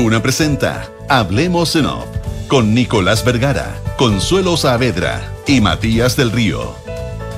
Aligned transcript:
Duna 0.00 0.22
presenta 0.22 0.90
Hablemos 1.10 1.76
en 1.76 1.84
Off 1.84 2.06
con 2.48 2.72
Nicolás 2.72 3.22
Vergara, 3.22 3.78
Consuelo 3.98 4.56
Saavedra 4.56 5.30
y 5.46 5.60
Matías 5.60 6.16
del 6.16 6.32
Río. 6.32 6.74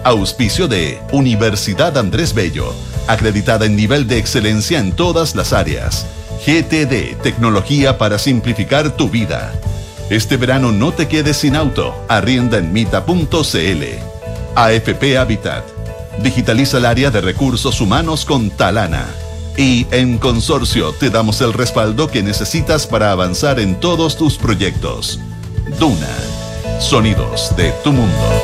Auspicio 0.04 0.68
de 0.68 1.00
Universidad 1.10 1.98
Andrés 1.98 2.34
Bello, 2.34 2.72
acreditada 3.08 3.66
en 3.66 3.74
nivel 3.74 4.06
de 4.06 4.18
excelencia 4.18 4.78
en 4.78 4.92
todas 4.92 5.34
las 5.34 5.52
áreas. 5.52 6.06
GTD, 6.46 7.20
tecnología 7.20 7.98
para 7.98 8.16
simplificar 8.16 8.96
tu 8.96 9.10
vida. 9.10 9.52
Este 10.08 10.36
verano 10.36 10.70
no 10.70 10.92
te 10.92 11.08
quedes 11.08 11.38
sin 11.38 11.56
auto, 11.56 11.92
arrienda 12.08 12.58
en 12.58 12.72
mita.cl. 12.72 13.82
AFP 14.54 15.18
Habitat, 15.18 15.64
digitaliza 16.22 16.78
el 16.78 16.86
área 16.86 17.10
de 17.10 17.22
recursos 17.22 17.80
humanos 17.80 18.24
con 18.24 18.50
Talana. 18.50 19.08
Y 19.56 19.86
en 19.90 20.18
Consorcio 20.18 20.92
te 20.92 21.10
damos 21.10 21.40
el 21.40 21.52
respaldo 21.52 22.08
que 22.08 22.22
necesitas 22.22 22.86
para 22.86 23.12
avanzar 23.12 23.60
en 23.60 23.78
todos 23.78 24.16
tus 24.16 24.36
proyectos. 24.36 25.20
Duna, 25.78 26.08
sonidos 26.80 27.54
de 27.56 27.72
tu 27.84 27.92
mundo. 27.92 28.42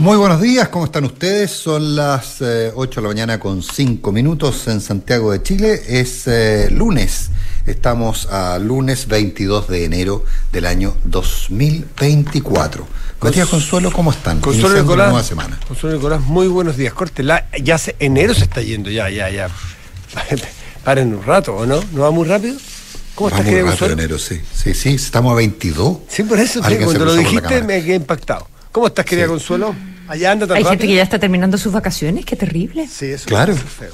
Muy 0.00 0.16
buenos 0.16 0.40
días, 0.40 0.70
¿cómo 0.70 0.86
están 0.86 1.04
ustedes? 1.04 1.50
Son 1.50 1.94
las 1.94 2.40
8 2.40 2.44
eh, 2.46 2.72
de 2.74 3.02
la 3.02 3.08
mañana 3.08 3.38
con 3.38 3.62
5 3.62 4.12
minutos 4.12 4.66
en 4.66 4.80
Santiago 4.80 5.30
de 5.30 5.42
Chile. 5.42 5.78
Es 5.88 6.26
eh, 6.26 6.70
lunes, 6.70 7.28
estamos 7.66 8.24
a 8.30 8.58
lunes 8.58 9.08
22 9.08 9.68
de 9.68 9.84
enero 9.84 10.24
del 10.52 10.64
año 10.64 10.96
2024. 11.04 12.86
Matías 13.20 13.46
Consuelo, 13.48 13.92
¿cómo 13.92 14.10
están? 14.10 14.40
Consuelo 14.40 14.80
Nicolás, 14.80 15.08
nueva 15.10 15.22
semana. 15.22 15.60
Consuelo 15.68 15.96
Nicolás, 15.98 16.22
muy 16.22 16.48
buenos 16.48 16.78
días. 16.78 16.94
Córtela, 16.94 17.46
ya 17.62 17.76
se, 17.76 17.94
enero 17.98 18.32
se 18.32 18.44
está 18.44 18.62
yendo, 18.62 18.90
ya, 18.90 19.10
ya, 19.10 19.28
ya. 19.28 19.50
Paren 20.82 21.12
un 21.12 21.22
rato, 21.22 21.54
¿o 21.54 21.66
no? 21.66 21.78
¿No 21.92 22.00
va 22.00 22.10
muy 22.10 22.26
rápido? 22.26 22.56
¿Cómo 23.14 23.28
estás, 23.28 23.44
muy 23.44 23.60
rápido 23.60 23.90
enero, 23.90 24.18
sí. 24.18 24.40
Sí, 24.54 24.72
sí, 24.72 24.94
estamos 24.94 25.32
a 25.32 25.34
22. 25.34 25.98
Sí, 26.08 26.22
por 26.22 26.40
eso, 26.40 26.62
cuando 26.62 27.04
lo 27.04 27.14
dijiste 27.16 27.62
me 27.64 27.84
quedé 27.84 27.96
impactado. 27.96 28.48
¿Cómo 28.72 28.86
estás, 28.86 29.04
querida 29.04 29.26
Consuelo? 29.26 29.74
Allá 30.06 30.32
anda 30.32 30.46
tan 30.46 30.56
Hay 30.56 30.64
gente 30.64 30.86
que 30.86 30.94
ya 30.94 31.02
está 31.02 31.18
terminando 31.18 31.58
sus 31.58 31.72
vacaciones, 31.72 32.24
qué 32.24 32.36
terrible. 32.36 32.88
Sí, 32.88 33.06
eso 33.06 33.26
claro. 33.26 33.52
es 33.52 33.60
feo. 33.60 33.92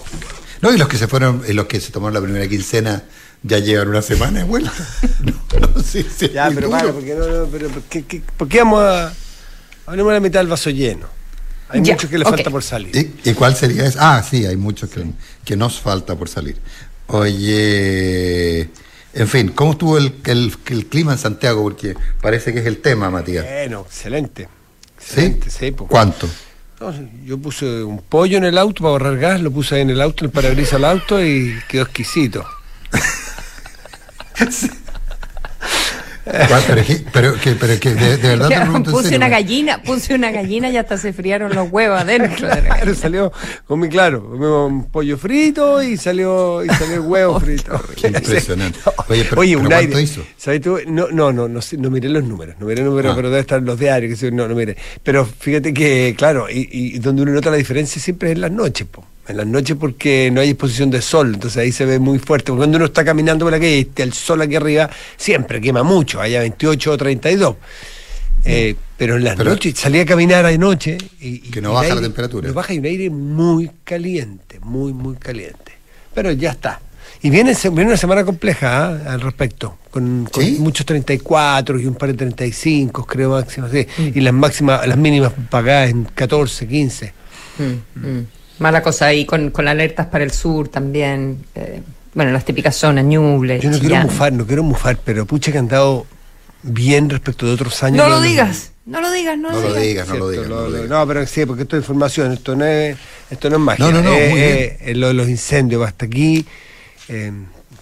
No, 0.60 0.72
y 0.72 0.78
los 0.78 0.88
que 0.88 0.98
se 0.98 1.08
fueron, 1.08 1.42
y 1.48 1.52
los 1.52 1.66
que 1.66 1.80
se 1.80 1.92
tomaron 1.92 2.14
la 2.14 2.20
primera 2.20 2.46
quincena 2.48 3.02
ya 3.42 3.58
llevan 3.58 3.88
una 3.88 4.02
semana 4.02 4.40
de 4.40 4.44
vuelta. 4.44 4.72
no, 5.60 5.82
sí, 5.82 6.06
sí, 6.14 6.30
ya, 6.32 6.50
pero 6.54 6.68
bueno, 6.68 6.92
porque 6.92 7.14
no, 7.14 7.26
no, 7.26 7.46
pero 7.46 7.68
¿por 7.68 8.48
qué, 8.48 8.58
vamos 8.58 8.82
a 8.82 9.12
hablemos 9.86 10.12
la 10.12 10.20
mitad 10.20 10.40
del 10.40 10.48
vaso 10.48 10.70
lleno? 10.70 11.06
Hay 11.68 11.80
mucho 11.80 12.08
que 12.08 12.18
le 12.18 12.24
falta 12.24 12.50
por 12.50 12.62
salir. 12.62 13.12
¿Y, 13.24 13.32
cuál 13.32 13.56
sería 13.56 13.86
eso? 13.86 13.98
Ah, 14.00 14.22
sí, 14.28 14.46
hay 14.46 14.56
mucho 14.56 14.88
que, 14.88 15.04
que 15.44 15.56
nos 15.56 15.80
falta 15.80 16.14
por 16.16 16.28
salir. 16.28 16.56
Oye, 17.08 18.70
en 19.14 19.28
fin, 19.28 19.48
¿cómo 19.48 19.72
estuvo 19.72 19.98
el, 19.98 20.14
el, 20.24 20.54
el, 20.66 20.86
clima 20.86 21.12
en 21.12 21.18
Santiago? 21.18 21.62
Porque 21.62 21.94
parece 22.20 22.52
que 22.52 22.60
es 22.60 22.66
el 22.66 22.78
tema, 22.78 23.10
Matías. 23.10 23.44
Bueno, 23.44 23.84
excelente. 23.86 24.48
¿Cuánto? 25.88 26.28
yo 27.24 27.38
puse 27.38 27.82
un 27.82 28.02
pollo 28.02 28.36
en 28.36 28.44
el 28.44 28.58
auto 28.58 28.82
para 28.82 28.92
ahorrar 28.92 29.16
gas, 29.16 29.40
lo 29.40 29.50
puse 29.50 29.76
ahí 29.76 29.80
en 29.80 29.90
el 29.90 30.00
auto, 30.02 30.24
en 30.24 30.26
el 30.26 30.32
parabrisas 30.32 30.72
del 30.72 30.84
auto 30.84 31.24
y 31.24 31.56
quedó 31.68 31.84
exquisito. 31.84 32.44
pero, 37.12 37.38
que, 37.40 37.52
pero 37.52 37.78
que 37.78 37.94
de, 37.94 38.16
verdad 38.16 38.82
puse 38.82 39.16
una 39.16 39.28
gallina, 39.28 39.80
puse 39.82 40.14
una 40.14 40.32
gallina 40.32 40.68
y 40.70 40.76
hasta 40.76 40.98
se 40.98 41.12
friaron 41.12 41.54
los 41.54 41.70
huevos 41.70 42.00
adentro. 42.00 42.48
claro, 42.48 42.94
salió, 42.94 43.32
comí 43.66 43.88
claro, 43.88 44.22
un 44.66 44.90
pollo 44.90 45.16
frito 45.16 45.82
y 45.82 45.96
salió, 45.96 46.64
y 46.64 46.68
salió 46.68 46.94
el 46.94 47.00
huevo 47.00 47.38
frito. 47.40 47.80
impresionante. 48.02 48.78
Oye, 49.08 49.24
pero, 49.28 49.40
Oye 49.40 49.56
un 49.56 49.72
aire. 49.72 50.00
Hizo? 50.00 50.22
¿sabes 50.36 50.60
tú? 50.60 50.78
No, 50.86 51.08
no, 51.12 51.32
no, 51.32 51.48
no, 51.48 51.60
no, 51.78 51.90
miré 51.90 52.08
los 52.08 52.24
números, 52.24 52.56
no 52.58 52.66
miré 52.66 52.82
los 52.82 52.90
números, 52.90 53.12
ah. 53.12 53.16
pero 53.16 53.30
debe 53.30 53.40
estar 53.40 53.62
los 53.62 53.78
diarios, 53.78 54.18
que 54.18 54.30
no, 54.32 54.48
no 54.48 54.54
miré. 54.54 54.76
Pero 55.02 55.24
fíjate 55.24 55.72
que, 55.72 56.14
claro, 56.18 56.48
y, 56.50 56.68
y 56.70 56.98
donde 56.98 57.22
uno 57.22 57.32
nota 57.32 57.50
la 57.50 57.56
diferencia 57.56 58.02
siempre 58.02 58.30
es 58.30 58.34
en 58.34 58.40
las 58.40 58.50
noches, 58.50 58.86
po 58.86 59.04
en 59.28 59.36
las 59.36 59.46
noches 59.46 59.76
porque 59.78 60.30
no 60.32 60.40
hay 60.40 60.50
exposición 60.50 60.90
de 60.90 61.02
sol, 61.02 61.34
entonces 61.34 61.58
ahí 61.58 61.72
se 61.72 61.84
ve 61.84 61.98
muy 61.98 62.18
fuerte. 62.18 62.52
Cuando 62.52 62.76
uno 62.76 62.86
está 62.86 63.04
caminando 63.04 63.44
por 63.44 63.52
la 63.52 63.58
calle 63.58 63.76
y 63.76 63.80
está 63.80 64.02
el 64.02 64.12
sol 64.12 64.42
aquí 64.42 64.56
arriba, 64.56 64.88
siempre 65.16 65.60
quema 65.60 65.82
mucho, 65.82 66.20
haya 66.20 66.40
28 66.40 66.92
o 66.92 66.96
32. 66.96 67.56
Eh, 68.44 68.76
pero 68.96 69.16
en 69.16 69.24
las 69.24 69.36
noches, 69.36 69.76
salía 69.76 70.02
a 70.02 70.06
caminar 70.06 70.46
de 70.46 70.56
noche 70.56 70.96
y, 71.20 71.40
que 71.40 71.60
no 71.60 71.72
baja 71.72 71.94
la 71.94 72.00
temperatura. 72.00 72.48
No 72.48 72.54
baja 72.54 72.72
y 72.74 72.78
un 72.78 72.84
aire 72.86 73.10
muy 73.10 73.70
caliente, 73.84 74.60
muy, 74.60 74.92
muy 74.92 75.16
caliente. 75.16 75.72
Pero 76.14 76.30
ya 76.32 76.52
está. 76.52 76.80
Y 77.22 77.30
viene, 77.30 77.54
viene 77.54 77.86
una 77.86 77.96
semana 77.96 78.24
compleja 78.24 78.86
¿ah? 78.86 79.12
al 79.14 79.20
respecto, 79.20 79.78
con, 79.90 80.28
muchos 80.58 80.86
34 80.86 81.80
y 81.80 81.86
un 81.86 81.94
par 81.94 82.10
de 82.10 82.14
35, 82.14 83.04
creo 83.04 83.30
máximo, 83.30 83.68
sí. 83.68 83.86
Mm. 83.98 84.18
y 84.18 84.20
las 84.20 84.34
máximas, 84.34 84.86
las 84.86 84.98
mínimas 84.98 85.32
pagadas 85.50 85.90
en 85.90 86.04
14, 86.04 86.68
15. 86.68 87.12
Mala 88.58 88.82
cosa 88.82 89.06
ahí 89.06 89.24
con, 89.24 89.50
con 89.50 89.68
alertas 89.68 90.06
para 90.06 90.24
el 90.24 90.30
sur 90.30 90.68
también. 90.68 91.44
Eh, 91.54 91.82
bueno, 92.14 92.32
las 92.32 92.44
típicas 92.44 92.76
zonas, 92.76 93.04
Ñuble. 93.04 93.60
Yo 93.60 93.70
no 93.70 93.78
quiero 93.78 93.96
mufar, 93.96 94.32
no 94.32 94.46
quiero 94.46 94.62
mufar, 94.62 94.98
pero 95.04 95.26
pucha 95.26 95.52
que 95.52 95.58
han 95.58 95.68
dado 95.68 96.06
bien 96.62 97.10
respecto 97.10 97.46
de 97.46 97.52
otros 97.52 97.82
años. 97.82 97.98
No 97.98 98.08
lo 98.08 98.20
digas, 98.20 98.72
no 98.86 99.00
lo 99.00 99.10
digas, 99.10 99.38
no, 99.38 99.50
lo 99.50 99.74
digas. 99.74 100.08
no 100.08 100.16
lo 100.16 100.30
digas, 100.30 100.48
no 100.48 100.54
lo 100.56 100.72
digas. 100.72 100.88
No, 100.88 101.06
pero 101.06 101.26
sí, 101.26 101.44
porque 101.44 101.62
esto 101.64 101.76
es 101.76 101.82
información, 101.82 102.32
esto 102.32 102.56
no 102.56 102.64
es, 102.64 102.96
esto 103.30 103.50
no 103.50 103.56
es 103.56 103.62
magia. 103.62 103.84
No, 103.84 103.92
no, 103.92 104.02
no, 104.02 104.14
eh, 104.14 104.78
eh, 104.80 104.94
lo 104.94 105.08
de 105.08 105.14
los 105.14 105.28
incendios, 105.28 105.86
hasta 105.86 106.06
aquí 106.06 106.46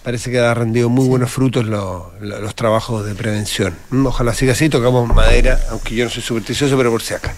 parece 0.05 0.29
que 0.29 0.37
ha 0.37 0.53
rendido 0.53 0.87
muy 0.87 1.07
buenos 1.07 1.31
frutos 1.31 1.65
los 1.65 2.55
trabajos 2.55 3.03
de 3.07 3.15
prevención. 3.15 3.73
Mm, 3.89 4.05
ojalá 4.05 4.35
siga 4.35 4.51
así, 4.51 4.69
tocamos 4.69 5.11
madera, 5.11 5.59
aunque 5.71 5.95
yo 5.95 6.05
no 6.05 6.11
soy 6.11 6.21
supersticioso, 6.21 6.77
pero 6.77 6.91
por 6.91 7.01
si 7.01 7.15
acá. 7.15 7.33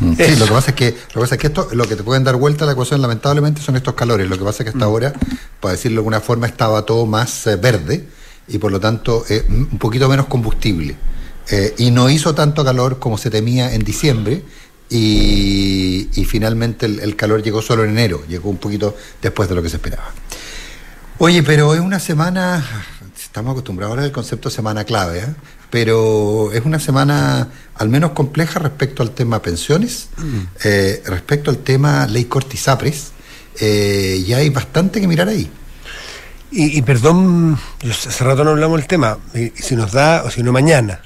Mm. 0.00 0.14
Sí, 0.14 0.36
lo 0.36 0.46
que 0.46 0.52
pasa 0.52 0.70
es 0.70 0.76
que, 0.76 0.90
lo 0.90 1.14
que 1.14 1.20
pasa 1.20 1.34
es 1.36 1.40
que 1.40 1.46
esto, 1.46 1.68
lo 1.72 1.84
que 1.86 1.96
te 1.96 2.02
pueden 2.02 2.24
dar 2.24 2.36
vuelta 2.36 2.64
a 2.64 2.66
la 2.66 2.72
ecuación, 2.72 3.00
lamentablemente, 3.02 3.60
son 3.62 3.76
estos 3.76 3.94
calores. 3.94 4.28
Lo 4.28 4.38
que 4.38 4.44
pasa 4.44 4.62
es 4.62 4.64
que 4.64 4.70
hasta 4.70 4.86
mm. 4.86 4.88
ahora, 4.88 5.12
para 5.60 5.72
decirlo 5.72 5.96
de 5.96 5.98
alguna 6.00 6.20
forma, 6.20 6.46
estaba 6.46 6.82
todo 6.82 7.06
más 7.06 7.46
eh, 7.46 7.56
verde 7.56 8.06
y 8.48 8.58
por 8.58 8.70
lo 8.70 8.78
tanto 8.78 9.24
eh, 9.28 9.44
un 9.48 9.78
poquito 9.78 10.08
menos 10.08 10.26
combustible. 10.26 10.96
Eh, 11.48 11.74
y 11.78 11.90
no 11.90 12.10
hizo 12.10 12.34
tanto 12.34 12.64
calor 12.64 12.98
como 12.98 13.18
se 13.18 13.30
temía 13.30 13.74
en 13.74 13.84
diciembre. 13.84 14.42
Y, 14.88 16.08
finalmente 16.28 16.86
el, 16.86 17.16
calor 17.16 17.42
llegó 17.42 17.60
solo 17.60 17.82
en 17.84 17.90
enero, 17.90 18.22
llegó 18.28 18.50
un 18.50 18.58
poquito 18.58 18.96
después 19.20 19.48
de 19.48 19.54
lo 19.56 19.62
que 19.62 19.68
se 19.68 19.76
esperaba. 19.76 20.12
Oye, 21.18 21.42
pero 21.42 21.74
es 21.74 21.80
una 21.80 21.98
semana, 21.98 22.64
estamos 23.16 23.52
acostumbrados 23.52 23.98
al 23.98 24.12
concepto 24.12 24.48
semana 24.48 24.84
clave, 24.84 25.20
¿eh? 25.20 25.34
Pero 25.70 26.52
es 26.52 26.64
una 26.64 26.78
semana 26.78 27.48
al 27.74 27.88
menos 27.88 28.12
compleja 28.12 28.58
respecto 28.58 29.02
al 29.02 29.10
tema 29.10 29.42
pensiones, 29.42 30.08
mm. 30.16 30.40
eh, 30.64 31.02
respecto 31.06 31.50
al 31.50 31.58
tema 31.58 32.06
ley 32.06 32.24
Cortisapres, 32.24 33.12
eh, 33.60 34.22
y 34.26 34.32
hay 34.32 34.50
bastante 34.50 35.00
que 35.00 35.08
mirar 35.08 35.28
ahí. 35.28 35.50
Y, 36.48 36.80
perdón, 36.82 37.58
hace 37.90 38.24
rato 38.24 38.44
no 38.44 38.50
hablamos 38.50 38.78
del 38.78 38.86
tema, 38.86 39.18
y, 39.34 39.50
si 39.60 39.76
nos 39.76 39.92
da, 39.92 40.22
o 40.24 40.30
si 40.30 40.42
no 40.42 40.52
mañana, 40.52 41.00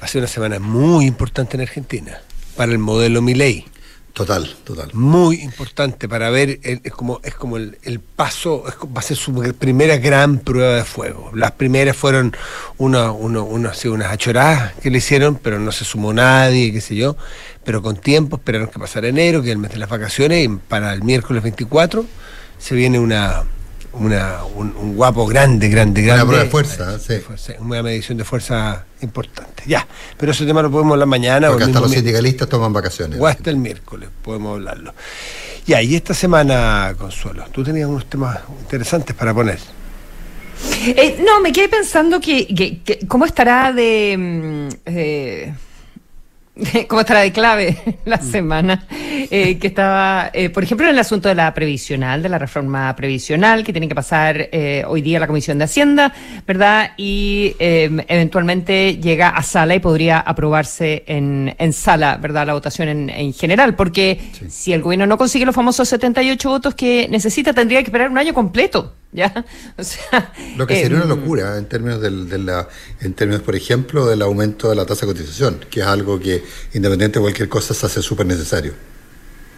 va 0.00 0.06
a 0.06 0.08
ser 0.08 0.20
una 0.22 0.28
semana 0.28 0.58
muy 0.58 1.06
importante 1.06 1.56
en 1.56 1.60
Argentina 1.60 2.18
para 2.56 2.72
el 2.72 2.78
modelo 2.78 3.22
Milei. 3.22 3.66
Total, 4.14 4.48
total. 4.62 4.90
Muy 4.92 5.40
importante 5.40 6.08
para 6.08 6.30
ver, 6.30 6.60
es 6.62 6.92
como, 6.92 7.20
es 7.24 7.34
como 7.34 7.56
el, 7.56 8.00
paso, 8.14 8.62
va 8.96 9.00
a 9.00 9.02
ser 9.02 9.16
su 9.16 9.34
primera 9.58 9.96
gran 9.96 10.38
prueba 10.38 10.76
de 10.76 10.84
fuego. 10.84 11.32
Las 11.34 11.50
primeras 11.50 11.96
fueron 11.96 12.32
una, 12.78 13.10
unas 13.10 13.84
achoradas 13.84 14.72
que 14.74 14.90
le 14.90 14.98
hicieron, 14.98 15.34
pero 15.34 15.58
no 15.58 15.72
se 15.72 15.84
sumó 15.84 16.12
nadie, 16.12 16.72
qué 16.72 16.80
sé 16.80 16.94
yo. 16.94 17.16
Pero 17.64 17.82
con 17.82 17.96
tiempo, 17.96 18.36
esperaron 18.36 18.68
que 18.68 18.78
pasara 18.78 19.08
enero, 19.08 19.42
que 19.42 19.50
el 19.50 19.58
mes 19.58 19.72
de 19.72 19.78
las 19.78 19.88
vacaciones, 19.88 20.44
y 20.44 20.48
para 20.48 20.94
el 20.94 21.02
miércoles 21.02 21.42
24 21.42 22.06
se 22.56 22.74
viene 22.76 23.00
una, 23.00 23.42
una, 23.98 24.44
un, 24.44 24.94
guapo 24.96 25.26
grande, 25.26 25.68
grande, 25.68 26.02
grande. 26.02 26.22
Una 26.22 26.28
prueba 26.28 26.44
de 26.44 26.50
fuerza, 26.50 26.98
sí. 26.98 27.52
Una 27.58 27.82
medición 27.82 28.18
de 28.18 28.24
fuerza 28.24 28.84
importante. 29.00 29.62
Ya, 29.66 29.86
pero 30.16 30.32
ese 30.32 30.46
tema 30.46 30.62
lo 30.62 30.70
podemos 30.70 30.92
hablar 30.92 31.08
mañana. 31.08 31.48
Porque 31.48 31.64
hasta 31.64 31.80
los 31.80 31.90
sindicalistas 31.90 32.48
toman 32.48 32.72
vacaciones. 32.72 33.20
O 33.20 33.26
hasta 33.26 33.50
el 33.50 33.56
miércoles 33.56 34.08
podemos 34.22 34.54
hablarlo. 34.54 34.94
Ya, 35.66 35.80
y 35.80 35.94
esta 35.94 36.12
semana, 36.14 36.94
Consuelo, 36.98 37.44
tú 37.50 37.64
tenías 37.64 37.88
unos 37.88 38.06
temas 38.06 38.38
interesantes 38.60 39.16
para 39.16 39.32
poner. 39.32 39.58
Eh, 40.86 41.22
no, 41.24 41.40
me 41.40 41.52
quedé 41.52 41.68
pensando 41.68 42.20
que, 42.20 42.80
cómo 43.08 43.24
estará 43.24 43.72
de... 43.72 44.16
Mm, 44.18 44.68
eh, 44.86 45.54
cómo 46.88 47.00
estará 47.00 47.20
de 47.20 47.32
clave 47.32 47.76
la 48.04 48.18
mm. 48.18 48.30
semana, 48.30 48.86
eh, 48.90 49.58
que 49.58 49.66
estaba, 49.66 50.30
eh, 50.32 50.50
por 50.50 50.62
ejemplo, 50.62 50.86
en 50.86 50.92
el 50.92 50.98
asunto 50.98 51.28
de 51.28 51.34
la 51.34 51.52
previsional, 51.52 52.22
de 52.22 52.28
la 52.28 52.38
reforma 52.38 52.94
previsional, 52.94 53.64
que 53.64 53.72
tiene 53.72 53.88
que 53.88 53.94
pasar 53.94 54.48
eh, 54.52 54.84
hoy 54.86 55.02
día 55.02 55.18
la 55.18 55.26
Comisión 55.26 55.58
de 55.58 55.64
Hacienda, 55.64 56.12
¿verdad? 56.46 56.92
Y 56.96 57.56
em, 57.58 58.00
eventualmente 58.06 58.98
llega 58.98 59.30
a 59.30 59.42
sala 59.42 59.74
y 59.74 59.80
podría 59.80 60.20
aprobarse 60.20 61.02
en, 61.06 61.54
en 61.58 61.72
sala, 61.72 62.18
¿verdad? 62.18 62.46
La 62.46 62.54
votación 62.54 62.88
en, 62.88 63.10
en 63.10 63.32
general, 63.32 63.74
porque 63.74 64.20
si 64.48 64.72
el 64.72 64.82
gobierno 64.82 65.06
no 65.06 65.18
consigue 65.18 65.44
los 65.44 65.54
famosos 65.54 65.88
78 65.88 66.48
votos 66.48 66.74
que 66.74 67.08
necesita, 67.10 67.52
tendría 67.52 67.80
que 67.80 67.86
esperar 67.86 68.10
un 68.10 68.18
año 68.18 68.32
completo. 68.32 68.94
¿Ya? 69.14 69.44
O 69.78 69.84
sea, 69.84 70.32
Lo 70.56 70.66
que 70.66 70.74
sería 70.74 70.96
una 70.96 71.04
em, 71.04 71.20
locura 71.20 71.56
en 71.56 71.66
términos, 71.66 72.00
del, 72.00 72.28
de 72.28 72.38
la, 72.38 72.68
en 73.00 73.14
términos, 73.14 73.42
por 73.42 73.54
ejemplo, 73.54 74.06
del 74.06 74.22
aumento 74.22 74.68
de 74.68 74.74
la 74.74 74.84
tasa 74.84 75.06
de 75.06 75.12
cotización, 75.12 75.60
que 75.70 75.80
es 75.80 75.86
algo 75.86 76.18
que 76.18 76.42
independiente 76.72 77.18
de 77.18 77.22
cualquier 77.22 77.48
cosa, 77.48 77.74
se 77.74 77.86
hace 77.86 78.02
súper 78.02 78.26
necesario. 78.26 78.74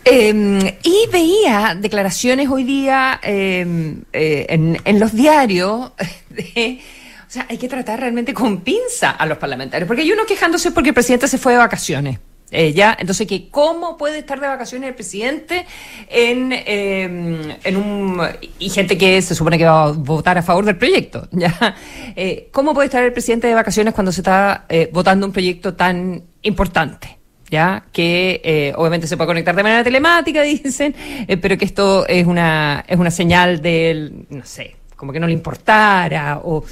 Em, 0.04 0.60
y 0.84 1.08
veía 1.10 1.76
declaraciones 1.78 2.48
hoy 2.48 2.62
día 2.62 3.18
em, 3.22 4.02
eh, 4.12 4.46
en, 4.48 5.00
los 5.00 5.12
diarios 5.12 5.90
o 5.90 7.30
sea, 7.30 7.46
hay 7.48 7.58
que 7.58 7.68
tratar 7.68 7.98
realmente 7.98 8.32
con 8.32 8.60
pinza 8.60 9.10
a 9.10 9.26
los 9.26 9.38
parlamentarios, 9.38 9.88
porque 9.88 10.02
hay 10.02 10.12
uno 10.12 10.24
quejándose 10.24 10.70
porque 10.70 10.90
el 10.90 10.94
presidente 10.94 11.26
se 11.26 11.38
fue 11.38 11.52
de 11.52 11.58
vacaciones. 11.58 12.20
Eh, 12.52 12.72
ya, 12.72 12.96
entonces, 12.98 13.26
que 13.26 13.48
¿cómo 13.48 13.96
puede 13.96 14.18
estar 14.20 14.40
de 14.40 14.46
vacaciones 14.46 14.88
el 14.88 14.94
presidente 14.94 15.66
en, 16.08 16.52
em, 16.52 17.50
en 17.64 17.76
un. 17.76 18.22
y 18.58 18.68
gente 18.70 18.96
que 18.96 19.20
se 19.20 19.34
supone 19.34 19.58
que 19.58 19.64
va 19.64 19.86
a 19.86 19.90
votar 19.90 20.38
a 20.38 20.42
favor 20.42 20.64
del 20.64 20.76
proyecto? 20.76 21.28
¿ya? 21.32 21.74
Eh, 22.14 22.48
¿Cómo 22.52 22.72
puede 22.72 22.86
estar 22.86 23.02
el 23.02 23.12
presidente 23.12 23.48
de 23.48 23.54
vacaciones 23.54 23.94
cuando 23.94 24.12
se 24.12 24.20
está 24.20 24.64
eh, 24.68 24.88
votando 24.92 25.26
un 25.26 25.32
proyecto 25.32 25.74
tan 25.74 26.22
importante? 26.42 27.18
¿Ya? 27.50 27.84
Que 27.92 28.72
obviamente 28.76 29.06
se 29.06 29.16
puede 29.16 29.28
conectar 29.28 29.54
de 29.54 29.62
manera 29.62 29.84
telemática, 29.84 30.42
dicen, 30.42 30.94
pero 31.40 31.56
que 31.56 31.64
esto 31.64 32.06
es 32.06 32.26
una, 32.26 32.84
es 32.88 32.98
una 32.98 33.10
señal 33.10 33.62
del, 33.62 34.26
no 34.30 34.44
sé, 34.44 34.74
como 34.96 35.12
que 35.12 35.20
no 35.20 35.28
le 35.28 35.32
importara, 35.32 36.40
o 36.42 36.64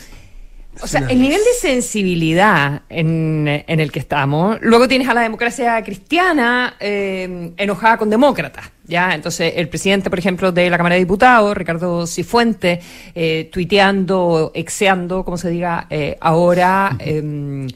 o 0.81 0.87
sea, 0.87 1.07
el 1.09 1.21
nivel 1.21 1.39
de 1.39 1.53
sensibilidad 1.61 2.83
en, 2.89 3.47
el 3.67 3.93
que 3.93 3.99
estamos. 3.99 4.59
Luego 4.61 4.89
tienes 4.89 5.09
a 5.09 5.15
la 5.15 5.23
democracia 5.23 5.83
cristiana 5.83 6.77
eh, 6.81 7.53
enojada 7.57 7.97
con 7.97 8.11
demócratas. 8.11 8.71
¿ya? 8.87 9.15
Entonces, 9.15 9.55
el 9.57 9.69
presidente, 9.69 10.11
por 10.11 10.19
ejemplo, 10.19 10.53
de 10.53 10.69
la 10.71 10.77
Cámara 10.77 10.95
de 10.95 11.01
Diputados, 11.01 11.57
Ricardo 11.57 12.07
Cifuente, 12.07 12.81
eh, 13.15 13.49
tuiteando, 13.53 14.53
exeando, 14.55 15.25
como 15.25 15.37
se 15.37 15.51
diga, 15.51 15.87
eh, 15.91 16.17
ahora. 16.21 16.97
Em, 16.99 17.69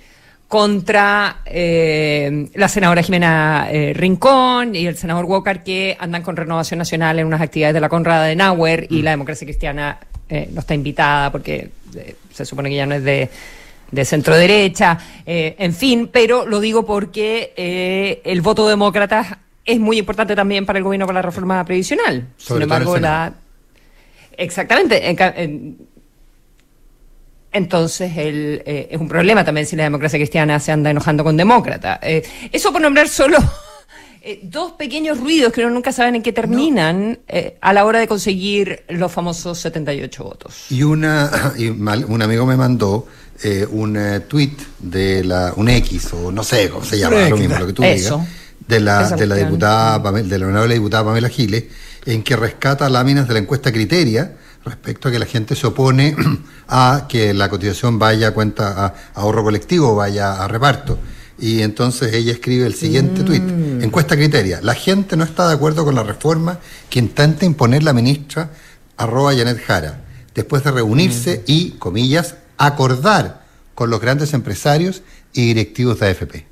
contra 0.48 1.42
la 1.44 2.68
senadora 2.68 3.02
Jimena 3.02 3.68
Rincón 3.92 4.74
y 4.74 4.86
el 4.86 4.96
senador 4.96 5.26
Walker 5.26 5.62
que 5.62 5.94
andan 6.00 6.22
con 6.22 6.36
Renovación 6.36 6.78
Nacional 6.78 7.18
en 7.18 7.26
unas 7.26 7.42
actividades 7.42 7.74
de 7.74 7.80
la 7.80 7.90
Conrada 7.90 8.24
de 8.24 8.34
Nauer 8.34 8.86
y 8.88 9.02
mm. 9.02 9.04
la 9.04 9.10
democracia 9.10 9.44
cristiana 9.44 9.98
no 10.28 10.60
está 10.60 10.74
invitada 10.74 11.32
porque 11.32 11.70
se 12.32 12.44
supone 12.44 12.68
que 12.68 12.76
ya 12.76 12.86
no 12.86 12.94
es 12.94 13.04
de, 13.04 13.30
de 13.90 14.04
centro 14.04 14.36
derecha, 14.36 14.98
eh, 15.24 15.56
en 15.58 15.74
fin, 15.74 16.08
pero 16.12 16.46
lo 16.46 16.60
digo 16.60 16.84
porque 16.84 17.52
eh, 17.56 18.20
el 18.24 18.40
voto 18.42 18.68
demócrata 18.68 19.38
es 19.64 19.78
muy 19.78 19.98
importante 19.98 20.34
también 20.34 20.66
para 20.66 20.78
el 20.78 20.84
gobierno 20.84 21.06
con 21.06 21.14
la 21.14 21.22
reforma 21.22 21.64
previsional. 21.64 22.26
Sin 22.36 22.62
embargo, 22.62 22.98
la. 22.98 23.32
Exactamente. 24.36 25.02
entonces, 27.50 28.16
el, 28.16 28.62
eh, 28.64 28.88
es 28.90 29.00
un 29.00 29.08
problema 29.08 29.44
también 29.44 29.66
si 29.66 29.74
la 29.74 29.84
democracia 29.84 30.18
cristiana 30.18 30.60
se 30.60 30.70
anda 30.72 30.90
enojando 30.90 31.24
con 31.24 31.36
demócrata. 31.36 31.98
eso 32.52 32.72
por 32.72 32.80
nombrar 32.80 33.08
solo 33.08 33.38
eh, 34.20 34.40
dos 34.42 34.72
pequeños 34.72 35.18
ruidos 35.18 35.52
que 35.52 35.60
uno 35.60 35.70
nunca 35.70 35.92
saben 35.92 36.16
en 36.16 36.22
qué 36.22 36.32
terminan 36.32 37.18
eh, 37.28 37.56
a 37.60 37.72
la 37.72 37.84
hora 37.84 37.98
de 37.98 38.08
conseguir 38.08 38.84
los 38.88 39.12
famosos 39.12 39.58
78 39.58 40.24
votos. 40.24 40.66
Y, 40.70 40.82
una, 40.82 41.52
un 42.08 42.22
amigo 42.22 42.46
me 42.46 42.56
mandó 42.56 43.06
eh, 43.42 43.66
un 43.70 43.98
tweet 44.28 44.56
de 44.78 45.24
la, 45.24 45.52
un 45.56 45.68
X, 45.68 46.12
o 46.12 46.32
no 46.32 46.42
sé 46.42 46.68
cómo 46.68 46.84
se 46.84 46.98
llama, 46.98 47.28
lo 47.28 47.36
mismo, 47.36 47.58
lo 47.58 47.66
que 47.66 47.72
tú 47.72 47.82
digas, 47.82 48.14
de 48.66 48.80
la, 48.80 49.08
de 49.10 49.26
la 49.26 49.36
diputada, 49.36 50.12
de 50.12 50.38
la 50.38 50.46
honorable 50.46 50.74
diputada 50.74 51.04
Pamela 51.04 51.28
Giles, 51.28 51.64
en 52.04 52.22
que 52.22 52.36
rescata 52.36 52.88
láminas 52.88 53.28
de 53.28 53.34
la 53.34 53.40
encuesta 53.40 53.72
Criteria 53.72 54.32
respecto 54.64 55.08
a 55.08 55.12
que 55.12 55.18
la 55.18 55.26
gente 55.26 55.54
se 55.54 55.66
opone 55.66 56.16
a 56.68 57.06
que 57.08 57.32
la 57.34 57.48
cotización 57.48 57.98
vaya 57.98 58.28
a 58.28 58.30
cuenta 58.32 58.86
a 58.86 58.94
ahorro 59.14 59.44
colectivo, 59.44 59.94
vaya 59.94 60.42
a 60.42 60.48
reparto. 60.48 60.98
Y 61.38 61.62
entonces 61.62 62.12
ella 62.12 62.32
escribe 62.32 62.66
el 62.66 62.74
siguiente 62.74 63.22
tuit. 63.22 63.42
Mm. 63.42 63.82
Encuesta 63.82 64.16
criteria. 64.16 64.60
La 64.60 64.74
gente 64.74 65.16
no 65.16 65.24
está 65.24 65.46
de 65.48 65.54
acuerdo 65.54 65.84
con 65.84 65.94
la 65.94 66.02
reforma 66.02 66.58
que 66.90 66.98
intenta 66.98 67.44
imponer 67.44 67.84
la 67.84 67.92
ministra 67.92 68.50
arroba 68.96 69.32
Janet 69.34 69.62
Jara, 69.64 70.00
después 70.34 70.64
de 70.64 70.72
reunirse 70.72 71.38
mm. 71.38 71.42
y, 71.46 71.70
comillas, 71.72 72.34
acordar 72.56 73.44
con 73.76 73.90
los 73.90 74.00
grandes 74.00 74.34
empresarios 74.34 75.02
y 75.32 75.46
directivos 75.46 76.00
de 76.00 76.08
AFP. 76.08 76.46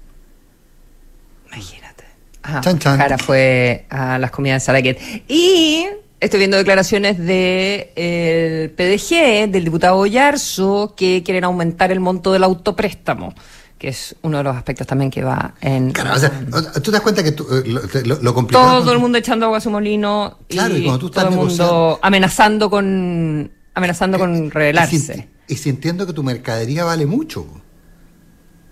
Imagínate. 1.47 2.05
Jara 2.45 3.19
fue 3.19 3.87
a 3.91 4.19
las 4.21 4.31
comidas 4.31 4.63
de 4.63 4.67
Salaquet. 4.67 5.25
Y 5.27 5.85
estoy 6.21 6.39
viendo 6.39 6.57
declaraciones 6.57 7.19
del 7.19 8.71
PDG, 8.71 9.51
del 9.51 9.65
diputado 9.65 10.07
Yarzo, 10.07 10.95
que 10.97 11.25
quieren 11.25 11.43
aumentar 11.43 11.91
el 11.91 11.99
monto 11.99 12.33
del 12.33 12.45
autopréstamo 12.45 13.35
que 13.79 13.89
es 13.89 14.17
uno 14.23 14.39
de 14.39 14.45
los 14.45 14.57
aspectos 14.57 14.87
también 14.87 15.11
que 15.11 15.23
va 15.23 15.55
en... 15.61 15.93
Claro, 15.93 16.15
o 16.15 16.19
sea, 16.19 16.33
tú 16.75 16.81
te 16.81 16.93
das 16.93 17.01
cuenta 17.03 17.23
que 17.23 17.33
tú, 17.33 17.47
eh, 17.51 17.63
lo, 18.05 18.23
lo, 18.23 18.35
complicado... 18.35 18.81
Todo 18.81 18.93
el 18.93 18.99
mundo 18.99 19.19
echando 19.19 19.47
agua 19.47 19.59
a 19.59 19.61
su 19.61 19.71
molino 19.71 20.39
y, 20.49 20.57
todo 20.57 21.29
el 21.29 21.31
mundo 21.35 21.99
amenazando 22.03 22.71
con 22.71 23.51
amenazando 23.75 24.19
con 24.19 24.51
revelarse. 24.51 25.29
Y, 25.47 25.57
si, 25.57 25.69
entiendo 25.69 26.07
que 26.07 26.15
tu 26.15 26.23
mercadería 26.23 26.85
vale 26.85 27.05
mucho, 27.05 27.47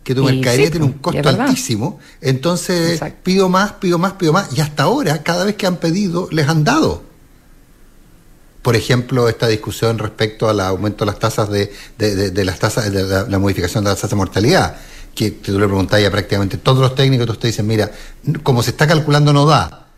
que 0.03 0.15
tu 0.15 0.25
mercadería 0.25 0.71
tiene 0.71 0.87
un 0.87 0.95
costo 0.95 1.29
altísimo, 1.29 1.99
entonces 2.23 3.01
pido 3.23 3.51
más, 3.51 3.73
pido 3.75 3.99
más, 3.99 4.15
pido 4.15 4.33
más, 4.33 4.57
y 4.57 4.63
hasta 4.63 4.85
ahora, 4.85 5.23
cada 5.23 5.45
vez 5.45 5.57
que 5.57 5.67
han 5.67 5.77
pedido, 5.77 6.29
les 6.33 6.49
han 6.49 6.65
dado 6.65 7.14
por 8.65 8.77
ejemplo, 8.77 9.29
esta 9.29 9.47
discusión 9.47 9.99
respecto 9.99 10.49
al 10.49 10.59
aumento 10.59 11.05
de 11.05 11.11
las 11.11 11.19
tasas 11.19 11.51
de, 11.51 11.71
de, 11.99 12.45
las 12.47 12.59
tasas, 12.59 12.91
de 12.91 13.29
la, 13.29 13.39
modificación 13.39 13.85
de 13.85 13.91
las 13.91 13.99
tasas 13.99 14.11
de 14.11 14.17
mortalidad 14.17 14.77
que 15.15 15.33
tú 15.33 15.61
le 15.61 15.67
preguntas 15.67 16.03
a 16.03 16.11
prácticamente 16.11 16.57
todos 16.57 16.79
los 16.79 16.95
técnicos, 16.95 17.39
te 17.39 17.49
dicen, 17.49 17.67
mira, 17.67 17.91
como 18.43 18.63
se 18.63 18.71
está 18.71 18.87
calculando 18.87 19.35
no 19.35 19.45
da. 19.45 19.89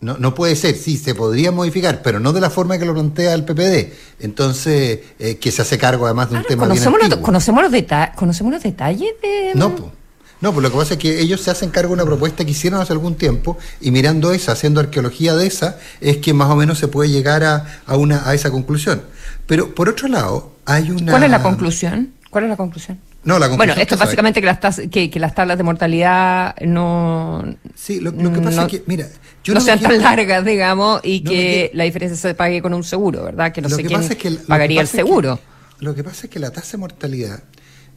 No, 0.00 0.16
no 0.16 0.34
puede 0.34 0.56
ser, 0.56 0.76
sí, 0.76 0.96
se 0.96 1.14
podría 1.14 1.52
modificar, 1.52 2.00
pero 2.00 2.18
no 2.18 2.32
de 2.32 2.40
la 2.40 2.48
forma 2.48 2.78
que 2.78 2.86
lo 2.86 2.94
plantea 2.94 3.34
el 3.34 3.44
PPD. 3.44 3.92
Entonces, 4.20 5.00
eh, 5.18 5.36
que 5.36 5.50
se 5.52 5.60
hace 5.60 5.76
cargo 5.76 6.06
además 6.06 6.30
de 6.30 6.38
un 6.38 6.44
tema 6.44 6.66
conocemos 6.66 6.98
bien 6.98 7.10
los, 7.10 7.20
¿conocemos 7.20 7.70
los, 7.70 7.82
¿Conocemos 8.16 8.52
los 8.54 8.62
detalles 8.62 9.10
de...? 9.22 9.52
No, 9.54 9.76
pues. 9.76 9.92
No, 10.40 10.52
pues 10.52 10.62
lo 10.62 10.70
que 10.70 10.76
pasa 10.76 10.94
es 10.94 11.00
que 11.00 11.20
ellos 11.20 11.40
se 11.40 11.50
hacen 11.50 11.70
cargo 11.70 11.96
de 11.96 12.02
una 12.02 12.04
propuesta 12.04 12.44
que 12.44 12.50
hicieron 12.50 12.80
hace 12.80 12.92
algún 12.92 13.14
tiempo 13.14 13.56
y 13.80 13.90
mirando 13.90 14.32
esa, 14.32 14.52
haciendo 14.52 14.80
arqueología 14.80 15.34
de 15.34 15.46
esa, 15.46 15.78
es 16.00 16.18
que 16.18 16.34
más 16.34 16.50
o 16.50 16.56
menos 16.56 16.78
se 16.78 16.88
puede 16.88 17.10
llegar 17.10 17.42
a, 17.44 17.80
a, 17.86 17.96
una, 17.96 18.28
a 18.28 18.34
esa 18.34 18.50
conclusión. 18.50 19.02
Pero 19.46 19.74
por 19.74 19.88
otro 19.88 20.08
lado, 20.08 20.52
hay 20.66 20.90
una... 20.90 21.12
¿Cuál 21.12 21.22
es 21.24 21.30
la 21.30 21.42
conclusión? 21.42 22.12
¿Cuál 22.30 22.44
es 22.44 22.50
la 22.50 22.56
conclusión? 22.56 22.98
Bueno, 23.26 23.74
esto 23.76 23.96
es 23.96 24.00
básicamente 24.00 24.40
que 24.40 24.46
las, 24.46 24.80
que, 24.88 25.10
las 25.16 25.34
tablas 25.34 25.58
de 25.58 25.64
mortalidad 25.64 26.54
no. 26.60 27.44
Sí, 27.74 27.98
lo, 27.98 28.12
que 28.12 28.40
pasa 28.40 28.62
es 28.62 28.68
que, 28.68 28.84
mira. 28.86 29.08
no, 29.48 29.60
sean 29.60 29.80
tan 29.80 30.00
largas, 30.00 30.44
digamos, 30.44 31.00
y 31.02 31.24
que 31.24 31.72
la 31.74 31.84
diferencia 31.84 32.16
se 32.16 32.34
pague 32.34 32.62
con 32.62 32.72
un 32.72 32.84
seguro, 32.84 33.24
¿verdad? 33.24 33.52
Que 33.52 33.62
no 33.62 33.68
sé 33.68 33.82
quién 33.82 34.38
pagaría 34.46 34.80
el 34.80 34.86
seguro. 34.86 35.40
lo 35.80 35.94
que 35.94 36.04
pasa 36.04 36.26
es 36.26 36.30
que 36.30 36.38
la 36.38 36.50
tasa 36.50 36.72
de 36.72 36.78
mortalidad 36.78 37.42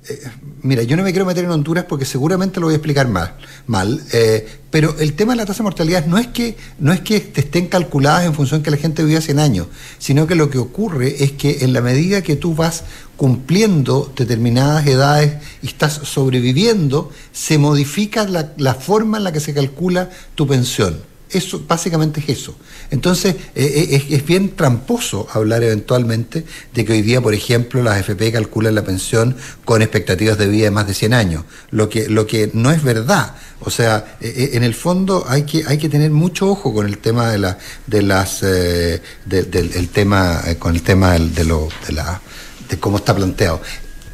eh, 0.08 0.32
mira, 0.62 0.84
yo 0.84 0.96
no 0.96 1.04
me 1.04 1.12
quiero 1.12 1.26
meter 1.26 1.44
en 1.44 1.52
Honduras 1.52 1.86
porque 1.88 2.06
seguramente 2.06 2.60
lo 2.60 2.68
voy 2.68 2.74
a 2.74 2.78
explicar 2.78 3.10
mal, 3.10 3.36
mal 3.68 4.02
eh, 4.14 4.48
pero 4.70 4.96
el 4.98 5.14
tema 5.14 5.34
de 5.34 5.38
la 5.38 5.46
tasa 5.46 5.58
de 5.58 5.64
mortalidad 5.64 6.06
no 6.06 6.18
es 6.18 6.28
que 6.28 6.56
no 6.80 6.94
es 6.94 7.02
que 7.02 7.18
estén 7.36 7.68
calculadas 7.68 8.26
en 8.26 8.34
función 8.34 8.62
de 8.62 8.64
que 8.64 8.72
la 8.72 8.78
gente 8.78 9.04
viva 9.04 9.20
100 9.20 9.40
años, 9.40 9.68
sino 9.98 10.26
que 10.26 10.36
lo 10.36 10.50
que 10.50 10.58
ocurre 10.58 11.24
es 11.24 11.34
que 11.34 11.66
en 11.66 11.74
la 11.74 11.82
medida 11.82 12.22
que 12.22 12.38
tú 12.38 12.56
vas 12.56 12.86
cumpliendo 13.18 14.12
determinadas 14.16 14.88
edades 14.88 15.34
y 15.62 15.68
estás 15.68 15.94
sobreviviendo, 16.04 17.12
se 17.34 17.58
modifica 17.58 18.24
la, 18.26 18.54
la 18.56 18.76
forma 18.76 19.18
en 19.18 19.26
la 19.26 19.34
que 19.34 19.42
se 19.42 19.54
calcula 19.54 20.10
tu 20.36 20.48
pensión. 20.48 21.09
Eso, 21.32 21.64
básicamente 21.68 22.22
es 22.22 22.30
eso. 22.30 22.56
Entonces, 22.90 23.36
eh, 23.54 23.90
eh, 23.92 24.06
es, 24.10 24.26
bien 24.26 24.56
tramposo 24.56 25.28
hablar 25.32 25.62
eventualmente 25.62 26.44
de 26.74 26.86
que 26.86 26.94
hoy 26.94 27.04
día, 27.04 27.22
por 27.22 27.36
ejemplo, 27.36 27.84
las 27.84 28.00
FP 28.00 28.32
calculan 28.32 28.74
la 28.74 28.84
pensión 28.84 29.36
con 29.64 29.84
expectativas 29.84 30.40
de 30.40 30.48
vida 30.48 30.66
de 30.66 30.72
más 30.72 30.88
de 30.88 30.96
100 30.96 31.14
años, 31.14 31.44
lo 31.70 31.88
que, 31.88 32.10
lo 32.10 32.26
que 32.26 32.50
no 32.54 32.72
es 32.72 32.82
verdad. 32.82 33.36
O 33.60 33.70
sea, 33.70 34.18
eh, 34.22 34.52
en 34.54 34.64
el 34.64 34.74
fondo 34.74 35.24
hay 35.28 35.44
que, 35.44 35.64
hay 35.68 35.78
que 35.78 35.88
tener 35.88 36.10
mucho 36.10 36.50
ojo 36.50 36.74
con 36.74 36.88
el 36.88 36.98
tema 36.98 37.30
de, 37.30 37.38
la, 37.38 37.58
de 37.86 38.02
las, 38.02 38.42
del 38.42 39.90
tema, 39.94 40.42
con 40.58 40.74
el 40.74 40.82
tema 40.82 41.14
de, 41.14 41.44
lo, 41.44 41.70
de, 41.86 41.94
la, 41.94 42.22
de 42.70 42.80
cómo 42.80 42.98
está 42.98 43.16
planteado. 43.16 43.62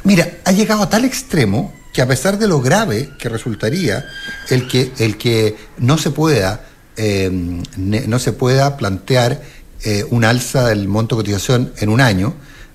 Mira, 0.04 0.38
ha 0.44 0.52
llegado 0.52 0.82
a 0.82 0.90
tal 0.90 1.06
extremo 1.06 1.74
que 1.94 2.02
a 2.02 2.06
pesar 2.06 2.38
de 2.38 2.46
lo 2.46 2.60
grave 2.60 3.08
que 3.18 3.30
resultaría 3.30 4.04
el 4.50 4.68
que, 4.68 4.92
el 4.98 5.16
que 5.16 5.56
no 5.78 5.96
se 5.96 6.10
pueda, 6.10 6.66
eh, 6.96 7.30
no 7.76 8.18
se 8.18 8.32
pueda 8.32 8.76
plantear 8.76 9.42
eh, 9.84 10.04
un 10.10 10.24
alza 10.24 10.68
del 10.68 10.88
monto 10.88 11.16
de 11.16 11.22
cotización 11.22 11.72
en 11.78 11.90
un 11.90 12.00
año, 12.00 12.34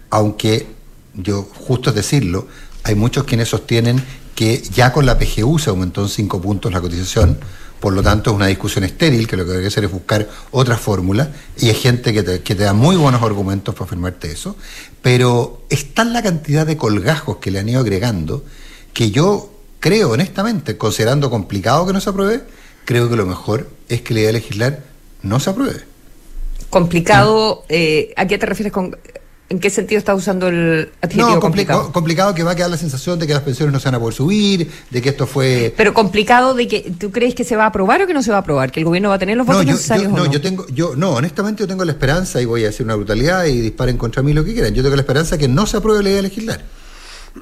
aunque 0.10 0.68
yo, 1.13 1.44
justo 1.44 1.90
es 1.90 1.96
decirlo, 1.96 2.48
hay 2.84 2.96
muchos 2.96 3.25
quienes 3.25 3.50
sostienen 3.50 4.01
que 4.36 4.62
ya 4.74 4.94
con 4.94 5.06
la 5.06 5.18
PGU 5.18 5.60
se 5.60 5.70
aumentó 5.70 6.04
en 6.04 6.10
cinco 6.10 6.42
puntos 6.42 6.72
la 6.72 6.82
cotización, 6.82 7.38
por 7.80 7.94
lo 7.94 8.04
tanto 8.04 8.30
es 8.30 8.36
una 8.36 8.48
discusión 8.48 8.84
estéril, 8.84 9.28
que 9.28 9.36
lo 9.36 9.44
que 9.44 9.50
debería 9.50 9.68
hacer 9.68 9.84
es 9.84 9.92
buscar 9.92 10.30
otra 10.51 10.78
fórmula, 10.78 11.32
y 11.58 11.70
hay 11.70 11.75
gente 11.75 12.13
que 12.13 12.24
te, 12.24 12.56
da 12.56 12.74
muy 12.74 12.96
buenos 12.96 13.22
argumentos 13.24 13.74
para 13.74 13.86
afirmarte 13.86 14.32
eso, 14.32 14.56
pero 15.01 15.63
está 15.70 16.04
la 16.04 16.22
cantidad 16.22 16.66
de 16.66 16.78
colgajos 16.78 17.38
que 17.38 17.51
le 17.51 17.60
han 17.60 17.68
ido 17.68 17.82
agregando 17.82 18.46
que 18.94 19.10
yo 19.12 19.51
creo, 19.80 20.12
honestamente, 20.12 20.78
considerando 20.78 21.30
complicado 21.30 21.88
que 21.88 21.94
no 21.94 22.00
se 22.00 22.10
apruebe, 22.10 22.44
creo 22.86 23.10
que 23.10 23.16
lo 23.16 23.26
mejor 23.26 23.70
es 23.90 24.02
que 24.02 24.14
la 24.14 24.20
idea 24.22 24.30
de 24.30 24.34
legislar 24.34 24.80
no 25.22 25.40
se 25.40 25.50
apruebe. 25.50 25.82
Complicado, 26.70 27.66
eh, 27.70 28.14
¿a 28.16 28.28
qué 28.28 28.38
te 28.38 28.46
refieres 28.46 28.72
con 28.72 28.96
¿En 29.52 29.60
qué 29.60 29.70
sentido 29.70 30.00
estás 30.00 30.18
usando 30.18 30.48
el 30.48 30.94
adjetivo 31.02 31.30
no, 31.30 31.40
complicado? 31.42 31.92
complicado 31.92 32.34
que 32.34 32.42
va 32.42 32.52
a 32.52 32.56
quedar 32.56 32.70
la 32.70 32.78
sensación 32.78 33.20
de 33.20 33.28
que 33.28 33.34
las 33.34 33.44
pensiones 33.44 33.74
no 33.74 33.82
se 33.82 33.90
van 33.90 33.96
a 33.96 34.00
poder 34.00 34.14
subir, 34.14 34.72
de 34.90 35.02
que 35.02 35.10
esto 35.10 35.28
fue... 35.28 35.74
Pero 35.76 35.94
complicado 35.94 36.54
de 36.54 36.70
que 36.70 36.94
tú 36.98 37.12
crees 37.12 37.36
que 37.36 37.44
se 37.44 37.58
va 37.58 37.66
a 37.66 37.68
aprobar 37.68 38.02
o 38.02 38.08
que 38.08 38.14
no 38.14 38.24
se 38.24 38.32
va 38.32 38.38
a 38.38 38.40
aprobar, 38.40 38.72
que 38.72 38.80
el 38.80 38.86
gobierno 38.86 39.10
va 39.10 39.16
a 39.16 39.20
tener 39.20 39.36
los 39.36 39.46
votos 39.46 39.66
necesarios. 39.66 40.10
no, 40.10 40.26
yo 40.32 40.40
tengo, 40.40 40.66
yo, 40.70 40.96
no, 40.96 41.16
honestamente 41.16 41.64
yo 41.64 41.68
tengo 41.68 41.84
la 41.84 41.92
esperanza, 41.92 42.42
y 42.42 42.46
voy 42.46 42.64
a 42.64 42.70
hacer 42.70 42.86
una 42.86 42.96
brutalidad 42.96 43.44
y 43.44 43.60
disparen 43.60 43.98
contra 43.98 44.24
mí 44.24 44.32
lo 44.32 44.46
que 44.46 44.54
quieran, 44.54 44.74
yo 44.74 44.84
tengo 44.84 44.96
la 44.96 45.02
esperanza 45.02 45.38
que 45.38 45.50
no 45.50 45.66
se 45.66 45.76
apruebe 45.76 46.02
la 46.02 46.10
idea 46.12 46.22
de 46.22 46.30
legislar. 46.30 46.62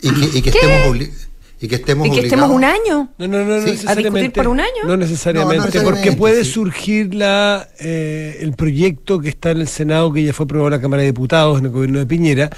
Y 0.01 0.12
que, 0.12 0.38
y 0.39 0.41
que 0.41 0.50
estemos 0.50 0.88
obligados 0.88 1.28
y 1.61 1.67
que 1.67 1.75
estemos 1.75 2.07
y 2.07 2.11
que 2.11 2.19
estemos 2.21 2.49
un 2.49 2.63
año. 2.63 3.09
No 3.17 3.27
no 3.27 3.43
no, 3.43 3.55
a 3.55 3.95
discutir 3.95 4.31
por 4.31 4.47
un 4.47 4.59
año. 4.59 4.83
No 4.85 4.95
necesariamente, 4.95 5.81
porque 5.81 6.13
puede 6.13 6.45
surgir 6.45 7.13
la 7.13 7.67
eh, 7.79 8.37
el 8.41 8.53
proyecto 8.53 9.19
que 9.19 9.29
está 9.29 9.51
en 9.51 9.61
el 9.61 9.67
senado 9.67 10.13
que 10.13 10.23
ya 10.23 10.33
fue 10.33 10.45
aprobado 10.45 10.67
en 10.69 10.73
la 10.73 10.81
cámara 10.81 11.01
de 11.01 11.07
diputados 11.07 11.59
en 11.59 11.65
el 11.65 11.71
gobierno 11.71 11.99
de 11.99 12.05
Piñera 12.05 12.49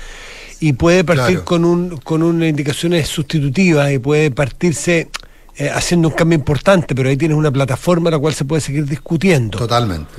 y 0.59 0.73
puede 0.73 1.03
partir 1.03 1.41
con 1.41 1.65
un 1.65 1.97
con 1.97 2.21
una 2.21 2.47
indicaciones 2.47 3.07
sustitutivas 3.07 3.91
y 3.91 3.97
puede 3.97 4.29
partirse 4.29 5.09
eh, 5.57 5.69
haciendo 5.73 6.09
un 6.09 6.13
cambio 6.13 6.37
importante 6.37 6.93
pero 6.93 7.09
ahí 7.09 7.17
tienes 7.17 7.37
una 7.37 7.51
plataforma 7.51 8.09
en 8.09 8.13
la 8.13 8.19
cual 8.19 8.35
se 8.35 8.45
puede 8.45 8.61
seguir 8.61 8.85
discutiendo. 8.85 9.57
Totalmente. 9.57 10.11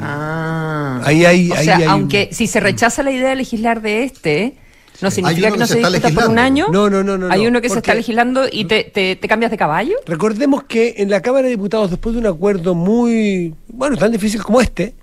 Ah. 0.00 1.02
ahí 1.04 1.26
hay, 1.26 1.50
o 1.50 1.56
sea, 1.56 1.90
aunque 1.90 2.30
si 2.32 2.46
se 2.46 2.60
rechaza 2.60 3.02
la 3.02 3.10
idea 3.10 3.28
de 3.28 3.36
legislar 3.36 3.82
de 3.82 4.04
este 4.04 4.56
no 5.00 5.10
significa 5.10 5.50
que, 5.50 5.58
no 5.58 5.66
se, 5.66 5.78
discuta 5.78 6.10
por 6.10 6.28
un 6.28 6.38
año. 6.38 6.66
No, 6.70 6.90
no, 6.90 7.02
no. 7.02 7.18
no 7.18 7.30
Hay 7.30 7.46
uno 7.46 7.60
que 7.60 7.68
se 7.68 7.78
está 7.78 7.94
legislando 7.94 8.46
y 8.50 8.64
te, 8.64 8.84
te, 8.84 9.16
cambias 9.28 9.50
de 9.50 9.56
caballo. 9.56 9.96
Recordemos 10.06 10.64
que 10.64 10.94
en 10.98 11.10
la 11.10 11.20
Cámara 11.20 11.44
de 11.44 11.50
Diputados, 11.50 11.90
después 11.90 12.14
de 12.14 12.20
un 12.20 12.26
acuerdo 12.26 12.74
muy, 12.74 13.54
bueno, 13.68 13.96
tan 13.96 14.12
difícil 14.12 14.42
como 14.42 14.60
este, 14.60 14.94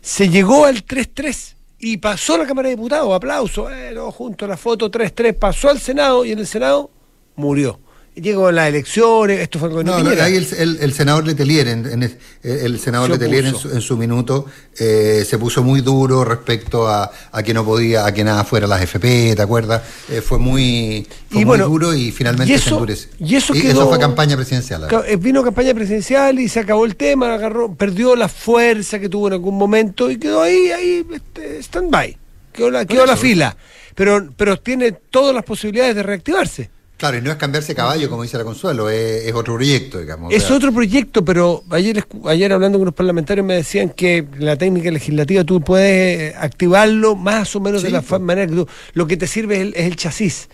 se 0.00 0.28
llegó 0.28 0.64
al 0.64 0.84
3-3 0.84 1.54
y 1.78 1.96
pasó 1.96 2.38
la 2.38 2.46
Cámara 2.46 2.68
de 2.68 2.76
Diputados, 2.76 3.14
aplauso, 3.14 3.70
eh, 3.70 3.94
junto 4.12 4.44
a 4.44 4.48
la 4.48 4.56
foto 4.56 4.90
3-3, 4.90 5.34
pasó 5.34 5.70
al 5.70 5.80
Senado 5.80 6.24
y 6.24 6.32
en 6.32 6.38
el 6.38 6.46
Senado 6.46 6.90
murió 7.36 7.78
llegó 8.14 8.50
las 8.50 8.68
elecciones, 8.68 9.40
esto 9.40 9.58
fue 9.58 9.70
con 9.70 9.86
No, 9.86 10.02
no 10.02 10.10
ahí 10.10 10.36
el, 10.36 10.78
el, 10.80 10.92
senador 10.92 11.26
Letelier, 11.26 11.68
en, 11.68 12.02
el, 12.42 12.80
senador 12.80 13.10
Letelier 13.10 13.46
en 13.46 13.54
su, 13.54 13.70
en 13.70 13.80
su, 13.80 13.96
minuto 13.96 14.46
eh, 14.78 15.24
se 15.28 15.38
puso 15.38 15.62
muy 15.62 15.80
duro 15.80 16.24
respecto 16.24 16.88
a, 16.88 17.10
a, 17.32 17.42
que 17.42 17.54
no 17.54 17.64
podía, 17.64 18.06
a 18.06 18.12
que 18.12 18.24
nada 18.24 18.44
fuera 18.44 18.66
las 18.66 18.82
FP, 18.82 19.36
¿te 19.36 19.42
acuerdas? 19.42 19.82
Eh, 20.10 20.20
fue 20.20 20.38
muy, 20.38 21.06
muy 21.30 21.58
duro 21.58 21.94
y 21.94 22.10
finalmente 22.10 22.58
se 22.58 22.70
endureció. 22.70 23.10
Y 23.18 23.36
eso, 23.36 23.54
eso 23.54 23.88
fue 23.88 23.98
campaña 23.98 24.36
presidencial. 24.36 24.86
Eh, 25.06 25.16
vino 25.16 25.42
campaña 25.42 25.74
presidencial 25.74 26.38
y 26.40 26.48
se 26.48 26.60
acabó 26.60 26.84
el 26.84 26.96
tema, 26.96 27.32
agarró, 27.34 27.74
perdió 27.74 28.16
la 28.16 28.28
fuerza 28.28 28.98
que 28.98 29.08
tuvo 29.08 29.28
en 29.28 29.34
algún 29.34 29.56
momento 29.56 30.10
y 30.10 30.18
quedó 30.18 30.42
ahí, 30.42 30.70
ahí, 30.70 31.06
este, 31.12 31.62
stand-by, 31.62 32.16
quedó 32.52 32.70
la, 32.70 32.84
quedó 32.84 33.06
la 33.06 33.16
fila. 33.16 33.56
Pero, 33.94 34.28
pero 34.36 34.58
tiene 34.58 34.92
todas 34.92 35.34
las 35.34 35.44
posibilidades 35.44 35.94
de 35.94 36.02
reactivarse. 36.02 36.70
Claro, 37.00 37.16
y 37.16 37.22
no 37.22 37.30
es 37.30 37.38
cambiarse 37.38 37.74
caballo, 37.74 38.10
como 38.10 38.24
dice 38.24 38.36
la 38.36 38.44
Consuelo, 38.44 38.90
es, 38.90 39.32
otro 39.32 39.54
proyecto, 39.54 40.00
digamos. 40.00 40.34
Es 40.34 40.50
otro 40.50 40.70
proyecto, 40.70 41.24
pero 41.24 41.64
ayer, 41.70 42.04
ayer 42.26 42.52
hablando 42.52 42.76
con 42.76 42.84
los 42.84 42.94
parlamentarios 42.94 43.46
me 43.46 43.54
decían 43.54 43.88
que 43.88 44.26
la 44.38 44.56
técnica 44.56 44.90
legislativa 44.90 45.42
tú 45.42 45.62
puedes 45.62 46.36
activarlo 46.36 47.16
más 47.16 47.56
o 47.56 47.60
menos 47.60 47.82
de 47.82 47.88
la 47.88 48.04
manera 48.20 48.46
que 48.46 48.54
tú, 48.54 48.68
lo 48.92 49.06
que 49.06 49.16
te 49.16 49.26
sirve 49.26 49.62
es 49.74 49.86
el, 49.86 49.96
chasis. 49.96 50.50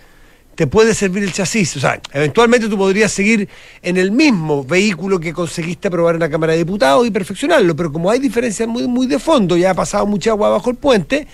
Te 0.54 0.68
puede 0.68 0.94
servir 0.94 1.24
el 1.24 1.32
chasis. 1.32 1.78
O 1.78 1.80
sea, 1.80 2.00
eventualmente 2.12 2.68
tú 2.68 2.78
podrías 2.78 3.10
seguir 3.10 3.48
en 3.82 3.96
el 3.96 4.12
mismo 4.12 4.62
vehículo 4.62 5.18
que 5.18 5.32
conseguiste 5.32 5.88
aprobar 5.88 6.14
en 6.14 6.20
la 6.20 6.30
Cámara 6.30 6.52
de 6.52 6.60
Diputados 6.60 7.04
y 7.08 7.10
perfeccionarlo, 7.10 7.74
pero 7.74 7.90
como 7.90 8.08
hay 8.08 8.20
diferencias 8.20 8.68
muy, 8.68 8.86
muy 8.86 9.08
de 9.08 9.18
fondo, 9.18 9.56
ya 9.56 9.72
ha 9.72 9.74
pasado 9.74 10.06
mucha 10.06 10.30
agua 10.30 10.50
bajo 10.50 10.70
el 10.70 10.76
puente, 10.76 11.26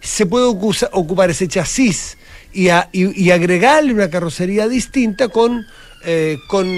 se 0.00 0.24
puede 0.24 0.44
ocupar 0.44 1.30
ese 1.30 1.48
chasis 1.48 2.16
y, 2.52 2.68
y, 2.92 3.30
agregarle 3.30 3.92
una 3.92 4.10
carrocería 4.10 4.68
distinta 4.68 5.28
con, 5.28 5.66
eh, 6.04 6.38
con, 6.48 6.68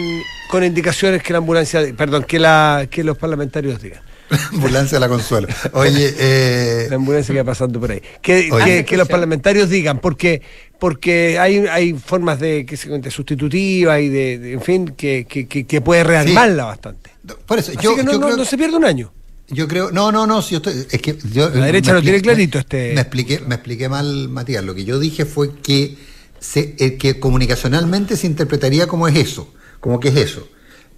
con, 0.51 0.65
indicaciones 0.65 1.23
que 1.23 1.33
la 1.33 1.39
ambulancia, 1.39 1.83
perdón, 1.97 2.25
que, 2.25 2.39
la, 2.39 2.87
que 2.91 3.05
los 3.05 3.19
parlamentarios 3.19 3.81
digan. 3.83 4.01
ambulancia 4.53 4.97
de 4.97 5.01
la 5.01 5.09
consuelo. 5.09 5.49
Oye, 5.73 6.15
eh... 6.19 6.87
la 6.89 6.97
ambulancia 6.97 7.33
que 7.33 7.43
va 7.43 7.53
pasando 7.53 7.81
por 7.81 7.91
ahí. 7.91 8.03
Que, 8.23 8.85
que, 8.87 8.97
los 8.97 9.09
parlamentarios 9.09 9.69
digan, 9.69 9.99
porque 9.99 10.43
porque 10.79 11.39
hay, 11.39 11.67
hay 11.67 11.95
formas 11.95 12.41
de, 12.41 12.67
que 12.67 12.77
se 12.77 13.11
sustitutiva 13.11 14.01
y 14.01 14.09
de, 14.09 14.53
en 14.53 14.61
fin, 14.61 14.95
que, 14.97 15.27
que, 15.29 15.47
que 15.47 15.81
puede 15.81 16.05
reanimarla 16.05 16.65
bastante. 16.65 17.11
Por 17.47 17.59
eso, 17.59 17.73
yo, 17.81 17.97
no, 18.03 18.19
no 18.19 18.45
se 18.45 18.59
pierde 18.59 18.77
un 18.77 18.85
año. 18.85 19.11
Yo 19.49 19.69
creo, 19.69 19.91
no, 19.91 20.11
no, 20.11 20.27
no, 20.27 20.41
si 20.41 20.55
estoy, 20.55 20.87
es 20.91 21.03
que 21.03 21.19
yo, 21.31 21.51
la 21.51 21.67
derecha 21.67 21.93
lo 21.93 22.01
tiene 22.01 22.23
clarito 22.23 22.59
este. 22.59 22.95
Me 22.95 23.03
expliqué, 23.03 23.41
me 23.41 23.57
expliqué 23.57 23.89
mal, 23.91 24.29
Matías. 24.31 24.65
Lo 24.65 24.75
que 24.75 24.85
yo 24.85 24.99
dije 24.99 25.27
fue 25.27 25.57
que 25.57 25.99
se, 26.41 26.75
eh, 26.79 26.97
que 26.97 27.21
comunicacionalmente 27.21 28.17
se 28.17 28.27
interpretaría 28.27 28.87
como 28.87 29.07
es 29.07 29.17
eso, 29.17 29.53
como 29.81 30.01
que 30.01 30.09
es 30.09 30.17
eso. 30.17 30.49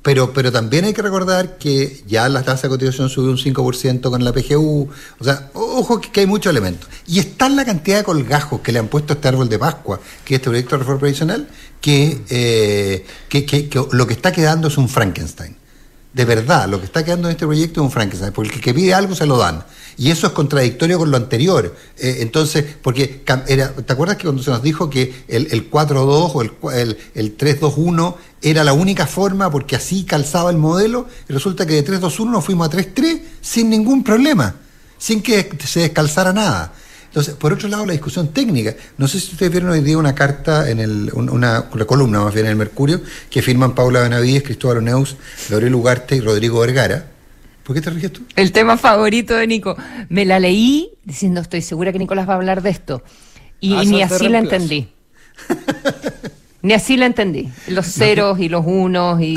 Pero, 0.02 0.32
pero 0.32 0.52
también 0.52 0.84
hay 0.84 0.92
que 0.92 1.02
recordar 1.02 1.58
que 1.58 2.04
ya 2.06 2.28
la 2.28 2.44
tasa 2.44 2.62
de 2.62 2.68
cotización 2.68 3.08
subió 3.08 3.32
un 3.32 3.38
5% 3.38 4.08
con 4.08 4.22
la 4.22 4.32
PGU. 4.32 4.88
O 5.18 5.24
sea, 5.24 5.50
ojo 5.52 6.00
que, 6.00 6.20
hay 6.20 6.26
muchos 6.26 6.52
elementos. 6.52 6.88
Y 7.08 7.18
está 7.18 7.48
la 7.48 7.64
cantidad 7.64 7.98
de 7.98 8.04
colgajos 8.04 8.60
que 8.60 8.70
le 8.70 8.78
han 8.78 8.86
puesto 8.86 9.12
a 9.12 9.16
este 9.16 9.26
árbol 9.26 9.48
de 9.48 9.58
Pascua, 9.58 9.98
que 10.24 10.36
es 10.36 10.38
este 10.38 10.50
proyecto 10.50 10.76
de 10.76 10.78
reforma 10.78 11.00
previsional, 11.00 11.48
que, 11.80 12.22
eh, 12.30 13.04
que, 13.28 13.44
que 13.44 13.68
lo 13.90 14.06
que 14.06 14.14
está 14.14 14.30
quedando 14.30 14.68
es 14.68 14.78
un 14.78 14.88
Frankenstein 14.88 15.56
de 16.16 16.24
verdad, 16.24 16.66
lo 16.66 16.78
que 16.80 16.86
está 16.86 17.04
quedando 17.04 17.28
en 17.28 17.32
este 17.32 17.44
proyecto 17.44 17.82
es 17.82 17.84
un 17.84 17.90
Frankenstein, 17.90 18.32
porque 18.32 18.54
el 18.54 18.60
que 18.62 18.72
pide 18.72 18.94
algo 18.94 19.14
se 19.14 19.26
lo 19.26 19.36
dan. 19.36 19.62
Y 19.98 20.10
eso 20.10 20.26
es 20.26 20.32
contradictorio 20.32 20.96
con 20.96 21.10
lo 21.10 21.18
anterior. 21.18 21.76
Eh, 21.98 22.16
entonces, 22.20 22.64
porque 22.80 23.22
era, 23.46 23.74
¿te 23.74 23.92
acuerdas 23.92 24.16
que 24.16 24.22
cuando 24.22 24.42
se 24.42 24.50
nos 24.50 24.62
dijo 24.62 24.88
que 24.88 25.24
el, 25.28 25.48
el 25.50 25.70
4-2 25.70 26.30
o 26.62 26.70
el, 26.72 26.96
el, 27.14 27.36
3-2-1 27.36 28.14
era 28.40 28.64
la 28.64 28.72
única 28.72 29.06
forma 29.06 29.50
porque 29.50 29.76
así 29.76 30.04
calzaba 30.04 30.48
el 30.48 30.56
modelo? 30.56 31.06
Y 31.28 31.34
resulta 31.34 31.66
que 31.66 31.82
de 31.82 31.84
3-2-1 31.84 32.30
nos 32.30 32.42
fuimos 32.46 32.66
a 32.66 32.70
3-3 32.70 33.20
sin 33.42 33.68
ningún 33.68 34.02
problema, 34.02 34.54
sin 34.96 35.20
que 35.20 35.50
se 35.66 35.80
descalzara 35.80 36.32
nada. 36.32 36.72
Entonces, 37.16 37.34
por 37.36 37.50
otro 37.54 37.70
lado, 37.70 37.86
la 37.86 37.92
discusión 37.92 38.28
técnica. 38.28 38.74
No 38.98 39.08
sé 39.08 39.18
si 39.18 39.32
ustedes 39.32 39.50
vieron 39.50 39.70
hoy 39.70 39.80
día 39.80 39.96
una 39.96 40.14
carta, 40.14 40.68
en 40.68 40.80
el, 40.80 41.10
una, 41.14 41.70
columna 41.70 42.20
más 42.20 42.34
bien 42.34 42.44
en 42.44 42.50
el 42.50 42.56
Mercurio, 42.58 43.00
que 43.30 43.40
firman 43.40 43.74
Paula 43.74 44.02
Benavides, 44.02 44.42
Cristóbal 44.42 44.76
Oneus, 44.76 45.16
Gabriel 45.48 45.74
Ugarte 45.76 46.16
y 46.16 46.20
Rodrigo 46.20 46.60
Vergara. 46.60 47.06
¿Por 47.62 47.74
qué 47.74 47.80
te 47.80 47.88
ríes 47.88 48.12
tú? 48.12 48.20
El 48.36 48.52
tema 48.52 48.76
favorito 48.76 49.34
de 49.34 49.46
Nico. 49.46 49.78
Me 50.10 50.26
la 50.26 50.38
leí 50.38 50.90
diciendo, 51.04 51.40
estoy 51.40 51.62
segura 51.62 51.90
que 51.90 51.98
Nicolás 51.98 52.28
va 52.28 52.34
a 52.34 52.36
hablar 52.36 52.60
de 52.60 52.68
esto. 52.68 53.02
Y 53.60 53.72
ah, 53.72 53.84
ni 53.86 54.02
así 54.02 54.28
la 54.28 54.40
entendí. 54.40 54.90
Ni 56.66 56.72
así 56.72 56.96
la 56.96 57.06
entendí. 57.06 57.48
Los 57.68 57.86
ceros 57.86 58.40
y 58.40 58.48
los 58.48 58.66
unos 58.66 59.20
y. 59.20 59.36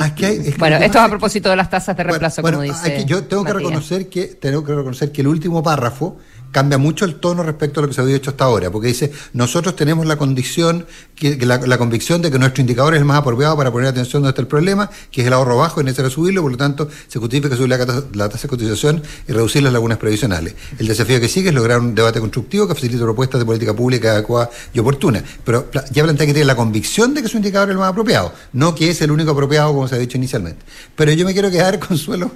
bueno, 0.58 0.78
esto 0.78 0.98
es 0.98 1.04
a 1.04 1.10
propósito 1.10 1.50
de 1.50 1.56
las 1.56 1.70
tasas 1.70 1.96
de 1.96 2.04
reemplazo, 2.04 2.42
como 2.42 2.62
dice. 2.62 3.06
yo 3.06 3.24
tengo 3.26 3.44
que 3.44 3.54
reconocer 3.54 4.10
que 4.10 4.26
tengo 4.26 4.64
que 4.64 4.74
reconocer 4.74 5.12
que 5.12 5.22
el 5.22 5.28
último 5.28 5.62
párrafo 5.62 6.18
cambia 6.52 6.78
mucho 6.78 7.06
el 7.06 7.16
tono 7.16 7.44
respecto 7.44 7.80
a 7.80 7.84
lo 7.84 7.88
que 7.88 7.94
se 7.94 8.02
había 8.02 8.16
hecho 8.16 8.32
hasta 8.32 8.46
ahora, 8.46 8.72
porque 8.72 8.88
dice, 8.88 9.12
nosotros 9.34 9.76
tenemos 9.76 10.06
la 10.06 10.18
condición, 10.18 10.86
que, 11.16 11.38
la, 11.46 11.78
convicción 11.78 12.22
de 12.22 12.32
que 12.32 12.40
nuestro 12.40 12.62
indicador 12.62 12.94
es 12.94 13.00
el 13.00 13.06
más 13.06 13.20
apropiado 13.20 13.56
para 13.58 13.72
poner 13.72 13.90
atención 13.90 14.22
donde 14.22 14.32
está 14.32 14.42
el 14.42 14.48
problema, 14.48 14.90
que 15.12 15.22
es 15.22 15.28
el 15.28 15.34
ahorro 15.34 15.58
bajo, 15.58 15.80
es 15.80 15.86
necesario 15.86 16.10
subirlo, 16.10 16.42
por 16.42 16.52
lo 16.52 16.58
tanto, 16.58 16.90
se 17.08 17.20
justifica 17.20 17.56
subir 17.56 17.70
la, 17.70 18.30
tasa 18.30 18.44
de 18.44 18.48
cotización 18.48 19.04
y 19.28 19.32
reducir 19.32 19.64
las 19.64 19.74
lagunas 19.74 19.98
previsionales. 19.98 20.56
El 20.78 20.88
desafío 20.88 21.20
que 21.20 21.28
sigue 21.28 21.50
es 21.50 21.56
lograr 21.56 21.80
un 21.80 21.94
debate 21.94 22.20
constructivo 22.20 22.68
que 22.68 22.76
facilite 22.76 23.02
propuestas 23.02 23.40
de 23.40 23.46
política 23.46 23.74
pública 23.74 24.12
adecuada 24.14 24.50
y 24.74 24.80
oportuna. 24.80 25.24
Pero 25.44 25.70
ya 25.92 26.04
plantea 26.04 26.26
que 26.26 26.34
tiene 26.34 26.46
la 26.46 26.56
convicción 26.56 27.14
de 27.14 27.22
que 27.22 27.28
su 27.28 27.38
indicador 27.38 27.70
es 27.70 27.74
el 27.74 27.80
más 27.80 27.90
apropiado, 27.90 28.34
no 28.54 28.76
que 28.76 28.90
es 28.90 29.02
el 29.02 29.12
único 29.12 29.32
apropiado, 29.32 29.74
como 29.74 29.88
se 29.88 29.96
ha 29.96 29.98
dicho 29.98 30.18
inicialmente. 30.18 30.66
Pero 30.96 31.12
yo 31.14 31.26
me 31.26 31.34
quiero 31.34 31.52
quedar, 31.52 31.80
Consuelo, 31.90 32.32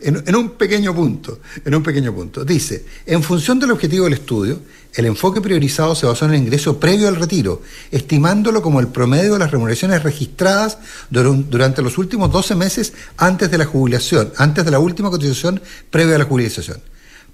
en, 0.00 0.34
un 0.34 0.50
pequeño 0.50 0.94
punto, 0.94 1.40
en 1.64 1.74
un 1.74 1.82
pequeño 1.82 2.14
punto. 2.14 2.44
Dice, 2.44 2.84
en 3.06 3.22
función 3.22 3.58
del 3.58 3.70
objetivo 3.70 4.04
del 4.04 4.14
estudio, 4.14 4.60
el 4.94 5.06
enfoque 5.06 5.40
priorizado 5.40 5.94
se 5.94 6.06
basó 6.06 6.24
en 6.24 6.32
el 6.32 6.40
ingreso 6.40 6.80
previo 6.80 7.08
al 7.08 7.16
retiro, 7.16 7.62
estimándolo 7.90 8.62
como 8.62 8.80
el 8.80 8.88
promedio 8.88 9.34
de 9.34 9.38
las 9.38 9.50
remuneraciones 9.50 10.02
registradas 10.02 10.78
durante 11.10 11.82
los 11.82 11.98
últimos 11.98 12.32
12 12.32 12.54
meses 12.54 12.92
antes 13.16 13.50
de 13.50 13.58
la 13.58 13.66
jubilación, 13.66 14.32
antes 14.36 14.64
de 14.64 14.70
la 14.70 14.78
última 14.78 15.10
cotización 15.10 15.60
previa 15.90 16.16
a 16.16 16.18
la 16.18 16.24
jubilación. 16.24 16.80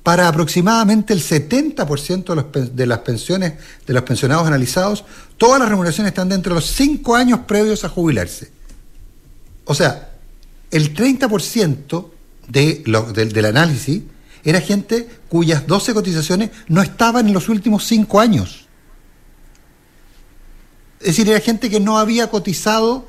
Para 0.02 0.26
aproximadamente 0.26 1.12
el 1.12 1.22
70% 1.22 2.72
de 2.72 2.86
las 2.86 2.98
pensiones 2.98 3.52
de 3.86 3.94
los 3.94 4.02
pensionados 4.02 4.46
analizados, 4.48 5.04
todas 5.36 5.60
las 5.60 5.68
remuneraciones 5.68 6.10
están 6.10 6.28
dentro 6.28 6.54
de 6.54 6.60
los 6.60 6.70
5 6.72 7.14
años 7.14 7.40
previos 7.46 7.84
a 7.84 7.88
jubilarse. 7.88 8.50
O 9.64 9.74
sea, 9.74 10.10
el 10.72 10.94
30% 10.94 12.10
de 12.52 12.82
del 12.84 13.44
análisis 13.44 14.02
era 14.44 14.60
gente 14.60 15.08
cuyas 15.28 15.66
12 15.66 15.94
cotizaciones 15.94 16.50
no 16.68 16.82
estaban 16.82 17.28
en 17.28 17.32
los 17.32 17.48
últimos 17.48 17.86
5 17.86 18.20
años. 18.20 18.66
Es 21.00 21.08
decir, 21.08 21.28
era 21.28 21.40
gente 21.40 21.70
que 21.70 21.80
no 21.80 21.98
había 21.98 22.28
cotizado, 22.28 23.06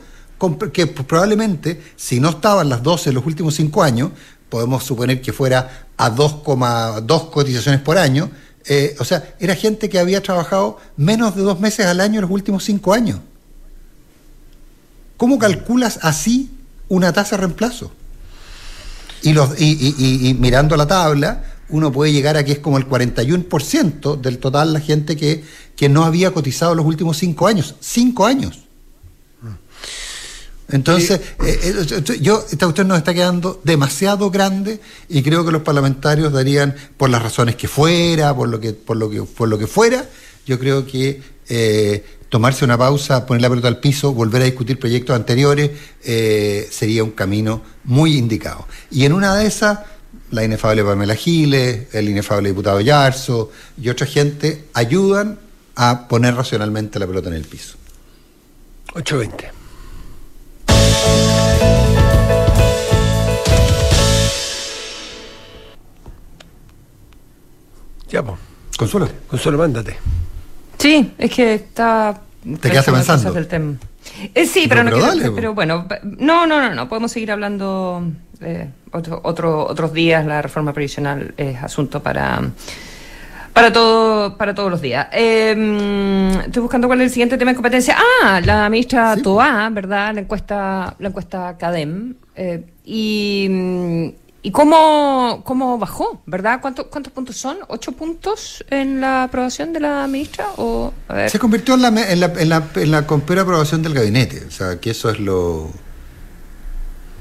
que 0.72 0.88
probablemente, 0.88 1.82
si 1.96 2.20
no 2.20 2.30
estaban 2.30 2.70
las 2.70 2.84
12 2.84 3.10
en 3.10 3.16
los 3.16 3.26
últimos 3.26 3.56
5 3.56 3.84
años, 3.84 4.12
podemos 4.50 4.84
suponer 4.84 5.22
que 5.22 5.34
fuera 5.34 5.88
a 5.98 6.12
2,2 6.12 7.30
cotizaciones 7.30 7.82
por 7.82 7.98
año, 7.98 8.30
eh, 8.66 8.96
o 9.00 9.06
sea, 9.06 9.36
era 9.40 9.56
gente 9.56 9.90
que 9.90 10.00
había 10.00 10.22
trabajado 10.22 10.78
menos 10.96 11.36
de 11.36 11.42
dos 11.42 11.60
meses 11.60 11.86
al 11.86 12.00
año 12.00 12.16
en 12.16 12.22
los 12.22 12.32
últimos 12.32 12.64
5 12.64 12.94
años. 12.94 13.20
¿Cómo 15.18 15.38
calculas 15.38 16.00
así 16.02 16.52
una 16.88 17.12
tasa 17.14 17.36
de 17.36 17.42
reemplazo? 17.42 17.92
Y, 19.24 19.34
los, 19.34 19.60
y, 19.60 20.36
mirando 20.40 20.76
la 20.76 20.86
tabla, 20.86 21.44
uno 21.70 21.92
puede 21.92 22.12
llegar 22.12 22.38
a 22.38 22.44
que 22.44 22.52
es 22.52 22.60
como 22.60 22.78
el 22.78 22.88
41% 22.88 24.20
del 24.20 24.38
total 24.38 24.74
la 24.74 24.80
gente 24.80 25.16
que, 25.16 25.44
que 25.76 25.90
no 25.90 26.04
había 26.04 26.32
cotizado 26.32 26.76
los 26.76 26.86
últimos 26.86 27.18
cinco 27.18 27.48
años. 27.48 27.76
Cinco 27.80 28.26
años. 28.26 28.60
Entonces, 30.70 31.22
eh, 31.46 31.60
eh, 31.64 32.20
yo, 32.20 32.44
esta 32.50 32.66
cuestión 32.66 32.88
nos 32.88 32.98
está 32.98 33.14
quedando 33.14 33.62
demasiado 33.64 34.32
grande 34.32 34.80
y 35.10 35.22
creo 35.22 35.46
que 35.46 35.52
los 35.52 35.62
parlamentarios 35.62 36.34
darían, 36.34 36.76
por 36.98 37.10
las 37.10 37.22
razones 37.22 37.56
que 37.56 37.68
fuera, 37.68 38.36
por 38.36 38.50
lo 38.50 38.60
que, 38.60 38.74
por 38.74 38.98
lo 38.98 39.10
que, 39.10 39.22
por 39.24 39.50
lo 39.50 39.58
que 39.58 39.68
fuera, 39.68 40.06
yo 40.46 40.58
creo 40.60 40.86
que 40.86 41.22
eh, 41.50 42.04
tomarse 42.34 42.66
una 42.66 42.80
pausa, 42.80 43.28
poner 43.28 43.44
la 43.44 43.50
pelota 43.50 43.68
al 43.68 43.78
piso, 43.78 44.12
volver 44.12 44.42
a 44.42 44.46
discutir 44.46 44.80
proyectos 44.80 45.16
anteriores, 45.16 45.70
eh, 46.04 46.68
sería 46.72 47.04
un 47.04 47.12
camino 47.12 47.62
muy 47.84 48.18
indicado. 48.18 48.66
Y 48.90 49.06
en 49.06 49.14
una 49.14 49.36
de 49.36 49.46
esas, 49.46 49.82
la 50.32 50.44
inefable 50.44 50.84
Pamela 50.84 51.14
Giles, 51.14 51.94
el 51.94 52.10
inefable 52.10 52.50
diputado 52.50 52.82
Yarzo 52.82 53.52
y 53.80 53.88
otra 53.90 54.08
gente 54.08 54.66
ayudan 54.74 55.38
a 55.76 56.08
poner 56.08 56.34
racionalmente 56.34 56.98
la 56.98 57.06
pelota 57.06 57.30
en 57.30 57.36
el 57.36 57.44
piso. 57.46 57.76
820. 58.96 59.52
Ya, 68.10 68.24
pues. 68.24 68.40
Consuelo. 68.76 69.08
Consuelo, 69.28 69.60
mándate. 69.60 70.00
Sí, 70.84 71.14
es 71.18 71.32
que 71.32 71.54
está... 71.54 72.20
¿Te 72.60 72.70
quedaste 72.70 72.92
pensando? 72.92 73.32
Del 73.32 73.48
tema. 73.48 73.76
Eh, 74.36 74.46
sí, 74.46 74.66
pero, 74.68 74.84
no, 74.84 74.92
pero, 75.34 75.54
bueno, 75.54 75.88
no, 76.04 76.46
no, 76.46 76.60
no, 76.62 76.76
no, 76.76 76.90
podemos 76.90 77.10
seguir 77.10 77.32
hablando 77.32 78.04
eh, 78.42 78.68
otro, 78.92 79.22
otro, 79.24 79.66
otros 79.66 79.94
días. 79.94 80.26
La 80.26 80.42
reforma 80.42 80.74
previsional 80.74 81.34
es 81.38 81.64
asunto 81.64 82.04
para 82.04 82.52
para 83.54 83.72
todo 83.72 84.36
para 84.36 84.54
todos 84.54 84.70
los 84.70 84.82
días. 84.82 85.08
Em, 85.14 86.28
estoy 86.42 86.62
buscando 86.62 86.88
cuál 86.88 87.00
es 87.00 87.06
el 87.06 87.12
siguiente 87.12 87.38
tema 87.38 87.52
de 87.52 87.56
competencia. 87.56 87.96
Ah, 88.22 88.42
la 88.44 88.70
ministra 88.70 89.16
Toa, 89.16 89.70
¿verdad? 89.70 90.14
La 90.14 90.20
encuesta 90.20 90.96
la 91.00 91.08
encuesta 91.08 91.56
Cadem 91.58 92.16
eh, 92.36 92.62
y 92.84 94.16
¿Y 94.46 94.52
cómo, 94.52 95.42
cómo 95.46 95.78
bajó, 95.78 96.22
verdad? 96.26 96.60
¿Cuántos, 96.62 96.88
¿Cuántos 96.88 97.14
puntos 97.14 97.38
son? 97.38 97.60
¿Ocho 97.70 97.94
puntos 97.94 98.64
en 98.70 99.00
la 99.00 99.24
aprobación 99.24 99.72
de 99.72 99.80
la 99.80 100.06
ministra? 100.06 100.50
O, 100.58 100.92
Se 101.30 101.40
convirtió 101.40 101.76
en 101.76 101.82
la, 101.82 101.88
en 101.88 102.20
la, 102.20 102.26
en 102.26 102.50
la, 102.50 102.68
en 102.76 102.92
la 102.92 102.98
aprobación 103.00 103.82
del 103.82 103.94
gabinete. 103.94 104.44
O 104.46 104.52
sea, 104.52 104.82
que 104.82 104.92
eso 104.92 105.10
es 105.10 105.20
lo... 105.20 105.70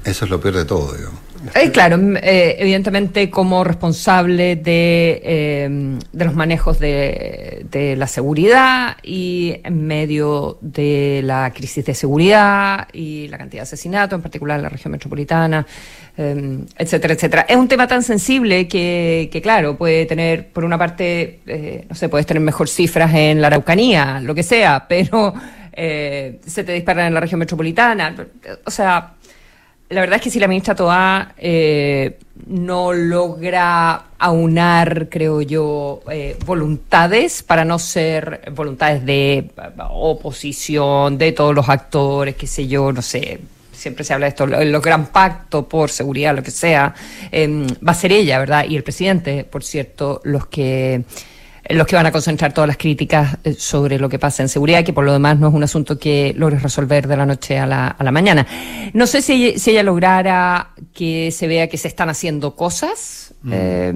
Eso 0.03 0.25
es 0.25 0.31
lo 0.31 0.41
peor 0.41 0.55
de 0.55 0.65
todo, 0.65 0.91
digamos. 0.91 1.19
Eh, 1.55 1.71
claro, 1.71 1.99
eh, 2.17 2.55
evidentemente 2.59 3.29
como 3.29 3.63
responsable 3.63 4.55
de, 4.55 5.99
de 6.11 6.25
los 6.25 6.33
manejos 6.35 6.79
de, 6.79 7.65
de, 7.69 7.95
la 7.95 8.07
seguridad 8.07 8.97
y 9.03 9.55
en 9.63 9.85
medio 9.85 10.57
de 10.61 11.21
la 11.23 11.51
crisis 11.53 11.85
de 11.85 11.93
seguridad 11.93 12.87
y 12.93 13.27
la 13.27 13.37
cantidad 13.37 13.61
de 13.61 13.67
asesinatos, 13.67 14.17
en 14.17 14.21
particular 14.21 14.57
en 14.57 14.63
la 14.63 14.69
región 14.69 14.91
metropolitana, 14.91 15.65
Em, 16.15 16.67
etcétera, 16.77 17.15
etcétera. 17.15 17.45
Es 17.49 17.55
un 17.55 17.67
tema 17.67 17.87
tan 17.87 18.03
sensible 18.03 18.67
que, 18.67 19.29
que 19.31 19.41
claro, 19.41 19.75
puede 19.75 20.05
tener, 20.05 20.49
por 20.49 20.63
una 20.63 20.77
parte, 20.77 21.39
eh, 21.47 21.87
no 21.89 21.95
sé, 21.95 22.07
puedes 22.07 22.27
tener 22.27 22.41
mejor 22.41 22.69
cifras 22.69 23.11
en 23.15 23.41
la 23.41 23.47
Araucanía, 23.47 24.19
lo 24.19 24.35
que 24.35 24.43
sea, 24.43 24.85
pero 24.89 25.33
eh, 25.71 26.39
se 26.45 26.63
te 26.63 26.73
disparan 26.73 27.07
en 27.07 27.15
la 27.15 27.19
región 27.19 27.39
metropolitana. 27.39 28.15
O 28.63 28.69
sea, 28.69 29.13
la 29.93 30.01
verdad 30.01 30.17
es 30.17 30.21
que 30.21 30.29
si 30.29 30.39
la 30.39 30.47
ministra 30.47 30.75
Toa 30.75 31.33
eh, 31.37 32.19
no 32.47 32.91
logra 32.91 34.05
aunar, 34.19 35.07
creo 35.09 35.41
yo, 35.41 36.01
voluntades 36.45 37.43
para 37.43 37.63
no 37.63 37.79
ser 37.79 38.51
voluntades 38.53 39.05
de 39.05 39.51
oposición, 39.89 41.17
de 41.17 41.31
todos 41.31 41.55
los 41.55 41.69
actores, 41.69 42.35
qué 42.35 42.47
sé 42.47 42.67
yo, 42.67 42.91
no 42.91 43.01
sé, 43.01 43.39
siempre 43.83 44.03
se 44.03 44.13
habla 44.13 44.25
de 44.27 44.29
esto, 44.29 44.47
los 44.47 44.81
gran 44.81 45.07
pacto 45.07 45.67
por 45.67 45.89
seguridad, 45.89 46.35
lo 46.35 46.41
que 46.41 46.51
sea, 46.51 46.93
em, 47.31 47.67
va 47.85 47.91
a 47.91 47.95
ser 47.95 48.11
ella, 48.13 48.39
¿verdad? 48.39 48.65
Y 48.67 48.75
el 48.75 48.83
presidente, 48.83 49.43
por 49.43 49.63
cierto, 49.63 50.21
los 50.23 50.47
que 50.47 51.03
los 51.69 51.87
que 51.87 51.95
van 51.95 52.05
a 52.05 52.11
concentrar 52.11 52.53
todas 52.53 52.67
las 52.67 52.77
críticas 52.77 53.37
eh, 53.43 53.53
sobre 53.53 53.97
lo 53.97 54.09
que 54.09 54.19
pasa 54.19 54.43
en 54.43 54.49
seguridad, 54.49 54.83
que 54.83 54.93
por 54.93 55.05
lo 55.05 55.13
demás 55.13 55.39
no 55.39 55.47
es 55.47 55.53
un 55.53 55.63
asunto 55.63 55.97
que 55.97 56.33
logres 56.35 56.61
resolver 56.61 57.07
de 57.07 57.17
la 57.17 57.25
noche 57.25 57.57
a 57.57 57.65
la, 57.65 57.87
a 57.87 58.03
la 58.03 58.11
mañana. 58.11 58.45
No 58.93 59.07
sé 59.07 59.21
si, 59.21 59.57
si 59.57 59.71
ella 59.71 59.83
lograra 59.83 60.71
que 60.93 61.31
se 61.31 61.47
vea 61.47 61.67
que 61.67 61.77
se 61.77 61.87
están 61.87 62.09
haciendo 62.09 62.55
cosas, 62.55 63.22
eh, 63.51 63.93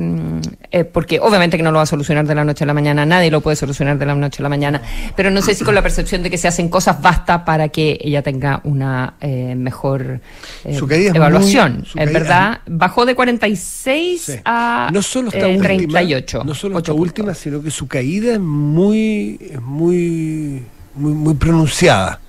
eh, 0.72 0.84
porque 0.84 1.20
obviamente 1.22 1.56
que 1.56 1.64
no 1.64 1.72
lo 1.72 1.78
va 1.78 1.84
a 1.84 1.88
solucionar 1.88 2.28
de 2.28 2.36
la 2.36 2.44
noche 2.44 2.66
a 2.66 2.68
la 2.68 2.74
mañana, 2.74 3.06
nadie 3.06 3.32
lo 3.32 3.42
puede 3.42 3.56
solucionar 3.56 3.98
de 3.98 4.06
la 4.06 4.14
noche 4.14 4.42
a 4.42 4.44
la 4.44 4.50
mañana, 4.50 4.82
pero 5.16 5.32
no 5.32 5.42
sé 5.42 5.56
si 5.56 5.64
con 5.64 5.74
la 5.74 5.82
percepción 5.82 6.22
de 6.22 6.30
que 6.30 6.38
se 6.38 6.48
hacen 6.48 6.68
cosas 6.68 7.02
basta 7.02 7.46
para 7.46 7.70
que 7.70 7.98
ella 8.02 8.22
tenga 8.22 8.60
una 8.66 9.14
eh, 9.22 9.56
mejor 9.56 10.20
evaluación. 10.66 11.86
Es, 11.96 12.12
verdad, 12.12 12.60
bajó 12.68 13.06
de 13.06 13.16
46 13.16 14.42
a 14.44 14.90
no 14.92 15.02
solo 15.02 15.32
38. 15.32 16.44
no 16.44 16.54
solo 16.54 16.78
esta 16.78 16.94
última, 16.94 17.34
sino 17.34 17.62
que 17.62 17.72
su 17.72 17.88
caída 17.88 18.34
es 18.34 18.40
muy, 18.40 19.40
muy, 19.62 20.64
muy, 20.96 21.14
muy 21.14 21.34
pronunciada. 21.36 22.20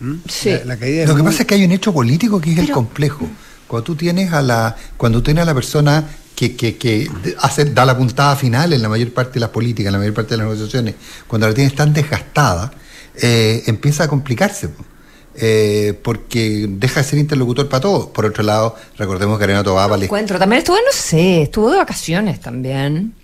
¿Mm? 0.00 0.14
lo 1.06 1.16
que 1.16 1.22
pasa 1.22 1.42
es 1.42 1.46
que 1.46 1.54
hay 1.54 1.64
un 1.64 1.72
hecho 1.72 1.92
político 1.92 2.40
que 2.40 2.52
es 2.52 2.58
el 2.58 2.70
complejo. 2.70 3.28
Cuando 3.66 3.84
tú 3.84 3.96
tienes 3.96 4.32
a 4.32 4.42
la, 4.42 4.76
cuando 4.96 5.22
tienes 5.22 5.42
a 5.42 5.46
la 5.46 5.54
persona 5.54 6.04
que, 6.34 6.56
que, 6.56 6.76
que 6.76 7.08
hace, 7.40 7.66
da 7.66 7.84
la 7.84 7.96
puntada 7.96 8.36
final 8.36 8.72
en 8.72 8.82
la 8.82 8.88
mayor 8.88 9.12
parte 9.12 9.34
de 9.34 9.40
las 9.40 9.50
políticas, 9.50 9.88
en 9.88 9.92
la 9.92 9.98
mayor 9.98 10.14
parte 10.14 10.30
de 10.30 10.38
las 10.38 10.46
negociaciones, 10.46 10.94
cuando 11.26 11.48
la 11.48 11.54
tienes 11.54 11.74
tan 11.74 11.92
desgastada, 11.92 12.72
eh, 13.20 13.62
empieza 13.66 14.04
a 14.04 14.08
complicarse. 14.08 14.70
Eh, 15.36 15.98
porque 16.02 16.66
deja 16.68 17.00
de 17.00 17.08
ser 17.08 17.18
interlocutor 17.18 17.68
para 17.68 17.80
todos. 17.80 18.06
Por 18.06 18.24
otro 18.24 18.44
lado, 18.44 18.76
recordemos 18.96 19.36
que 19.36 19.44
Arena 19.44 19.64
Tobá 19.64 19.96
le... 19.96 20.04
Encuentro, 20.04 20.38
también 20.38 20.60
estuvo, 20.60 20.76
no 20.76 20.92
sé, 20.92 21.42
estuvo 21.42 21.72
de 21.72 21.78
vacaciones 21.78 22.40
también. 22.40 23.14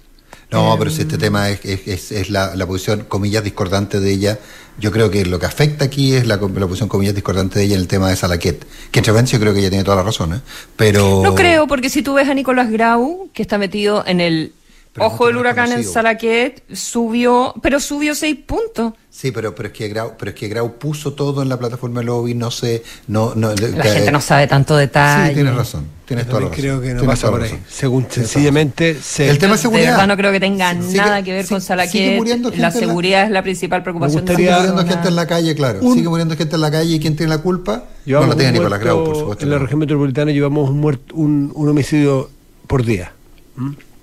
No, 0.52 0.76
pero 0.78 0.90
si 0.90 1.02
este 1.02 1.14
em. 1.14 1.20
tema 1.20 1.48
es, 1.50 1.64
es, 1.64 2.12
es 2.12 2.30
la, 2.30 2.54
la, 2.56 2.66
posición, 2.66 3.04
comillas, 3.08 3.44
discordante 3.44 4.00
de 4.00 4.10
ella 4.10 4.38
yo 4.80 4.90
creo 4.90 5.10
que 5.10 5.24
lo 5.26 5.38
que 5.38 5.46
afecta 5.46 5.84
aquí 5.84 6.14
es 6.14 6.26
la, 6.26 6.36
la 6.36 6.66
posición 6.66 6.88
comillas 6.88 7.14
discordante 7.14 7.58
de 7.58 7.66
ella 7.66 7.74
en 7.74 7.82
el 7.82 7.88
tema 7.88 8.08
de 8.08 8.16
Salaquet. 8.16 8.66
Que 8.90 9.00
entre 9.00 9.12
yo 9.26 9.38
creo 9.38 9.52
que 9.52 9.60
ella 9.60 9.68
tiene 9.68 9.84
toda 9.84 9.98
la 9.98 10.02
razón, 10.02 10.34
¿eh? 10.34 10.40
Pero... 10.76 11.20
No 11.22 11.34
creo, 11.34 11.66
porque 11.66 11.90
si 11.90 12.02
tú 12.02 12.14
ves 12.14 12.28
a 12.28 12.34
Nicolás 12.34 12.70
Grau, 12.70 13.28
que 13.34 13.42
está 13.42 13.58
metido 13.58 14.04
en 14.06 14.20
el 14.20 14.52
ojo 14.98 15.26
del 15.26 15.36
huracán 15.36 15.72
en 15.72 15.84
Salaquet, 15.84 16.62
subió, 16.72 17.54
pero 17.62 17.80
subió 17.80 18.14
seis 18.14 18.36
puntos. 18.36 18.94
Sí, 19.10 19.32
pero, 19.32 19.54
pero, 19.54 19.68
es 19.68 19.74
que 19.74 19.88
Grau, 19.88 20.14
pero 20.16 20.30
es 20.30 20.36
que 20.36 20.48
Grau 20.48 20.78
puso 20.78 21.14
todo 21.14 21.42
en 21.42 21.48
la 21.48 21.58
plataforma 21.58 22.02
lobby, 22.02 22.34
no 22.34 22.50
sé, 22.50 22.82
no, 23.08 23.34
no 23.34 23.52
la 23.54 23.84
gente 23.84 24.12
no 24.12 24.20
sabe 24.20 24.46
tanto 24.46 24.76
detalle. 24.76 25.30
Sí, 25.30 25.34
tienes 25.34 25.54
razón, 25.54 25.86
tienes 26.06 26.26
toda 26.26 26.40
la 26.40 26.48
razón. 26.48 26.60
Creo 26.60 26.80
que 26.80 26.94
no 26.94 27.04
pasa 27.04 27.30
por 27.30 27.42
ahí. 27.42 27.60
Según 27.68 28.06
sencillamente 28.08 28.96
el 29.18 29.38
tema 29.38 29.54
de 29.54 29.58
seguridad. 29.58 29.86
De 29.86 29.90
verdad 29.92 30.06
no 30.06 30.16
creo 30.16 30.32
que 30.32 30.40
tenga 30.40 30.72
nada 30.74 31.22
que 31.22 31.32
ver 31.32 31.46
con 31.46 31.60
Salaquet. 31.60 32.22
La 32.56 32.70
seguridad 32.70 33.24
es 33.24 33.30
la 33.30 33.42
principal 33.42 33.82
preocupación. 33.82 34.26
sigue 34.26 34.50
muriendo 34.50 34.86
gente 34.86 35.08
en 35.08 35.16
la 35.16 35.26
calle, 35.26 35.54
claro. 35.54 35.80
sigue 35.80 36.08
muriendo 36.08 36.36
gente 36.36 36.54
en 36.54 36.60
la 36.60 36.70
calle 36.70 36.94
y 36.94 37.00
quién 37.00 37.16
tiene 37.16 37.30
la 37.30 37.38
culpa 37.38 37.84
no 38.06 38.26
la 38.26 38.36
tiene 38.36 38.52
Nicolás 38.52 38.80
Grau, 38.80 39.04
por 39.04 39.16
supuesto. 39.16 39.44
En 39.44 39.50
la 39.50 39.58
región 39.58 39.80
metropolitana 39.80 40.32
llevamos 40.32 40.70
un, 40.70 40.80
muerto, 40.80 41.14
un, 41.14 41.52
homicidio 41.56 42.30
por 42.66 42.84
día. 42.84 43.12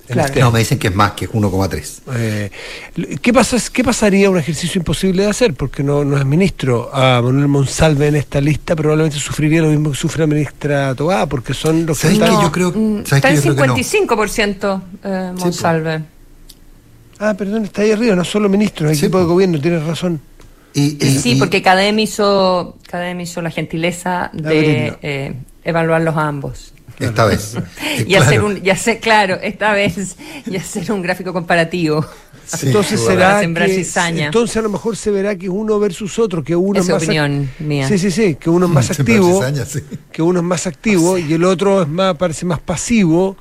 Este 0.08 0.40
no, 0.40 0.52
me 0.52 0.60
dicen 0.60 0.80
que 0.80 0.88
es 0.88 0.96
más, 0.96 1.12
que 1.12 1.26
es 1.26 1.32
1,3. 1.32 2.00
Eh, 2.16 2.50
¿qué, 3.22 3.34
pasa, 3.34 3.58
¿Qué 3.74 3.84
pasaría 3.84 4.30
un 4.30 4.38
ejercicio 4.38 4.80
imposible 4.80 5.24
de 5.24 5.30
hacer? 5.30 5.54
Porque 5.54 5.84
no, 5.84 6.06
no 6.06 6.18
es 6.18 6.26
ministro. 6.26 6.90
A 6.94 7.22
Manuel 7.22 7.50
Monsalve 7.50 8.08
en 8.08 8.16
esta 8.16 8.40
lista 8.40 8.76
probablemente 8.76 9.20
sufriría 9.20 9.62
lo 9.62 9.68
mismo 9.68 9.92
que 9.92 9.98
sufre 9.98 10.22
la 10.22 10.28
ministra 10.28 10.96
Tobá, 10.96 11.26
porque 11.26 11.54
son 11.54 11.86
los 11.86 12.00
que 12.00 12.08
están... 12.08 12.38
Que 12.38 12.42
yo 12.42 12.52
creo, 12.52 12.72
mm, 12.72 13.00
está 13.00 13.30
en 13.30 13.42
55% 13.42 14.82
eh, 15.04 15.34
Monsalve. 15.38 16.02
ah, 17.20 17.34
perdón, 17.34 17.66
está 17.66 17.82
ahí 17.82 17.92
arriba, 17.92 18.16
no 18.16 18.24
solo 18.24 18.48
ministro, 18.48 18.90
es 18.90 19.00
equipo 19.00 19.20
de 19.20 19.26
gobierno, 19.26 19.60
tienes 19.60 19.84
razón. 19.84 20.22
Y, 20.74 20.92
sí, 21.02 21.36
porque 21.36 21.62
Cadem 21.62 21.98
hizo, 22.00 22.78
hizo 23.20 23.42
la 23.42 23.50
gentileza 23.50 24.30
de 24.32 24.96
eh, 25.02 25.34
evaluarlos 25.64 26.16
a 26.16 26.28
ambos. 26.28 26.74
Esta 27.00 27.26
vez. 27.26 27.56
y 28.08 28.16
hacer 28.16 28.42
un, 28.42 28.60
y 28.64 28.70
hacer, 28.70 29.00
claro, 29.00 29.38
esta 29.42 29.74
vez, 29.74 30.16
y 30.46 30.56
hacer 30.56 30.92
un 30.92 31.02
gráfico 31.02 31.34
comparativo. 31.34 32.06
entonces 32.64 33.02
será 33.02 33.44
entonces 33.44 34.58
a 34.58 34.62
lo 34.62 34.70
mejor 34.70 34.96
se 34.96 35.12
verá 35.12 35.36
que 35.36 35.50
uno 35.50 35.80
versus 35.80 36.18
otro, 36.18 36.44
que 36.44 36.56
uno 36.56 36.80
es 36.80 36.88
más 36.88 37.04
opinión 37.04 37.50
mía. 37.60 37.88
Sí, 37.88 37.98
sí, 37.98 38.10
sí, 38.10 38.36
que 38.36 38.50
uno 38.50 38.68
es 38.68 38.72
más 38.74 38.92
activo, 38.92 39.44
que 40.12 40.22
uno 40.22 40.40
es 40.40 40.46
más 40.46 40.66
activo 40.66 41.18
y 41.18 41.34
el 41.34 41.44
otro 41.44 41.82
es 41.82 41.88
más 41.88 42.16
parece 42.16 42.46
más 42.46 42.60
pasivo 42.60 43.38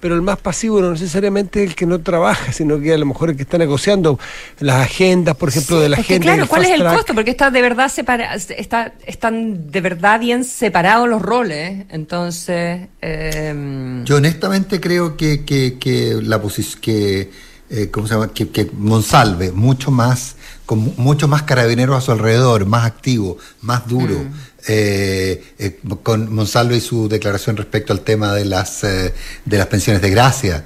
pero 0.00 0.14
el 0.14 0.22
más 0.22 0.38
pasivo 0.38 0.80
no 0.80 0.92
necesariamente 0.92 1.62
es 1.62 1.70
el 1.70 1.76
que 1.76 1.86
no 1.86 2.00
trabaja, 2.00 2.52
sino 2.52 2.80
que 2.80 2.92
a 2.92 2.98
lo 2.98 3.06
mejor 3.06 3.30
el 3.30 3.36
que 3.36 3.42
está 3.42 3.58
negociando 3.58 4.18
las 4.60 4.82
agendas, 4.82 5.36
por 5.36 5.48
ejemplo, 5.48 5.80
de 5.80 5.88
la 5.88 5.96
gente. 5.96 6.20
Claro, 6.20 6.46
¿cuál 6.46 6.64
es 6.64 6.70
el 6.70 6.84
costo? 6.84 7.14
Porque 7.14 7.30
está 7.30 7.50
de 7.50 7.62
verdad 7.62 7.88
separa, 7.88 8.34
está, 8.34 8.92
están 9.06 9.70
de 9.70 9.80
verdad 9.80 10.20
bien 10.20 10.44
separados 10.44 11.08
los 11.08 11.22
roles. 11.22 11.84
Entonces. 11.90 12.88
Em, 13.00 14.04
Yo 14.04 14.16
honestamente 14.16 14.80
creo 14.80 15.16
que, 15.16 15.44
que, 15.44 15.78
que 15.78 16.18
la 16.22 16.40
posición 16.40 16.80
que, 16.80 17.30
eh, 17.70 17.90
¿cómo 17.90 18.06
se 18.06 18.14
llama? 18.14 18.28
Que, 18.32 18.48
que 18.48 18.70
Monsalve, 18.72 19.52
mucho 19.52 19.90
más, 19.90 20.36
con 20.66 20.94
mucho 20.96 21.28
más 21.28 21.42
carabineros 21.42 21.96
a 21.96 22.00
su 22.00 22.12
alrededor, 22.12 22.66
más 22.66 22.84
activo, 22.84 23.38
más 23.60 23.86
duro. 23.86 24.14
Mm. 24.14 24.34
Eh, 24.68 25.44
eh, 25.58 25.78
con 26.02 26.34
Monsalve 26.34 26.76
y 26.76 26.80
su 26.80 27.08
declaración 27.08 27.56
respecto 27.56 27.92
al 27.92 28.00
tema 28.00 28.34
de 28.34 28.44
las, 28.44 28.82
eh, 28.82 29.14
de 29.44 29.58
las 29.58 29.68
pensiones 29.68 30.02
de 30.02 30.10
gracia. 30.10 30.64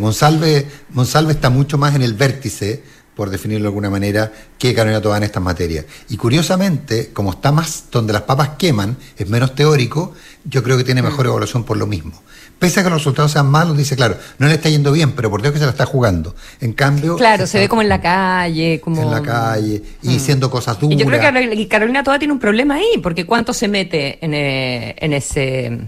Monsalve, 0.00 0.66
Monsalve 0.90 1.32
está 1.32 1.50
mucho 1.50 1.76
más 1.76 1.94
en 1.94 2.02
el 2.02 2.14
vértice, 2.14 2.82
por 3.14 3.30
definirlo 3.30 3.64
de 3.64 3.68
alguna 3.68 3.90
manera, 3.90 4.32
que 4.58 4.74
Carolina 4.74 5.00
Toda 5.00 5.16
en 5.18 5.22
estas 5.24 5.42
materias. 5.42 5.84
Y 6.08 6.16
curiosamente, 6.16 7.10
como 7.12 7.30
está 7.30 7.52
más 7.52 7.84
donde 7.90 8.12
las 8.12 8.22
papas 8.22 8.50
queman, 8.58 8.96
es 9.16 9.28
menos 9.28 9.54
teórico, 9.54 10.12
yo 10.44 10.62
creo 10.62 10.76
que 10.76 10.84
tiene 10.84 11.02
mejor 11.02 11.26
mm. 11.26 11.28
evaluación 11.28 11.64
por 11.64 11.76
lo 11.76 11.86
mismo 11.86 12.22
pese 12.58 12.80
a 12.80 12.82
que 12.82 12.88
los 12.88 13.00
resultados 13.00 13.32
sean 13.32 13.46
malos, 13.46 13.76
dice, 13.76 13.96
claro, 13.96 14.16
no 14.38 14.46
le 14.46 14.54
está 14.54 14.68
yendo 14.68 14.92
bien, 14.92 15.12
pero 15.12 15.30
por 15.30 15.42
Dios 15.42 15.52
que 15.52 15.58
se 15.58 15.66
la 15.66 15.72
está 15.72 15.86
jugando. 15.86 16.34
En 16.60 16.72
cambio... 16.72 17.16
Claro, 17.16 17.46
se 17.46 17.58
ve 17.58 17.68
como 17.68 17.82
en 17.82 17.88
la 17.88 18.00
calle, 18.00 18.80
como... 18.80 19.02
En 19.02 19.10
la 19.10 19.22
calle, 19.22 19.82
y 20.02 20.08
mm. 20.08 20.10
diciendo 20.10 20.50
cosas 20.50 20.80
duras. 20.80 20.96
Y 20.96 20.98
yo 20.98 21.06
creo 21.06 21.20
que 21.20 21.68
Carolina 21.68 22.02
Toda 22.02 22.18
tiene 22.18 22.32
un 22.32 22.40
problema 22.40 22.76
ahí, 22.76 22.98
porque 23.02 23.26
¿cuánto 23.26 23.52
se 23.52 23.68
mete 23.68 24.24
en, 24.24 24.32
eh, 24.34 24.96
ese... 24.98 25.78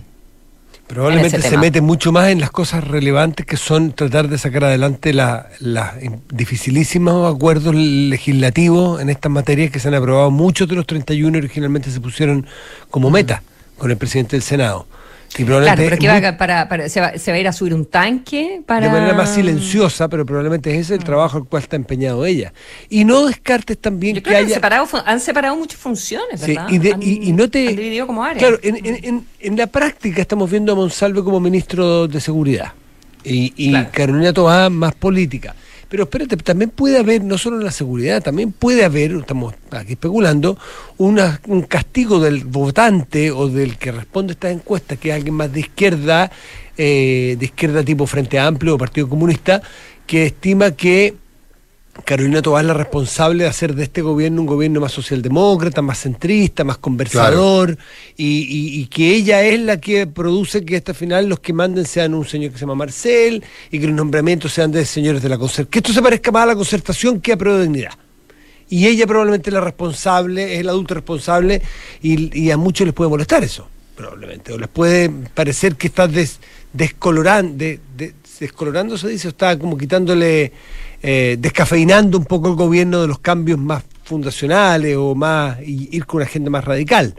Probablemente 0.87 1.42
se 1.42 1.59
mete 1.59 1.81
mucho 1.81 2.12
más 2.12 2.29
en 2.29 2.40
las 2.40 2.51
cosas 2.51 2.85
relevantes 2.85 3.44
que 3.44 3.57
son 3.57 3.92
tratar 3.92 4.29
de 4.29 4.38
sacar 4.38 4.64
adelante 4.64 5.12
los 5.12 5.87
dificilísimos 6.29 7.35
acuerdos 7.35 7.75
legislativos 7.75 9.01
en 9.01 9.11
estas 9.11 9.33
materias 9.33 9.70
que 9.70 9.81
se 9.81 9.88
han 9.88 9.94
aprobado. 9.94 10.31
Muchos 10.31 10.68
de 10.68 10.77
los 10.77 10.87
31 10.87 11.38
originalmente 11.38 11.90
se 11.90 12.01
pusieron 12.01 12.46
como 12.90 13.11
meta 13.11 13.42
con 13.79 13.90
el 13.90 13.96
presidente 13.96 14.37
del 14.37 14.42
Senado 14.42 14.87
claro, 15.44 15.75
pero 15.77 15.99
que 15.99 16.09
va, 16.09 16.37
para, 16.37 16.88
se, 16.88 17.01
va, 17.01 17.09
a 17.09 17.38
ir 17.38 17.49
a 17.49 17.53
subir 17.53 17.75
un 17.75 17.85
tanque 17.87 18.62
para... 18.64 18.87
De 18.87 18.92
manera 18.92 19.14
más 19.14 19.35
silenciosa, 19.35 20.09
pero 20.09 20.25
probablemente 20.25 20.70
ese 20.70 20.81
es 20.81 20.90
el 20.92 21.01
mm. 21.01 21.05
trabajo 21.05 21.37
al 21.38 21.44
cual 21.44 21.62
está 21.62 21.77
empeñado 21.77 22.25
ella. 22.25 22.53
Y 22.88 23.05
no 23.05 23.27
descartes 23.27 23.79
también 23.79 24.22
que, 24.22 24.31
haya... 24.31 24.61
Han 25.05 25.20
separado, 25.20 25.57
muchas 25.57 25.81
funciones, 25.81 26.40
¿verdad? 26.40 26.68
y, 26.70 27.33
no 27.33 27.51
te... 27.51 27.68
Han 27.68 27.77
dividido 27.77 28.07
como 28.07 28.25
áreas. 28.25 28.38
Claro, 28.38 28.59
en, 28.62 29.57
la 29.57 29.66
práctica 29.66 30.22
estamos 30.22 30.51
viendo 30.51 30.72
a 30.72 30.75
Monsalve 30.75 31.22
como 31.22 31.40
ministro 31.40 32.09
de 32.09 32.20
Seguridad 32.20 32.72
y, 33.25 33.53
y 33.57 33.85
Carolina 33.87 34.33
Tobá 34.33 34.70
más 34.70 34.94
política. 34.94 35.55
Pero 35.88 36.05
espérate, 36.05 36.37
también 36.38 36.70
puede 36.70 36.99
haber, 36.99 37.22
no 37.22 37.38
solo 37.38 37.59
en 37.59 37.64
la 37.64 37.70
seguridad, 37.70 38.22
también 38.22 38.51
puede 38.51 38.85
haber, 38.85 39.12
estamos 39.12 39.55
aquí 39.70 39.92
especulando, 39.92 40.59
un 40.99 41.62
castigo 41.68 42.18
del 42.18 42.44
votante 42.44 43.31
o 43.31 43.49
del 43.49 43.79
que 43.79 43.92
responde 43.92 44.33
a 44.33 44.35
esta 44.35 44.51
encuesta, 44.51 44.96
que 44.96 45.11
es 45.11 45.14
alguien 45.14 45.35
más 45.35 45.53
de 45.53 45.61
izquierda, 45.61 46.31
eh, 46.77 47.37
de 47.38 47.44
izquierda 47.44 47.85
tipo 47.85 48.07
Frente 48.07 48.38
Amplio 48.38 48.75
o 48.75 48.79
Partido 48.79 49.09
Comunista, 49.09 49.62
que 50.07 50.27
estima 50.27 50.72
que 50.72 51.14
Carolina 52.05 52.43
Tobar 52.43 52.65
es 52.65 52.69
la 52.69 52.75
responsable 52.75 53.45
de 53.45 53.51
hacer 53.51 53.75
de 53.75 53.85
este 53.85 54.03
gobierno 54.03 54.41
un 54.41 54.47
gobierno 54.47 54.81
más 54.81 54.93
socialdemócrata, 54.93 55.83
más 55.83 56.01
centrista, 56.01 56.65
más 56.65 56.79
conversador, 56.79 57.77
y, 58.17 58.87
que 58.87 59.15
ella 59.15 59.43
es 59.43 59.61
la 59.61 59.81
que 59.81 60.07
produce 60.07 60.65
que 60.65 60.77
hasta 60.77 60.95
final 60.95 61.29
los 61.29 61.41
que 61.41 61.53
manden 61.53 61.87
sean 61.87 62.15
un 62.15 62.25
señor 62.25 62.53
que 62.53 62.59
se 62.59 62.63
llama 62.63 62.75
Marcel 62.75 63.43
y 63.71 63.81
que 63.81 63.87
los 63.87 63.97
nombramientos 63.97 64.53
sean 64.53 64.71
de 64.71 64.85
señores 64.85 65.23
de 65.23 65.29
la 65.29 65.39
concertación. 65.39 65.71
Que 65.71 65.79
esto 65.79 65.93
se 65.93 66.03
parezca 66.03 66.31
más 66.31 66.45
a 66.45 66.47
la 66.47 66.55
concertación 66.55 67.21
que 67.21 67.33
a 67.33 67.37
prueba 67.37 67.59
de 67.59 67.65
dignidad. 67.65 67.93
Y 68.69 68.87
ella 68.87 69.07
probablemente 69.07 69.51
es 69.51 69.55
la 69.55 69.61
responsable, 69.61 70.55
es 70.55 70.61
el 70.61 70.69
adulto 70.69 70.95
responsable, 70.95 71.63
y, 72.03 72.51
a 72.51 72.57
muchos 72.57 72.87
les 72.87 72.95
puede 72.95 73.11
molestar 73.11 73.43
eso, 73.45 73.69
probablemente. 73.95 74.53
O 74.53 74.59
les 74.59 74.69
puede 74.69 75.11
parecer 75.35 75.77
que 75.77 75.87
está 75.87 76.09
descolorando, 76.73 77.65
descolorando 78.39 78.99
se 78.99 79.09
dice, 79.09 79.29
o 79.29 79.31
está 79.31 79.59
como 79.59 79.79
quitándole 79.79 80.53
eh, 81.09 81.37
descafeinando 81.38 82.19
un 82.19 82.25
poco 82.25 82.49
el 82.49 82.57
gobierno 82.57 83.01
de 83.01 83.07
los 83.07 83.21
cambios 83.21 83.61
más 83.61 83.85
fundacionales 84.03 84.97
o 84.97 85.14
más 85.14 85.57
ir 85.62 86.05
con 86.05 86.16
una 86.16 86.27
agenda 86.27 86.51
más 86.51 86.64
radical. 86.64 87.14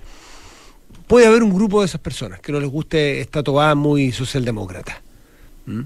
Puede 1.08 1.26
haber 1.26 1.42
un 1.42 1.54
grupo 1.54 1.80
de 1.80 1.86
esas 1.86 2.02
personas 2.02 2.42
que 2.42 2.52
no 2.52 2.60
les 2.60 2.70
guste 2.70 3.22
esta 3.22 3.42
tobada 3.42 3.76
muy 3.76 4.12
socialdemócrata. 4.12 5.02
¿Mm? 5.68 5.84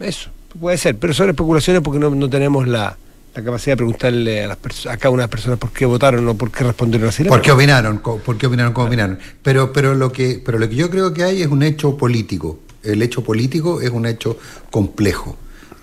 Eso, 0.00 0.30
puede 0.58 0.78
ser, 0.78 0.96
pero 0.96 1.12
son 1.12 1.28
especulaciones 1.28 1.82
porque 1.82 1.98
no, 1.98 2.30
tenemos 2.30 2.66
la, 2.66 2.96
capacidad 3.34 3.74
de 3.74 3.76
preguntarle 3.76 4.44
a, 4.44 4.46
las 4.46 4.86
a 4.86 4.96
cada 4.96 5.10
una 5.10 5.24
de 5.24 5.24
las 5.24 5.30
personas 5.30 5.58
por 5.58 5.72
qué 5.72 5.84
votaron 5.84 6.26
o 6.28 6.34
por 6.34 6.50
qué 6.50 6.64
respondieron 6.64 7.10
así. 7.10 7.24
¿Por 7.24 7.42
qué 7.42 7.52
opinaron? 7.52 7.98
¿Por 7.98 8.38
qué 8.38 8.46
opinaron? 8.46 8.72
¿Cómo 8.72 8.86
opinaron? 8.86 9.18
Pero, 9.42 9.70
pero, 9.70 9.94
lo 9.94 10.10
que, 10.10 10.40
pero 10.42 10.58
lo 10.58 10.66
que 10.66 10.76
yo 10.76 10.88
creo 10.88 11.12
que 11.12 11.24
hay 11.24 11.42
es 11.42 11.48
un 11.48 11.62
hecho 11.62 11.98
político. 11.98 12.58
El 12.82 13.02
hecho 13.02 13.22
político 13.22 13.82
es 13.82 13.90
un 13.90 14.06
hecho 14.06 14.38
complejo. 14.70 15.36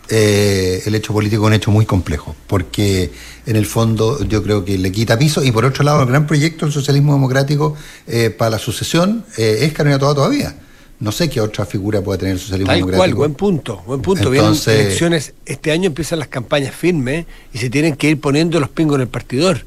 Eh, 0.10 0.84
el 0.86 0.96
hecho 0.96 1.12
político 1.12 1.44
es 1.44 1.48
un 1.48 1.54
hecho 1.54 1.72
muy 1.72 1.86
complejo, 1.86 2.36
porque 2.48 3.12
en 3.46 3.56
el 3.56 3.66
fondo 3.66 4.24
yo 4.26 4.42
creo 4.42 4.64
que 4.64 4.78
le 4.78 4.92
quita 4.92 5.20
piso 5.20 5.44
y 5.44 5.52
por 5.52 5.66
otro 5.66 5.84
lado 5.84 6.02
el 6.02 6.08
gran 6.08 6.26
proyecto 6.26 6.66
del 6.66 6.74
socialismo 6.74 7.14
democrático 7.14 7.76
eh, 8.08 8.30
para 8.30 8.52
la 8.52 8.60
sucesión 8.60 9.26
eh, 9.38 9.60
es 9.62 9.74
Carolina 9.74 10.00
Toda 10.00 10.16
todavía. 10.16 10.56
No 11.00 11.12
sé 11.12 11.30
qué 11.30 11.42
otra 11.42 11.66
figura 11.66 12.02
puede 12.02 12.20
tener 12.20 12.34
el 12.36 12.40
socialismo 12.40 12.68
Tal 12.68 12.78
democrático. 12.78 13.00
Cual, 13.00 13.14
buen 13.16 13.34
punto, 13.36 13.84
buen 13.86 14.02
punto. 14.02 14.34
Entonces, 14.34 14.66
Vienen 14.66 14.86
elecciones, 14.88 15.34
este 15.46 15.72
año 15.72 15.88
empiezan 15.88 16.20
las 16.20 16.30
campañas 16.30 16.74
firmes 16.74 17.26
y 17.54 17.58
se 17.58 17.70
tienen 17.70 17.96
que 17.96 18.10
ir 18.10 18.20
poniendo 18.20 18.60
los 18.60 18.70
pingos 18.70 18.96
en 18.96 19.02
el 19.02 19.08
partidor. 19.08 19.64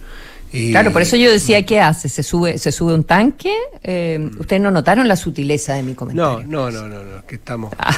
Claro, 0.51 0.93
por 0.93 1.03
eso 1.03 1.17
yo 1.17 1.31
decía, 1.31 1.65
¿qué 1.65 1.81
hace? 1.81 2.09
¿Se 2.09 2.25
sube, 2.25 2.59
se 2.59 2.73
sube 2.73 2.93
un 2.93 3.05
tanque? 3.05 3.55
Eh, 3.85 4.31
¿Ustedes 4.39 4.61
no 4.61 4.73
notaron 4.73 5.07
la 5.07 5.15
sutileza 5.15 5.75
de 5.75 5.85
mi 5.85 5.95
comentario? 5.95 6.45
No, 6.47 6.71
no, 6.71 6.89
no, 6.89 7.05
no, 7.05 7.27
que 7.27 7.37
estamos, 7.37 7.73
ah. 7.79 7.97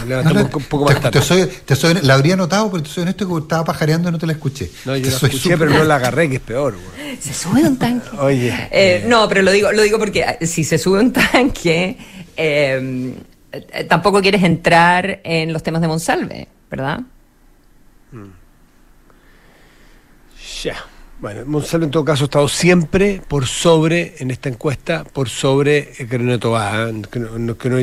un 0.55 0.62
poco 0.65 0.85
más 0.85 1.01
tarde. 1.01 1.19
Te, 1.65 1.75
soy, 1.75 1.95
la 2.03 2.15
habría 2.15 2.37
notado, 2.37 2.71
pero 2.71 2.83
te 2.83 2.91
soy 2.91 3.05
honesto 3.05 3.27
que 3.27 3.38
estaba 3.38 3.65
pajareando 3.65 4.11
y 4.11 4.12
no 4.12 4.19
te 4.19 4.27
la 4.27 4.33
escuché. 4.33 4.71
No, 4.85 4.95
yo 4.97 5.09
la 5.09 5.17
escuché, 5.17 5.57
pero 5.57 5.71
no 5.71 5.85
la 5.85 5.97
agarré, 5.97 6.29
que 6.29 6.37
es 6.37 6.43
peor. 6.43 6.77
Se 7.19 7.33
sube 7.33 7.62
un 7.62 7.79
tanque. 7.79 8.09
Oye. 8.19 8.49
Eh, 8.49 8.69
eh, 8.71 9.05
no, 9.07 9.27
pero 9.29 9.41
lo 9.41 9.51
digo, 9.51 9.73
lo 9.73 9.83
digo 9.83 9.99
porque 9.99 10.37
eh, 10.38 10.47
si 10.47 10.62
se 10.62 10.77
sube 10.77 11.01
un 11.01 11.12
tanque, 11.12 11.97
tampoco 13.88 14.21
quieres 14.21 14.43
entrar 14.43 15.21
en 15.25 15.55
los 15.55 15.62
temas 15.62 15.81
de 15.81 15.88
Monsalve, 15.88 16.49
¿verdad? 16.71 17.01
Ya. 20.62 20.92
Bueno, 21.23 21.43
Monsalvo 21.47 21.85
en 21.85 21.93
todo 21.93 22.05
caso 22.05 22.25
ha 22.25 22.27
estado 22.27 22.49
siempre 22.49 23.23
por 23.29 23.47
sobre, 23.47 24.17
en 24.19 24.33
esta 24.33 24.49
encuesta, 24.49 25.05
por 25.05 25.29
sobre 25.29 25.93
Carolina 26.11 26.37
Tobá. 26.37 26.91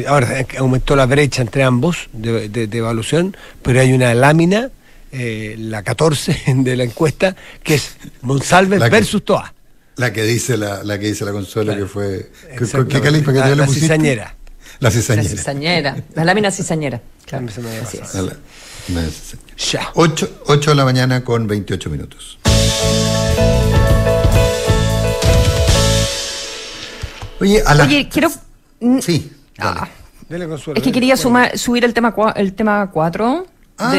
ahora 0.07 0.45
aumentó 0.57 0.97
la 0.97 1.05
brecha 1.05 1.41
entre 1.41 1.63
ambos 1.63 2.09
de, 2.11 2.67
evaluación, 2.69 3.37
pero 3.61 3.79
hay 3.79 3.93
una 3.93 4.13
lámina, 4.13 4.71
eh, 5.13 5.55
la 5.57 5.83
14 5.83 6.43
de 6.57 6.75
la 6.75 6.83
encuesta, 6.83 7.33
que 7.63 7.75
es 7.75 7.95
Monsalve 8.23 8.77
versus 8.77 9.23
Toa. 9.23 9.53
La 9.95 10.11
que 10.11 10.23
dice 10.23 10.57
la, 10.57 10.83
la 10.83 10.99
que 10.99 11.07
dice 11.07 11.23
la 11.23 11.31
Consuelo 11.31 11.77
que 11.77 11.85
fue. 11.85 12.31
¿Qué 12.89 12.99
califa 12.99 13.31
que 13.31 13.39
la, 13.39 13.55
la 13.55 13.67
cizañera. 13.67 14.35
La 14.81 14.91
cizañera. 14.91 15.23
La 15.23 15.29
cizañera. 15.29 15.97
La 16.13 16.25
lámina 16.25 16.51
cizañera. 16.51 17.01
Claro. 17.25 17.45
Ya. 19.71 19.91
8, 19.93 20.41
8 20.45 20.69
de 20.71 20.75
la 20.75 20.83
mañana 20.83 21.23
con 21.23 21.47
28 21.47 21.89
minutos. 21.89 22.37
Oye, 27.41 27.63
Oye 27.83 28.09
quiero... 28.09 28.29
Sí, 29.01 29.31
ah. 29.59 29.87
es 30.29 30.83
que 30.83 30.91
quería 30.91 31.17
subir 31.17 31.83
el 31.83 31.93
tema 31.93 32.13
el 32.35 32.53
tema 32.53 32.89
4. 32.91 33.47
Ah, 33.77 33.91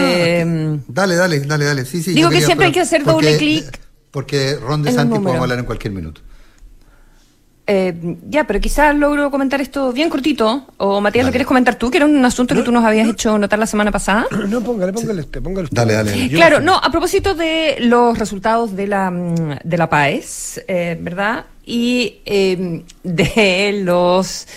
dale, 0.88 1.16
dale, 1.16 1.40
dale, 1.40 1.64
dale. 1.64 1.84
Sí, 1.84 2.02
sí, 2.02 2.12
Digo 2.12 2.28
que 2.30 2.42
siempre 2.42 2.66
hay 2.66 2.72
que 2.72 2.80
hacer 2.80 3.04
doble 3.04 3.36
clic. 3.38 3.80
Porque 4.10 4.56
Ron 4.56 4.82
de 4.82 4.92
Santi 4.92 5.18
podemos 5.18 5.42
hablar 5.42 5.58
en 5.58 5.64
cualquier 5.64 5.92
minuto. 5.94 6.20
Eh, 7.72 7.94
ya, 8.28 8.48
pero 8.48 8.58
quizás 8.58 8.96
logro 8.96 9.30
comentar 9.30 9.60
esto 9.60 9.92
bien 9.92 10.10
cortito. 10.10 10.66
O 10.78 11.00
Matías, 11.00 11.24
¿lo 11.24 11.30
quieres 11.30 11.46
comentar 11.46 11.76
tú? 11.76 11.88
Que 11.88 11.98
era 11.98 12.06
un 12.06 12.24
asunto 12.24 12.52
que 12.52 12.62
tú 12.62 12.72
nos 12.72 12.84
habías 12.84 13.08
hecho 13.08 13.38
notar 13.38 13.60
la 13.60 13.66
semana 13.66 13.92
pasada. 13.92 14.26
No, 14.50 14.60
póngale, 14.60 14.92
póngale 14.92 15.20
usted, 15.20 15.40
póngale 15.40 15.64
usted. 15.64 15.76
Dale, 15.76 15.92
dale. 15.92 16.28
Claro, 16.30 16.60
no, 16.60 16.76
a 16.76 16.90
propósito 16.90 17.36
de 17.36 17.76
los 17.78 18.18
resultados 18.18 18.74
de 18.74 18.88
la, 18.88 19.12
de 19.62 19.78
la 19.78 19.88
PAES, 19.88 20.64
eh, 20.66 20.98
¿verdad? 21.00 21.44
Y 21.64 22.18
eh, 22.24 22.82
de 23.04 23.80
los 23.84 24.48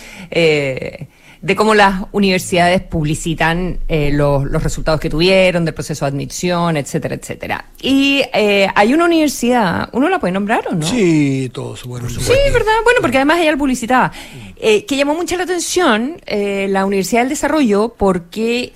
de 1.44 1.54
cómo 1.56 1.74
las 1.74 2.04
universidades 2.12 2.80
publicitan 2.80 3.78
eh, 3.86 4.10
los, 4.10 4.50
resultados 4.62 4.98
que 4.98 5.10
tuvieron, 5.10 5.66
del 5.66 5.74
proceso 5.74 6.06
de 6.06 6.08
admisión, 6.08 6.78
etcétera, 6.78 7.16
etcétera. 7.16 7.66
Y 7.82 8.22
eh, 8.32 8.66
hay 8.74 8.94
una 8.94 9.04
universidad, 9.04 9.90
¿uno 9.92 10.08
la 10.08 10.18
puede 10.18 10.32
nombrar 10.32 10.66
o 10.68 10.74
no? 10.74 10.86
Sí, 10.86 11.50
todos, 11.52 11.84
bueno. 11.84 12.08
Sí, 12.08 12.32
¿verdad? 12.50 12.72
Bueno, 12.84 13.00
porque 13.02 13.18
además 13.18 13.40
ella 13.40 13.50
la 13.50 13.58
publicitaba. 13.58 14.10
Eh, 14.56 14.86
que 14.86 14.96
llamó 14.96 15.14
mucho 15.14 15.36
la 15.36 15.42
atención 15.42 16.16
la 16.26 16.86
Universidad 16.86 17.20
del 17.20 17.28
Desarrollo 17.28 17.94
porque 17.98 18.72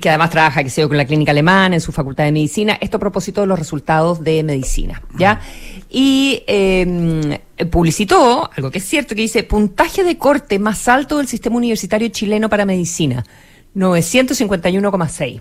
que 0.00 0.08
además 0.08 0.30
trabaja, 0.30 0.64
que 0.64 0.70
sé 0.70 0.86
con 0.88 0.96
la 0.96 1.04
clínica 1.04 1.30
alemana 1.30 1.76
en 1.76 1.80
su 1.80 1.92
facultad 1.92 2.24
de 2.24 2.32
medicina, 2.32 2.76
esto 2.80 2.96
a 2.96 3.00
propósito 3.00 3.40
de 3.40 3.46
los 3.46 3.58
resultados 3.58 4.22
de 4.24 4.42
medicina, 4.42 5.02
¿ya? 5.16 5.40
Y 5.88 6.42
em, 6.46 7.38
publicitó, 7.70 8.50
algo 8.56 8.70
que 8.70 8.78
es 8.78 8.84
cierto, 8.84 9.14
que 9.14 9.22
dice, 9.22 9.44
puntaje 9.44 10.02
de 10.02 10.18
corte 10.18 10.58
más 10.58 10.88
alto 10.88 11.18
del 11.18 11.28
sistema 11.28 11.56
universitario 11.56 12.08
chileno 12.08 12.48
para 12.48 12.66
medicina, 12.66 13.24
951,6. 13.76 15.40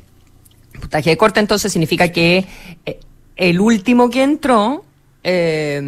Puntaje 0.79 1.09
de 1.09 1.17
corte 1.17 1.39
entonces 1.39 1.71
significa 1.71 2.09
que 2.11 2.45
eh, 2.85 2.99
el 3.35 3.59
último 3.59 4.09
que 4.09 4.23
entró... 4.23 4.85
Eh, 5.23 5.81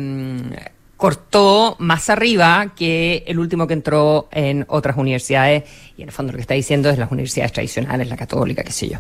cortó 0.98 1.76
más 1.80 2.10
arriba 2.10 2.74
que 2.76 3.24
el 3.28 3.40
último 3.40 3.68
que 3.68 3.76
entró 3.76 4.28
en 4.32 4.66
otras 4.68 4.98
universidades. 4.98 5.64
Y 5.96 6.02
en 6.02 6.10
el 6.10 6.14
fondo 6.14 6.32
lo 6.32 6.38
que 6.38 6.42
está 6.42 6.56
diciendo 6.56 6.90
es 6.90 6.98
las 6.98 7.12
universidades 7.12 7.54
tradicionales, 7.54 8.10
la 8.10 8.18
católica, 8.18 8.64
qué 8.64 8.72
sé 8.72 8.90
yo, 8.90 8.98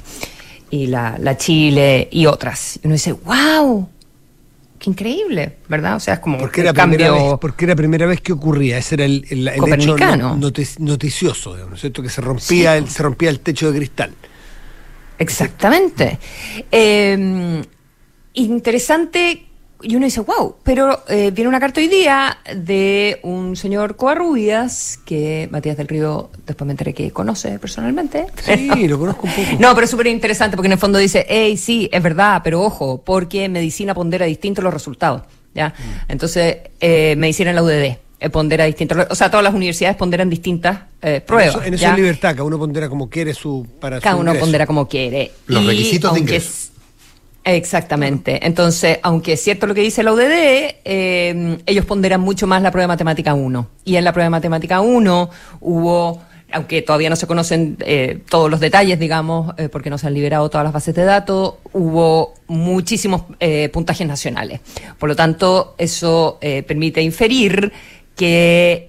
y 0.69 0.88
la, 0.88 1.17
la 1.19 1.36
Chile 1.38 2.07
y 2.12 2.27
otras. 2.27 2.79
Y 2.81 2.88
uno 2.88 2.93
dice, 2.93 3.13
wow, 3.13 3.89
qué 4.77 4.91
increíble, 4.91 5.57
¿verdad? 5.67 5.95
O 5.95 5.99
sea, 5.99 6.15
es 6.15 6.19
como 6.19 6.38
porque 6.38 6.62
era 6.62 6.71
cambio... 6.71 7.13
Vez, 7.13 7.39
porque 7.41 7.65
era 7.65 7.71
la 7.71 7.77
primera 7.77 8.05
vez 8.05 8.21
que 8.21 8.31
ocurría, 8.31 8.77
ese 8.77 8.95
era 8.95 9.05
el, 9.05 9.25
el, 9.29 9.47
hecho 9.47 9.97
noticioso, 10.79 11.57
¿no 11.57 11.73
es 11.73 11.81
cierto? 11.81 12.03
Que 12.03 12.10
se 12.10 12.21
rompía, 12.21 12.77
el, 12.77 12.88
se 12.88 13.01
rompía 13.01 13.29
el 13.31 13.39
techo 13.39 13.71
de 13.71 13.77
cristal. 13.77 14.13
Exactamente. 15.17 16.19
Eh, 16.71 17.63
interesante 18.33 19.46
y 19.81 19.95
uno 19.95 20.05
dice, 20.05 20.21
wow, 20.21 20.55
pero 20.63 21.03
eh, 21.07 21.31
viene 21.31 21.47
una 21.49 21.59
carta 21.59 21.79
hoy 21.79 21.87
día 21.87 22.39
de 22.55 23.19
un 23.23 23.55
señor 23.55 23.95
Coarrubias, 23.95 24.99
que 25.05 25.47
Matías 25.51 25.77
del 25.77 25.87
Río 25.87 26.29
después 26.45 26.65
me 26.65 26.73
enteré 26.73 26.93
que 26.93 27.11
conoce 27.11 27.59
personalmente. 27.59 28.25
Sí, 28.43 28.87
lo 28.87 28.97
conozco 28.97 29.27
un 29.27 29.33
poco. 29.33 29.47
No, 29.59 29.73
pero 29.75 29.85
es 29.85 29.91
súper 29.91 30.07
interesante 30.07 30.57
porque 30.57 30.67
en 30.67 30.73
el 30.73 30.79
fondo 30.79 30.97
dice, 30.97 31.25
hey, 31.29 31.57
sí, 31.57 31.89
es 31.91 32.01
verdad, 32.01 32.41
pero 32.43 32.61
ojo, 32.61 33.01
porque 33.03 33.47
medicina 33.49 33.93
pondera 33.93 34.25
distintos 34.25 34.63
los 34.63 34.73
resultados. 34.73 35.21
¿ya? 35.53 35.69
Mm. 35.69 36.11
Entonces, 36.11 36.57
eh, 36.79 37.15
medicina 37.17 37.51
en 37.51 37.55
la 37.55 37.63
UDD 37.63 37.97
eh, 38.19 38.29
pondera 38.31 38.65
distintos, 38.65 39.05
o 39.09 39.15
sea, 39.15 39.29
todas 39.29 39.43
las 39.43 39.53
universidades 39.53 39.95
ponderan 39.95 40.27
distintas 40.27 40.79
eh, 41.03 41.21
pruebas. 41.21 41.65
En 41.65 41.75
eso, 41.75 41.87
es 41.87 41.95
libertad, 41.95 42.31
cada 42.31 42.45
uno 42.45 42.57
pondera 42.57 42.89
como 42.89 43.09
quiere 43.09 43.35
su 43.35 43.67
para 43.79 44.01
Cada 44.01 44.15
uno 44.15 44.33
pondera 44.33 44.65
como 44.65 44.87
quiere. 44.87 45.31
Los 45.45 45.65
requisitos 45.65 46.13
de 46.15 46.19
ingreso. 46.21 46.66
Exactamente. 47.47 48.45
Entonces, 48.45 48.99
aunque 49.03 49.33
es 49.33 49.41
cierto 49.41 49.67
lo 49.67 49.73
que 49.73 49.79
dice 49.79 50.03
la 50.03 50.12
UDD, 50.12 50.75
eh, 50.83 51.57
ellos 51.65 51.86
ponderan 51.86 52.19
mucho 52.19 52.45
más 52.45 52.62
la 52.62 52.71
prueba 52.71 52.83
de 52.83 52.88
matemática 52.89 53.33
1. 53.33 53.69
Y 53.86 53.95
en 53.95 54.03
la 54.03 54.12
prueba 54.12 54.25
de 54.25 54.31
matemática 54.31 54.81
1 54.81 55.29
hubo, 55.62 56.21
aunque 56.51 56.81
todavía 56.81 57.10
no 57.10 57.15
se 57.15 57.25
conocen 57.25 57.77
eh, 57.79 58.21
todos 58.27 58.51
los 58.51 58.60
detalles, 58.60 58.99
digamos, 58.99 59.55
eh, 59.57 59.69
porque 59.69 59.89
no 59.89 59.97
se 59.97 60.07
han 60.07 60.13
liberado 60.13 60.49
todas 60.49 60.65
las 60.65 60.73
bases 60.73 60.93
de 60.93 61.05
datos, 61.05 61.53
hubo 61.71 62.33
muchísimos 62.47 63.23
puntajes 63.71 64.05
nacionales. 64.05 64.60
Por 64.99 65.07
lo 65.07 65.15
tanto, 65.15 65.75
eso 65.77 66.39
permite 66.41 67.01
inferir 67.01 67.71
que 68.13 68.88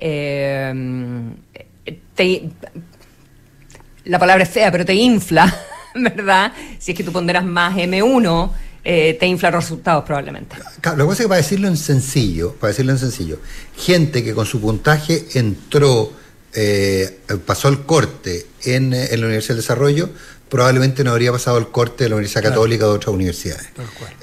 la 4.04 4.18
palabra 4.18 4.42
es 4.42 4.50
fea, 4.50 4.72
pero 4.72 4.84
te 4.84 4.94
infla 4.94 5.54
¿verdad? 5.94 6.52
Si 6.78 6.92
es 6.92 6.96
que 6.96 7.04
tú 7.04 7.12
ponderas 7.12 7.44
más 7.44 7.74
M1, 7.76 8.50
eh, 8.84 9.16
te 9.18 9.26
infla 9.26 9.50
los 9.50 9.64
resultados 9.64 10.04
probablemente. 10.04 10.56
lo 10.56 10.64
que 10.80 11.04
pasa 11.04 11.12
es 11.12 11.18
que 11.18 11.28
para 11.28 11.36
decirlo 11.36 11.68
en 11.68 11.76
sencillo, 11.76 12.54
para 12.54 12.68
decirlo 12.68 12.92
en 12.92 12.98
sencillo, 12.98 13.38
gente 13.76 14.22
que 14.24 14.34
con 14.34 14.46
su 14.46 14.60
puntaje 14.60 15.26
entró, 15.34 16.12
eh, 16.54 17.18
pasó 17.44 17.68
el 17.68 17.80
corte 17.82 18.46
en, 18.64 18.94
en, 18.94 19.20
la 19.20 19.26
Universidad 19.26 19.56
del 19.56 19.62
Desarrollo, 19.62 20.10
probablemente 20.48 21.04
no 21.04 21.10
habría 21.10 21.32
pasado 21.32 21.58
el 21.58 21.68
corte 21.68 22.04
de 22.04 22.10
la 22.10 22.16
Universidad 22.16 22.42
Católica 22.42 22.86
o 22.86 22.90
de 22.90 22.96
otras 22.96 23.14
universidades. 23.14 23.68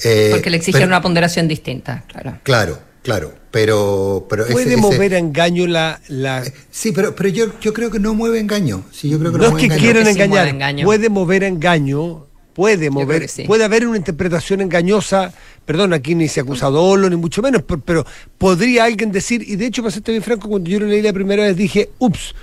Eh, 0.04 0.30
Porque 0.32 0.50
le 0.50 0.58
exigen 0.58 0.88
una 0.88 1.02
ponderación 1.02 1.48
distinta, 1.48 2.04
claro. 2.08 2.40
Claro, 2.44 2.80
claro, 3.04 3.36
pero... 3.56 4.26
pero 4.30 4.46
Puede 4.48 4.76
mover 4.76 5.14
a 5.14 5.18
engaño 5.18 5.66
la... 5.66 6.02
la... 6.10 6.44
Eh, 6.44 6.54
sí, 6.72 6.92
pero, 6.92 7.16
pero 7.16 7.30
yo, 7.30 7.58
yo 7.62 7.72
creo 7.72 7.90
que 7.90 8.00
no 8.00 8.14
mueve 8.14 8.42
engaño. 8.42 8.84
Sí, 8.92 9.08
yo 9.08 9.18
creo 9.18 9.32
que 9.32 9.38
no, 9.38 9.46
es 9.46 9.54
que 9.56 9.70
quieran 9.74 10.06
engañar, 10.08 10.84
puede 10.84 11.08
mover 11.08 11.46
a 11.46 11.48
engaño, 11.48 12.26
puede 12.54 12.90
mover, 12.90 13.30
puede 13.48 13.64
haber 13.64 13.88
una 13.88 13.96
interpretación 13.96 14.60
engañosa, 14.60 15.34
perdón, 15.64 15.94
aquí 15.94 16.16
ni 16.16 16.28
se 16.28 16.42
ha 16.42 16.44
acusado 16.44 16.84
Olo, 16.84 17.10
ni 17.10 17.16
mucho 17.16 17.42
menos, 17.42 17.64
pero, 17.86 18.06
podría 18.38 18.84
alguien 18.84 19.14
decir, 19.14 19.42
y 19.48 19.56
de 19.56 19.68
hecho, 19.68 19.84
para 19.84 19.94
serte 19.94 20.12
bien 20.12 20.22
franco, 20.22 20.50
cuando 20.50 20.70
yo 20.70 20.82
lo 20.82 20.88
leí 20.88 21.02
la 21.02 21.14
primera 21.14 21.44
vez 21.44 21.56
dije, 21.56 21.92
ups, 22.00 22.36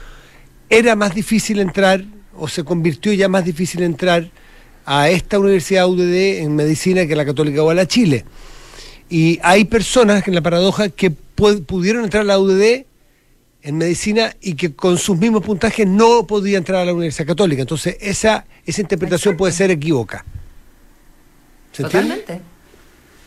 era 0.70 0.96
más 0.96 1.14
difícil 1.14 1.61
entrar, 1.61 2.03
o 2.38 2.48
se 2.48 2.64
convirtió 2.64 3.12
ya 3.12 3.29
más 3.29 3.44
difícil 3.44 3.83
entrar 3.83 4.31
a 4.87 5.11
esta 5.11 5.38
universidad 5.38 5.87
UDD 5.87 6.40
en 6.40 6.57
medicina 6.57 7.07
que 7.07 7.14
la 7.14 7.27
Católica 7.27 7.62
o 7.62 7.68
a 7.68 7.75
la 7.75 7.87
Chile. 7.87 8.25
Y 9.12 9.38
hay 9.42 9.66
personas 9.66 10.27
en 10.27 10.35
la 10.35 10.40
paradoja 10.40 10.88
que 10.88 11.11
pudieron 11.11 12.05
entrar 12.05 12.22
a 12.22 12.25
la 12.25 12.38
UDD 12.38 12.87
en 13.61 13.77
medicina 13.77 14.35
y 14.40 14.55
que 14.55 14.75
con 14.75 14.96
sus 14.96 15.18
mismos 15.18 15.42
puntajes 15.42 15.87
no 15.87 16.27
podían 16.27 16.61
entrar 16.61 16.81
a 16.81 16.87
la 16.87 16.94
Universidad 16.94 17.27
Católica. 17.27 17.61
Entonces, 17.61 17.98
esa, 18.01 18.46
esa 18.64 18.81
interpretación 18.81 19.37
puede 19.37 19.53
ser 19.53 19.70
equívoca. 19.70 20.25
¿Se 21.72 21.83
Totalmente. 21.83 22.40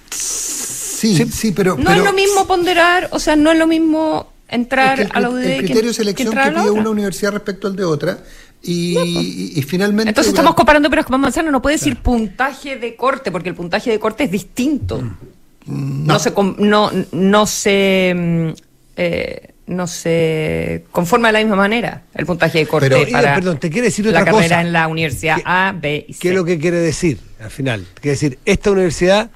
Sí, 0.10 1.24
sí, 1.32 1.52
pero... 1.52 1.78
No 1.78 1.92
es 1.92 2.04
lo 2.04 2.14
mismo 2.14 2.48
ponderar, 2.48 3.08
o 3.12 3.20
sea, 3.20 3.36
no 3.36 3.52
es 3.52 3.60
lo 3.60 3.68
mismo 3.68 4.34
entrar 4.48 5.08
a 5.14 5.20
la 5.20 5.30
UDD 5.30 5.44
El 5.44 5.66
criterio 5.66 5.90
de 5.90 5.94
selección 5.94 6.34
que, 6.34 6.50
pide 6.50 6.72
una 6.72 6.90
universidad 6.90 7.32
respecto 7.32 7.68
al 7.68 7.76
de 7.76 7.86
otra 7.86 8.24
y, 8.64 9.64
finalmente... 9.68 10.10
Entonces 10.10 10.34
estamos 10.34 10.56
comparando 10.56 10.90
pero 10.90 11.04
como 11.04 11.20
manzana, 11.20 11.52
no 11.52 11.62
puede 11.62 11.76
decir 11.76 11.98
puntaje 11.98 12.76
de 12.76 12.96
corte, 12.96 13.32
porque 13.32 13.50
el 13.50 13.56
puntaje 13.56 13.92
de 13.92 14.00
corte 14.00 14.24
es 14.24 14.32
distinto. 14.32 15.00
Mm. 15.00 15.35
No, 15.68 16.20
se 16.20 16.32
no, 16.60 16.92
no 17.12 17.48
se 17.48 18.14
mm, 18.16 18.50
eh, 18.98 19.56
no 19.68 19.88
se 19.88 20.86
conforma 20.92 21.30
de 21.30 21.34
la 21.34 21.40
misma 21.40 21.56
manera 21.56 22.04
el 22.14 22.26
puntaje 22.26 22.60
de 22.60 22.68
corte 22.68 22.90
Pero, 22.90 23.12
para 23.12 23.36
perdón, 23.36 23.60
te 23.60 23.70
quiere 23.70 23.88
decir 23.88 24.08
otra 24.08 24.20
la 24.20 24.26
carrera 24.26 24.62
en 24.62 24.72
la 24.72 24.88
universidad 24.88 25.38
A, 25.44 25.76
B 25.76 26.06
y 26.08 26.14
C. 26.14 26.20
¿Qué 26.20 26.30
es 26.30 26.36
lo 26.36 26.46
que 26.46 26.60
quiere 26.60 26.78
decir 26.78 27.20
al 27.40 27.50
final? 27.50 27.86
Quiere 27.96 28.12
decir, 28.12 28.40
esta 28.46 28.72
universidad 28.72 29.32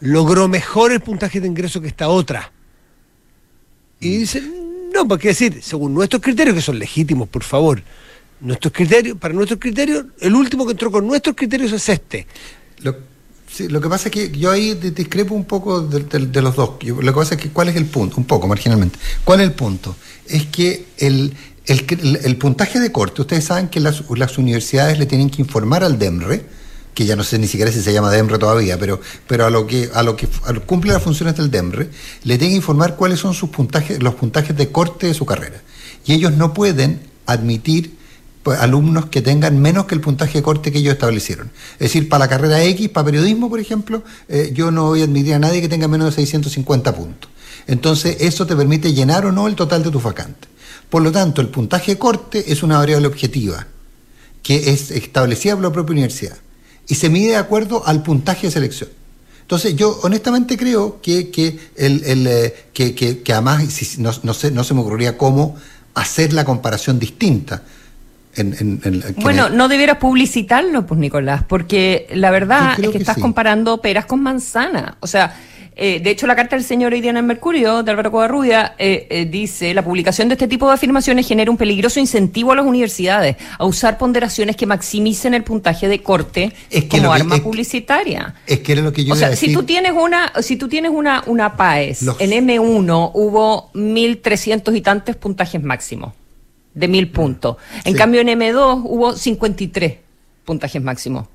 logró 0.00 0.48
mejor 0.48 0.92
el 0.92 1.00
puntaje 1.00 1.40
de 1.40 1.46
ingreso 1.46 1.80
que 1.80 1.88
esta 1.88 2.08
otra. 2.08 2.50
Y 4.00 4.08
mm. 4.08 4.18
dice, 4.18 4.42
no, 4.92 5.06
pues 5.06 5.20
quiere 5.20 5.32
decir, 5.32 5.62
según 5.62 5.94
nuestros 5.94 6.20
criterios, 6.20 6.54
que 6.56 6.62
son 6.62 6.78
legítimos, 6.78 7.28
por 7.28 7.44
favor, 7.44 7.82
nuestros 8.40 8.72
criterios, 8.72 9.16
para 9.16 9.32
nuestros 9.32 9.60
criterios, 9.60 10.06
el 10.20 10.34
último 10.34 10.66
que 10.66 10.72
entró 10.72 10.90
con 10.90 11.06
nuestros 11.06 11.36
criterios 11.36 11.72
es 11.72 11.88
este. 11.88 12.26
Lo 12.80 12.96
Sí, 13.56 13.68
lo 13.68 13.80
que 13.80 13.88
pasa 13.88 14.08
es 14.08 14.12
que 14.12 14.30
yo 14.32 14.50
ahí 14.50 14.74
discrepo 14.74 15.34
un 15.34 15.46
poco 15.46 15.80
de, 15.80 16.42
los 16.42 16.56
dos. 16.56 16.72
lo 16.82 17.00
que 17.00 17.18
pasa 17.18 17.36
es 17.36 17.40
que, 17.40 17.48
¿cuál 17.48 17.70
es 17.70 17.76
el 17.76 17.86
punto? 17.86 18.16
Un 18.18 18.24
poco, 18.24 18.46
marginalmente. 18.46 18.98
¿Cuál 19.24 19.40
es 19.40 19.46
el 19.46 19.54
punto? 19.54 19.96
Es 20.26 20.44
que 20.44 20.84
el, 20.98 21.34
el, 21.64 22.36
puntaje 22.36 22.78
de 22.80 22.92
corte, 22.92 23.22
ustedes 23.22 23.44
saben 23.44 23.68
que 23.68 23.80
las, 23.80 24.02
universidades 24.36 24.98
le 24.98 25.06
tienen 25.06 25.30
que 25.30 25.40
informar 25.40 25.84
al 25.84 25.98
DEMRE, 25.98 26.44
que 26.92 27.06
ya 27.06 27.16
no 27.16 27.24
sé 27.24 27.38
ni 27.38 27.46
siquiera 27.46 27.72
si 27.72 27.80
se 27.80 27.94
llama 27.94 28.10
DEMRE 28.10 28.36
todavía, 28.36 28.78
pero, 28.78 29.00
pero 29.26 29.46
a 29.46 29.50
lo 29.50 29.66
que, 29.66 29.88
a 29.94 30.02
lo 30.02 30.16
que 30.16 30.28
cumple 30.66 30.92
las 30.92 31.02
funciones 31.02 31.34
del 31.34 31.50
DEMRE, 31.50 31.88
le 32.24 32.36
tienen 32.36 32.50
que 32.50 32.56
informar 32.56 32.96
cuáles 32.96 33.20
son 33.20 33.32
sus 33.32 33.48
puntajes, 33.48 34.02
los 34.02 34.16
puntajes 34.16 34.54
de 34.54 34.70
corte 34.70 35.06
de 35.06 35.14
su 35.14 35.24
carrera. 35.24 35.62
Y 36.04 36.12
ellos 36.12 36.32
no 36.32 36.52
pueden 36.52 37.00
admitir 37.24 37.95
alumnos 38.52 39.06
que 39.06 39.22
tengan 39.22 39.60
menos 39.60 39.86
que 39.86 39.94
el 39.94 40.00
puntaje 40.00 40.38
de 40.38 40.42
corte 40.42 40.72
que 40.72 40.78
ellos 40.78 40.94
establecieron. 40.94 41.50
Es 41.74 41.78
decir, 41.78 42.08
para 42.08 42.24
la 42.24 42.28
carrera 42.28 42.62
X, 42.64 42.88
para 42.88 43.06
periodismo, 43.06 43.48
por 43.48 43.60
ejemplo, 43.60 44.02
eh, 44.28 44.50
yo 44.54 44.70
no 44.70 44.86
voy 44.86 45.00
a 45.00 45.04
admitir 45.04 45.34
a 45.34 45.38
nadie 45.38 45.60
que 45.60 45.68
tenga 45.68 45.88
menos 45.88 46.06
de 46.06 46.12
650 46.12 46.94
puntos. 46.94 47.30
Entonces, 47.66 48.16
eso 48.20 48.46
te 48.46 48.54
permite 48.54 48.92
llenar 48.92 49.26
o 49.26 49.32
no 49.32 49.48
el 49.48 49.56
total 49.56 49.82
de 49.82 49.90
tus 49.90 50.02
vacantes. 50.02 50.48
Por 50.88 51.02
lo 51.02 51.10
tanto, 51.10 51.40
el 51.40 51.48
puntaje 51.48 51.98
corte 51.98 52.52
es 52.52 52.62
una 52.62 52.78
variable 52.78 53.08
objetiva 53.08 53.66
que 54.42 54.70
es 54.70 54.92
establecida 54.92 55.54
por 55.54 55.64
la 55.64 55.72
propia 55.72 55.92
universidad 55.92 56.36
y 56.86 56.94
se 56.94 57.08
mide 57.08 57.30
de 57.30 57.36
acuerdo 57.36 57.84
al 57.86 58.02
puntaje 58.02 58.46
de 58.46 58.52
selección. 58.52 58.90
Entonces, 59.42 59.76
yo 59.76 59.98
honestamente 60.02 60.56
creo 60.56 61.00
que, 61.00 61.30
que, 61.30 61.58
el, 61.76 62.26
eh, 62.26 62.66
que, 62.72 62.94
que, 62.94 63.32
además 63.32 63.98
no, 63.98 64.12
no, 64.22 64.34
sé, 64.34 64.50
no 64.50 64.64
se 64.64 64.74
me 64.74 64.80
ocurriría 64.80 65.16
cómo 65.16 65.56
hacer 65.94 66.32
la 66.32 66.44
comparación 66.44 66.98
distinta. 66.98 67.62
Bueno, 69.16 69.48
no 69.48 69.68
debieras 69.68 69.98
publicitarlo, 69.98 70.86
pues 70.86 71.00
Nicolás, 71.00 71.44
porque 71.48 72.06
la 72.12 72.30
verdad 72.30 72.78
es 72.78 72.90
que, 72.90 72.98
estás 72.98 73.18
comparando 73.18 73.80
peras 73.80 74.06
con 74.06 74.22
manzanas. 74.22 74.94
O 75.00 75.06
sea, 75.06 75.34
eh, 75.78 76.00
de 76.00 76.10
hecho, 76.10 76.26
la 76.26 76.34
carta 76.34 76.56
del 76.56 76.64
señor 76.64 76.94
Idiana 76.94 77.20
Mercurio, 77.20 77.82
de 77.82 77.90
Álvaro 77.90 78.10
Covarrubia, 78.10 78.74
eh, 78.78 79.06
eh, 79.10 79.26
dice, 79.26 79.74
la 79.74 79.84
publicación 79.84 80.26
de 80.28 80.34
este 80.34 80.48
tipo 80.48 80.66
de 80.66 80.72
afirmaciones 80.72 81.28
genera 81.28 81.50
un 81.50 81.58
peligroso 81.58 82.00
incentivo 82.00 82.52
a 82.52 82.56
las 82.56 82.64
universidades 82.64 83.36
a 83.58 83.64
usar 83.66 83.98
ponderaciones 83.98 84.56
que 84.56 84.64
maximicen 84.64 85.34
el 85.34 85.44
puntaje 85.44 85.86
de 85.86 86.02
corte 86.02 86.52
como 86.88 87.12
arma 87.12 87.36
publicitaria. 87.38 88.34
Es 88.46 88.60
que 88.60 88.72
era 88.72 88.80
lo 88.80 88.92
que 88.92 89.04
yo 89.04 89.12
O 89.12 89.16
sea, 89.16 89.36
si 89.36 89.52
tú 89.52 89.64
tienes 89.64 89.92
una, 89.92 90.32
si 90.40 90.56
tú 90.56 90.66
tienes 90.66 90.92
una, 90.94 91.22
una 91.26 91.56
PAES, 91.56 92.02
en 92.20 92.30
M1 92.30 93.10
hubo 93.12 93.70
1.300 93.74 94.74
y 94.74 94.80
tantos 94.80 95.16
puntajes 95.16 95.62
máximos, 95.62 96.14
de 96.76 96.88
1.000 96.88 97.10
puntos. 97.10 97.56
En 97.84 97.94
cambio, 97.94 98.20
en 98.20 98.28
M2 98.28 98.82
hubo 98.84 99.16
53 99.16 99.94
puntajes 100.44 100.80
máximos. 100.80 101.26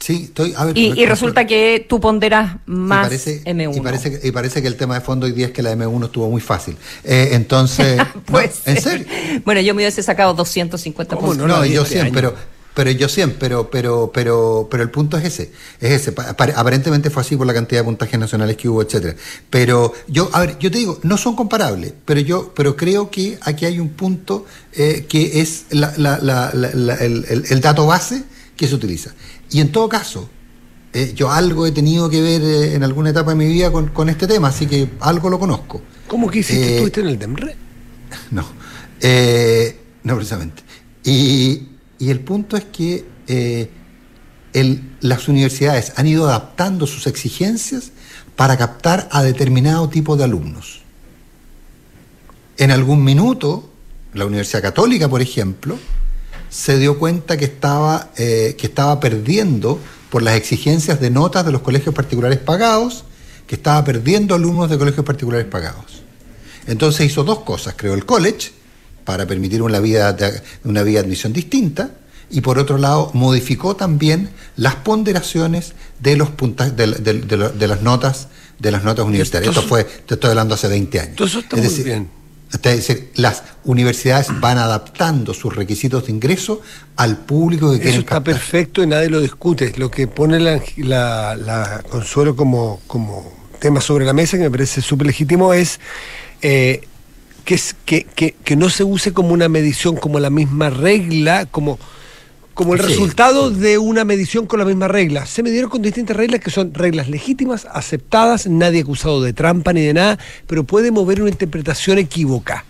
Sí, 0.00 0.24
estoy. 0.24 0.52
y, 0.74 1.06
resulta 1.06 1.46
que 1.46 1.86
tú 1.88 2.00
ponderas 2.00 2.56
más 2.66 3.08
M1. 3.12 3.76
Y 3.76 3.80
parece, 3.80 4.20
y 4.24 4.32
parece 4.32 4.60
que 4.60 4.66
el 4.66 4.76
tema 4.76 4.94
de 4.96 5.00
fondo 5.00 5.26
hoy 5.26 5.32
día 5.32 5.46
es 5.46 5.52
que 5.52 5.62
la 5.62 5.72
M1 5.76 6.06
estuvo 6.06 6.28
muy 6.28 6.40
fácil. 6.40 6.76
Eh, 7.04 7.28
entonces. 7.32 8.02
pues, 8.26 8.62
¿En 8.66 8.80
serio? 8.80 9.06
Bueno, 9.44 9.60
yo 9.60 9.74
me 9.74 9.82
hubiese 9.82 10.02
sacado 10.02 10.34
250 10.34 11.16
puntos. 11.16 11.36
No, 11.36 11.46
no, 11.46 11.64
yo 11.64 11.84
siempre, 11.84 12.10
pero. 12.12 12.34
Pero 12.74 12.90
yo 12.90 13.08
siempre, 13.08 13.38
pero, 13.38 13.70
pero, 13.70 14.10
pero, 14.12 14.68
pero 14.70 14.82
el 14.82 14.90
punto 14.90 15.18
es 15.18 15.24
ese, 15.24 15.52
es 15.78 15.90
ese. 16.08 16.14
Aparentemente 16.16 17.10
fue 17.10 17.20
así 17.20 17.36
por 17.36 17.46
la 17.46 17.52
cantidad 17.52 17.82
de 17.82 17.84
puntajes 17.84 18.18
nacionales 18.18 18.56
que 18.56 18.68
hubo, 18.68 18.80
etcétera. 18.80 19.14
Pero 19.50 19.92
yo, 20.08 20.30
a 20.32 20.40
ver, 20.40 20.58
yo 20.58 20.70
te 20.70 20.78
digo, 20.78 20.98
no 21.02 21.18
son 21.18 21.36
comparables, 21.36 21.92
pero 22.06 22.20
yo, 22.20 22.52
pero 22.54 22.74
creo 22.74 23.10
que 23.10 23.38
aquí 23.42 23.66
hay 23.66 23.78
un 23.78 23.90
punto 23.90 24.46
eh, 24.72 25.04
que 25.06 25.42
es 25.42 25.66
la, 25.70 25.92
la, 25.98 26.18
la, 26.20 26.48
el, 26.50 27.44
el, 27.48 27.60
dato 27.60 27.86
base 27.86 28.24
que 28.56 28.66
se 28.66 28.74
utiliza. 28.74 29.12
Y 29.50 29.60
en 29.60 29.70
todo 29.70 29.86
caso, 29.90 30.30
eh, 30.94 31.12
yo 31.14 31.30
algo 31.30 31.66
he 31.66 31.72
tenido 31.72 32.08
que 32.08 32.22
ver 32.22 32.40
eh, 32.40 32.74
en 32.74 32.84
alguna 32.84 33.10
etapa 33.10 33.32
de 33.32 33.36
mi 33.36 33.48
vida 33.48 33.70
con, 33.70 34.08
este 34.08 34.26
tema, 34.26 34.48
así 34.48 34.66
que 34.66 34.88
algo 35.00 35.28
lo 35.28 35.38
conozco. 35.38 35.82
¿Cómo 36.08 36.30
que 36.30 36.38
hiciste? 36.38 36.76
¿Estuviste 36.76 37.00
en 37.02 37.08
el 37.08 37.18
DEMRE? 37.18 37.56
No, 38.30 38.46
no 40.04 40.16
precisamente. 40.16 40.62
Y, 41.04 41.71
el 42.10 42.20
punto 42.20 42.56
es 42.56 42.64
que 42.64 43.04
las 45.00 45.28
universidades 45.28 45.92
han 45.96 46.06
ido 46.06 46.28
adaptando 46.28 46.86
sus 46.86 47.06
exigencias 47.06 47.92
para 48.36 48.56
captar 48.56 49.08
a 49.12 49.22
determinado 49.22 49.88
tipo 49.88 50.16
de 50.16 50.24
alumnos. 50.24 50.80
En 52.56 52.70
algún 52.70 53.02
minuto, 53.04 53.70
la 54.14 54.26
Universidad 54.26 54.62
Católica, 54.62 55.08
por 55.08 55.22
ejemplo, 55.22 55.78
se 56.48 56.78
dio 56.78 56.98
cuenta 56.98 57.36
que 57.36 57.46
estaba, 57.46 58.10
eh, 58.16 58.56
que 58.58 58.66
estaba 58.66 59.00
perdiendo 59.00 59.78
por 60.10 60.22
las 60.22 60.36
exigencias 60.36 61.00
de 61.00 61.10
notas 61.10 61.46
de 61.46 61.52
los 61.52 61.62
colegios 61.62 61.94
particulares 61.94 62.38
pagados, 62.38 63.04
que 63.46 63.54
estaba 63.54 63.82
perdiendo 63.84 64.34
alumnos 64.34 64.68
de 64.68 64.78
colegios 64.78 65.04
particulares 65.04 65.46
pagados. 65.46 66.02
Entonces 66.66 67.06
hizo 67.06 67.24
dos 67.24 67.40
cosas, 67.40 67.74
creó 67.76 67.94
el 67.94 68.04
college 68.04 68.52
para 69.04 69.26
permitir 69.26 69.62
una 69.62 69.80
vía 69.80 70.12
de, 70.12 70.40
una 70.64 70.82
vía 70.82 71.00
de 71.00 71.06
admisión 71.06 71.32
distinta 71.32 71.90
y 72.30 72.40
por 72.40 72.58
otro 72.58 72.78
lado 72.78 73.10
modificó 73.14 73.76
también 73.76 74.30
las 74.56 74.76
ponderaciones 74.76 75.74
de 76.00 76.16
los 76.16 76.30
puntas, 76.30 76.74
de, 76.76 76.86
las 76.86 77.82
notas 77.82 78.28
de 78.58 78.70
las 78.70 78.84
notas 78.84 79.04
universitarias. 79.04 79.54
Esto 79.54 79.66
fue, 79.68 79.84
te 79.84 80.14
estoy 80.14 80.30
hablando 80.30 80.54
hace 80.54 80.68
20 80.68 81.00
años. 81.00 81.20
Eso 81.20 81.40
está 81.40 81.56
muy 81.56 81.68
bien. 81.82 82.22
Es 82.52 82.62
decir, 82.62 83.10
las 83.14 83.42
universidades 83.64 84.28
van 84.40 84.58
adaptando 84.58 85.32
sus 85.32 85.56
requisitos 85.56 86.06
de 86.06 86.12
ingreso 86.12 86.60
al 86.96 87.16
público 87.16 87.72
que 87.72 87.78
quieren 87.78 87.94
Eso 87.94 88.00
está 88.00 88.22
perfecto 88.22 88.82
y 88.82 88.86
nadie 88.86 89.08
lo 89.08 89.20
discute. 89.20 89.72
Lo 89.76 89.90
que 89.90 90.06
pone 90.06 90.38
la, 90.38 91.82
Consuelo 91.88 92.36
como, 92.36 92.80
como 92.86 93.32
tema 93.58 93.80
sobre 93.80 94.04
la 94.04 94.12
mesa, 94.12 94.36
que 94.36 94.44
me 94.44 94.50
parece 94.50 94.82
súper 94.82 95.06
legítimo, 95.06 95.54
es 95.54 95.80
eh, 96.42 96.82
que, 97.44 97.54
es 97.54 97.76
que, 97.84 98.04
que 98.04 98.56
no 98.56 98.70
se 98.70 98.84
use 98.84 99.12
como 99.12 99.32
una 99.32 99.48
medición, 99.48 99.96
como 99.96 100.20
la 100.20 100.30
misma 100.30 100.70
regla, 100.70 101.46
como 101.46 101.78
como 102.54 102.74
el 102.74 102.80
resultado 102.80 103.50
de 103.50 103.78
una 103.78 104.04
medición 104.04 104.46
con 104.46 104.58
la 104.58 104.64
misma 104.64 104.88
regla. 104.88 105.26
Se 105.26 105.42
midieron 105.42 105.70
con 105.70 105.82
distintas 105.82 106.16
reglas 106.16 106.40
que 106.40 106.50
son 106.50 106.74
reglas 106.74 107.08
legítimas, 107.08 107.66
aceptadas, 107.70 108.46
nadie 108.46 108.82
acusado 108.82 109.22
de 109.22 109.32
trampa 109.32 109.72
ni 109.72 109.80
de 109.82 109.94
nada, 109.94 110.18
pero 110.46 110.64
puede 110.64 110.90
mover 110.90 111.22
una 111.22 111.30
interpretación 111.30 111.98
equívoca. 111.98 112.64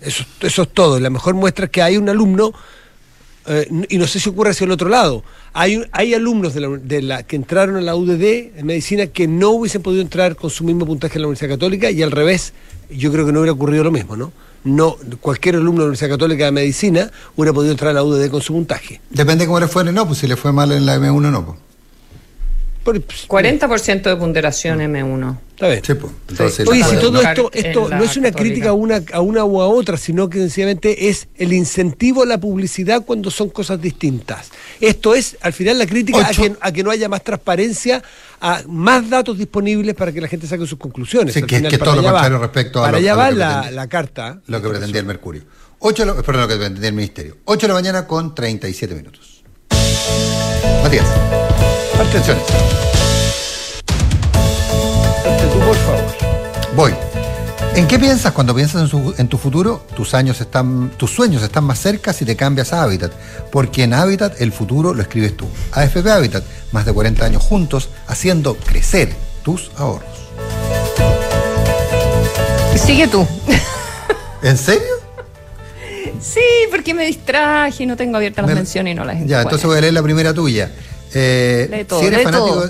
Eso, 0.00 0.24
eso 0.40 0.62
es 0.62 0.68
todo. 0.68 0.98
La 1.00 1.10
mejor 1.10 1.34
muestra 1.34 1.66
es 1.66 1.70
que 1.70 1.82
hay 1.82 1.96
un 1.96 2.08
alumno, 2.08 2.52
eh, 3.48 3.68
y 3.88 3.98
no 3.98 4.06
sé 4.06 4.20
si 4.20 4.28
ocurre 4.28 4.50
hacia 4.50 4.64
el 4.64 4.70
otro 4.70 4.88
lado, 4.88 5.24
hay, 5.52 5.82
hay 5.92 6.14
alumnos 6.14 6.54
de 6.54 6.60
la, 6.60 6.68
de 6.68 7.02
la, 7.02 7.22
que 7.22 7.36
entraron 7.36 7.76
a 7.76 7.80
la 7.80 7.96
UDD 7.96 8.58
en 8.58 8.66
medicina 8.66 9.06
que 9.06 9.26
no 9.26 9.50
hubiesen 9.50 9.82
podido 9.82 10.02
entrar 10.02 10.36
con 10.36 10.50
su 10.50 10.64
mismo 10.64 10.86
puntaje 10.86 11.16
en 11.16 11.22
la 11.22 11.28
Universidad 11.28 11.56
Católica 11.56 11.90
y 11.90 12.02
al 12.02 12.10
revés, 12.10 12.52
yo 12.90 13.10
creo 13.10 13.26
que 13.26 13.32
no 13.32 13.40
hubiera 13.40 13.52
ocurrido 13.52 13.84
lo 13.84 13.90
mismo, 13.90 14.16
¿no? 14.16 14.32
no 14.64 14.96
cualquier 15.20 15.56
alumno 15.56 15.72
de 15.72 15.78
la 15.78 15.84
Universidad 15.86 16.10
Católica 16.10 16.44
de 16.44 16.52
Medicina 16.52 17.10
hubiera 17.36 17.52
podido 17.52 17.72
entrar 17.72 17.90
a 17.90 17.94
la 17.94 18.02
UDD 18.02 18.30
con 18.30 18.42
su 18.42 18.52
puntaje. 18.52 19.00
Depende 19.10 19.46
cómo 19.46 19.60
le 19.60 19.68
fue, 19.68 19.84
no, 19.84 20.06
pues 20.06 20.18
si 20.18 20.26
le 20.26 20.36
fue 20.36 20.52
mal 20.52 20.72
en 20.72 20.86
la 20.86 20.98
M1 20.98 21.30
no. 21.30 21.46
Pues. 21.46 21.67
40% 22.94 24.02
de 24.02 24.16
ponderación 24.16 24.80
M1. 24.80 25.38
Está 25.50 25.68
bien. 25.68 25.82
Pues, 26.26 26.60
Oye, 26.68 26.84
si 26.84 26.96
todo 26.96 27.20
esto, 27.20 27.50
esto 27.52 27.88
no 27.88 28.04
es 28.04 28.16
una 28.16 28.30
crítica 28.30 28.68
a 28.68 28.72
una, 28.72 29.02
a 29.12 29.20
una 29.20 29.44
u 29.44 29.60
a 29.60 29.66
otra, 29.66 29.96
sino 29.96 30.30
que 30.30 30.38
sencillamente 30.38 31.08
es 31.08 31.26
el 31.36 31.52
incentivo 31.52 32.22
a 32.22 32.26
la 32.26 32.38
publicidad 32.38 33.04
cuando 33.04 33.30
son 33.30 33.50
cosas 33.50 33.80
distintas. 33.80 34.50
Esto 34.80 35.14
es, 35.14 35.36
al 35.40 35.52
final, 35.52 35.78
la 35.78 35.86
crítica 35.86 36.30
a 36.60 36.72
que, 36.72 36.82
no 36.84 36.90
haya 36.90 37.08
más 37.08 37.24
transparencia, 37.24 38.02
a 38.40 38.62
más 38.68 39.10
datos 39.10 39.36
disponibles 39.36 39.96
para 39.96 40.12
que 40.12 40.20
la 40.20 40.28
gente 40.28 40.46
saque 40.46 40.64
sus 40.66 40.78
conclusiones. 40.78 41.34
Sí, 41.34 41.42
que, 41.42 41.60
todo 41.78 41.96
lo 41.96 42.02
contrario 42.04 42.38
respecto 42.38 42.80
a 42.80 42.84
Para 42.84 42.98
allá 42.98 43.14
va 43.16 43.30
la, 43.32 43.70
la, 43.72 43.88
carta. 43.88 44.40
Lo 44.46 44.62
que 44.62 44.68
pretendía 44.68 45.00
el 45.00 45.06
Mercurio. 45.06 45.42
8, 45.80 46.22
perdón, 46.24 46.42
lo 46.42 46.48
que 46.48 46.56
pretendía 46.56 46.88
el 46.88 46.94
Ministerio. 46.94 47.36
8 47.44 47.62
de 47.62 47.68
la 47.68 47.74
mañana 47.74 48.06
con 48.06 48.34
37 48.34 48.94
minutos. 48.94 49.42
Matías. 50.82 51.47
Atención. 52.08 52.38
tú, 55.52 55.58
por 55.60 55.76
favor. 55.76 56.04
Voy. 56.74 56.94
¿En 57.74 57.86
qué 57.86 57.98
piensas 57.98 58.32
cuando 58.32 58.54
piensas 58.54 58.90
en, 59.18 59.28
tu 59.28 59.36
futuro? 59.36 59.84
Tus, 59.94 60.14
años 60.14 60.40
están, 60.40 60.90
tus 60.96 61.10
sueños 61.10 61.42
están 61.42 61.64
más 61.64 61.78
cerca 61.78 62.14
si 62.14 62.24
te 62.24 62.34
cambias 62.34 62.72
a 62.72 62.82
Habitat, 62.82 63.12
porque 63.52 63.82
en 63.84 63.92
Habitat 63.92 64.40
el 64.40 64.52
futuro 64.52 64.94
lo 64.94 65.02
escribes 65.02 65.36
tú. 65.36 65.46
AFP 65.72 66.10
Habitat, 66.10 66.44
más 66.72 66.86
de 66.86 66.94
40 66.94 67.26
años 67.26 67.42
juntos, 67.42 67.90
haciendo 68.06 68.56
crecer 68.56 69.12
tus 69.44 69.70
ahorros. 69.76 70.08
Sigue 72.74 73.06
tú. 73.06 73.26
¿En 74.42 74.56
serio? 74.56 74.98
Sí, 76.20 76.40
porque 76.70 76.94
me 76.94 77.04
distraje, 77.04 77.84
no 77.84 77.96
tengo 77.96 78.16
abiertas 78.16 78.46
las 78.46 78.54
menciones 78.54 78.92
y 78.92 78.94
no 78.94 79.04
las 79.04 79.16
entiendo. 79.16 79.34
Ya, 79.34 79.42
entonces 79.42 79.66
voy 79.66 79.76
a 79.76 79.82
leer 79.82 79.92
la 79.92 80.02
primera 80.02 80.32
tuya. 80.32 80.72
Eh, 81.14 81.86
si 81.88 82.06
eres 82.06 82.22
fanático. 82.22 82.64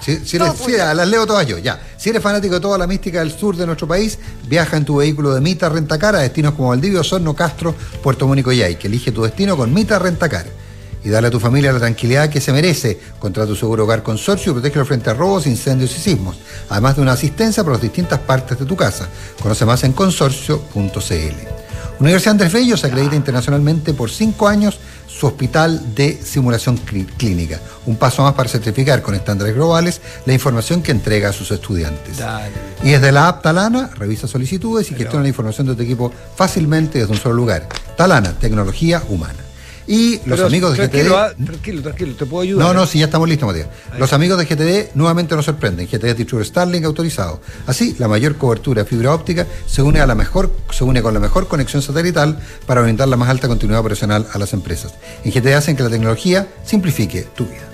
Si, 0.00 0.38
las 0.38 1.08
leo 1.08 1.26
todas 1.26 1.46
yo, 1.46 1.58
ya. 1.58 1.80
Si 1.96 2.10
eres 2.10 2.22
fanático 2.22 2.54
de 2.54 2.60
toda 2.60 2.76
la 2.76 2.86
mística 2.86 3.20
del 3.20 3.32
sur 3.32 3.56
de 3.56 3.64
nuestro 3.64 3.88
país, 3.88 4.18
viaja 4.46 4.76
en 4.76 4.84
tu 4.84 4.96
vehículo 4.96 5.34
de 5.34 5.40
Mita 5.40 5.68
Rentacar 5.70 6.14
a 6.14 6.18
destinos 6.18 6.54
como 6.54 6.68
Valdivia, 6.68 7.00
Osorno, 7.00 7.34
Castro, 7.34 7.74
Puerto 8.02 8.26
Mónico 8.26 8.52
y 8.52 8.74
que 8.74 8.86
Elige 8.86 9.12
tu 9.12 9.22
destino 9.22 9.56
con 9.56 9.72
Mita 9.72 9.98
Rentacar 9.98 10.44
y 11.04 11.10
dale 11.10 11.28
a 11.28 11.30
tu 11.30 11.38
familia 11.38 11.72
la 11.72 11.78
tranquilidad 11.78 12.30
que 12.30 12.40
se 12.40 12.50
merece. 12.52 12.98
Contra 13.18 13.46
tu 13.46 13.54
seguro 13.54 13.84
hogar 13.84 14.02
consorcio 14.02 14.50
y 14.50 14.54
protégelo 14.54 14.86
frente 14.86 15.10
a 15.10 15.14
robos, 15.14 15.46
incendios 15.46 15.94
y 15.96 16.00
sismos. 16.00 16.36
Además 16.70 16.96
de 16.96 17.02
una 17.02 17.12
asistencia 17.12 17.62
para 17.62 17.74
las 17.74 17.82
distintas 17.82 18.18
partes 18.20 18.58
de 18.58 18.64
tu 18.64 18.74
casa. 18.74 19.06
Conoce 19.40 19.66
más 19.66 19.84
en 19.84 19.92
consorcio.cl. 19.92 21.54
Universidad 22.00 22.32
Andrés 22.32 22.52
Bello 22.52 22.76
se 22.76 22.86
acredita 22.86 23.14
internacionalmente 23.14 23.92
por 23.92 24.10
cinco 24.10 24.48
años 24.48 24.78
su 25.16 25.26
hospital 25.26 25.94
de 25.94 26.20
simulación 26.22 26.76
clínica. 26.76 27.60
Un 27.86 27.96
paso 27.96 28.22
más 28.22 28.34
para 28.34 28.48
certificar 28.48 29.02
con 29.02 29.14
estándares 29.14 29.54
globales 29.54 30.00
la 30.26 30.32
información 30.32 30.82
que 30.82 30.90
entrega 30.90 31.28
a 31.28 31.32
sus 31.32 31.50
estudiantes. 31.50 32.18
Y 32.82 32.90
desde 32.90 33.12
la 33.12 33.28
app 33.28 33.42
Talana, 33.42 33.90
revisa 33.94 34.26
solicitudes 34.26 34.90
y 34.90 34.94
gestiona 34.94 35.22
la 35.22 35.28
información 35.28 35.66
de 35.68 35.76
tu 35.76 35.82
equipo 35.82 36.12
fácilmente 36.36 36.98
desde 36.98 37.12
un 37.12 37.18
solo 37.18 37.34
lugar. 37.36 37.68
Talana, 37.96 38.32
tecnología 38.32 39.02
humana. 39.08 39.38
Y 39.86 40.20
los 40.24 40.40
amigos 40.40 40.76
de 40.76 40.86
GTD. 40.86 41.12
Ah, 41.12 41.32
tranquilo, 41.44 41.82
tranquilo, 41.82 42.14
te 42.14 42.26
puedo 42.26 42.42
ayudar. 42.42 42.66
No, 42.66 42.74
no, 42.74 42.86
si 42.86 42.98
ya 42.98 43.06
estamos 43.06 43.28
listos, 43.28 43.46
Matías. 43.46 43.68
Los 43.98 44.12
amigos 44.12 44.38
de 44.38 44.46
GTD 44.46 44.94
nuevamente 44.94 45.36
nos 45.36 45.44
sorprenden. 45.44 45.86
GTD 45.86 46.04
es 46.04 46.16
distribuidor 46.16 46.46
Starlink 46.46 46.84
autorizado. 46.84 47.40
Así, 47.66 47.94
la 47.98 48.08
mayor 48.08 48.36
cobertura 48.36 48.82
de 48.82 48.88
fibra 48.88 49.12
óptica 49.12 49.46
se 49.66 49.82
une 49.82 50.00
a 50.00 50.06
la 50.06 50.14
mejor, 50.14 50.50
se 50.70 50.84
une 50.84 51.02
con 51.02 51.12
la 51.12 51.20
mejor 51.20 51.48
conexión 51.48 51.82
satelital 51.82 52.38
para 52.66 52.80
brindar 52.80 53.08
la 53.08 53.16
más 53.16 53.28
alta 53.28 53.48
continuidad 53.48 53.80
operacional 53.80 54.26
a 54.32 54.38
las 54.38 54.52
empresas. 54.52 54.94
En 55.24 55.32
GTD 55.32 55.54
hacen 55.54 55.76
que 55.76 55.82
la 55.82 55.90
tecnología 55.90 56.48
simplifique 56.64 57.26
tu 57.34 57.44
vida. 57.44 57.68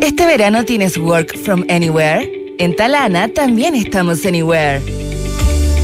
Este 0.00 0.26
verano 0.26 0.64
tienes 0.64 0.96
Work 0.96 1.38
from 1.38 1.64
Anywhere. 1.68 2.54
En 2.58 2.76
Talana 2.76 3.28
también 3.28 3.74
estamos 3.74 4.24
Anywhere. 4.24 5.01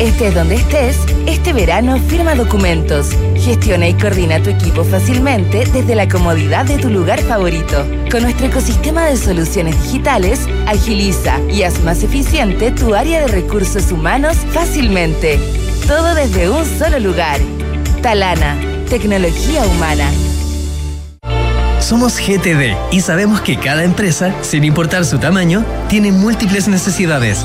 Estés 0.01 0.32
donde 0.32 0.55
estés, 0.55 0.96
este 1.26 1.53
verano 1.53 1.99
firma 1.99 2.36
documentos, 2.36 3.11
gestiona 3.34 3.88
y 3.88 3.94
coordina 3.94 4.40
tu 4.40 4.51
equipo 4.51 4.84
fácilmente 4.84 5.66
desde 5.72 5.96
la 5.96 6.09
comodidad 6.09 6.66
de 6.66 6.78
tu 6.78 6.88
lugar 6.88 7.20
favorito. 7.20 7.84
Con 8.09 8.22
nuestro 8.22 8.46
ecosistema 8.46 9.07
de 9.07 9.16
soluciones 9.16 9.74
digitales, 9.82 10.46
agiliza 10.68 11.40
y 11.51 11.64
haz 11.64 11.82
más 11.82 12.05
eficiente 12.05 12.70
tu 12.70 12.94
área 12.94 13.22
de 13.22 13.26
recursos 13.26 13.90
humanos 13.90 14.36
fácilmente. 14.53 15.36
Todo 15.88 16.14
desde 16.14 16.49
un 16.49 16.64
solo 16.64 17.01
lugar. 17.01 17.40
Talana, 18.01 18.57
tecnología 18.88 19.66
humana. 19.66 20.09
Somos 21.80 22.18
GTD 22.18 22.76
y 22.92 23.01
sabemos 23.01 23.40
que 23.40 23.57
cada 23.57 23.82
empresa, 23.82 24.32
sin 24.42 24.62
importar 24.62 25.05
su 25.05 25.18
tamaño, 25.18 25.64
tiene 25.88 26.12
múltiples 26.12 26.68
necesidades. 26.68 27.44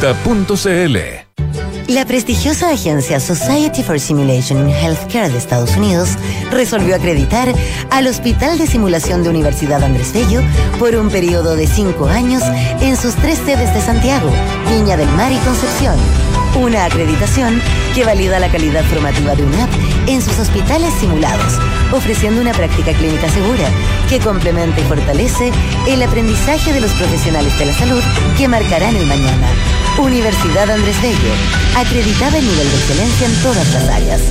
La 1.87 2.07
prestigiosa 2.07 2.71
agencia 2.71 3.19
Society 3.19 3.83
for 3.83 3.99
Simulation 3.99 4.57
in 4.57 4.73
Healthcare 4.73 5.29
de 5.29 5.37
Estados 5.37 5.77
Unidos 5.77 6.17
resolvió 6.49 6.95
acreditar 6.95 7.53
al 7.91 8.07
Hospital 8.07 8.57
de 8.57 8.65
Simulación 8.65 9.21
de 9.21 9.29
Universidad 9.29 9.83
Andrés 9.83 10.11
Bello 10.11 10.41
por 10.79 10.95
un 10.95 11.11
periodo 11.11 11.55
de 11.55 11.67
cinco 11.67 12.07
años 12.07 12.41
en 12.81 12.97
sus 12.97 13.13
tres 13.13 13.37
sedes 13.45 13.71
de 13.75 13.81
Santiago, 13.81 14.31
Viña 14.71 14.97
del 14.97 15.09
Mar 15.09 15.31
y 15.31 15.37
Concepción. 15.45 15.95
Una 16.59 16.85
acreditación 16.85 17.61
que 17.93 18.03
valida 18.03 18.39
la 18.39 18.49
calidad 18.49 18.83
formativa 18.85 19.35
de 19.35 19.43
UNAP 19.43 19.69
en 20.07 20.19
sus 20.23 20.39
hospitales 20.39 20.91
simulados, 20.99 21.59
ofreciendo 21.93 22.41
una 22.41 22.53
práctica 22.53 22.91
clínica 22.93 23.29
segura 23.29 23.69
que 24.09 24.17
complementa 24.17 24.81
y 24.81 24.83
fortalece 24.85 25.51
el 25.87 26.01
aprendizaje 26.01 26.73
de 26.73 26.81
los 26.81 26.91
profesionales 26.93 27.57
de 27.59 27.67
la 27.67 27.73
salud 27.73 28.01
que 28.35 28.47
marcarán 28.47 28.95
el 28.95 29.05
mañana. 29.05 29.47
Universidad 29.99 30.69
Andrés 30.69 31.01
Bello, 31.01 31.33
acreditada 31.75 32.37
en 32.37 32.47
nivel 32.47 32.69
de 32.69 32.77
excelencia 32.77 33.27
en 33.27 33.35
todas 33.43 33.73
las 33.73 33.89
áreas. 33.89 34.21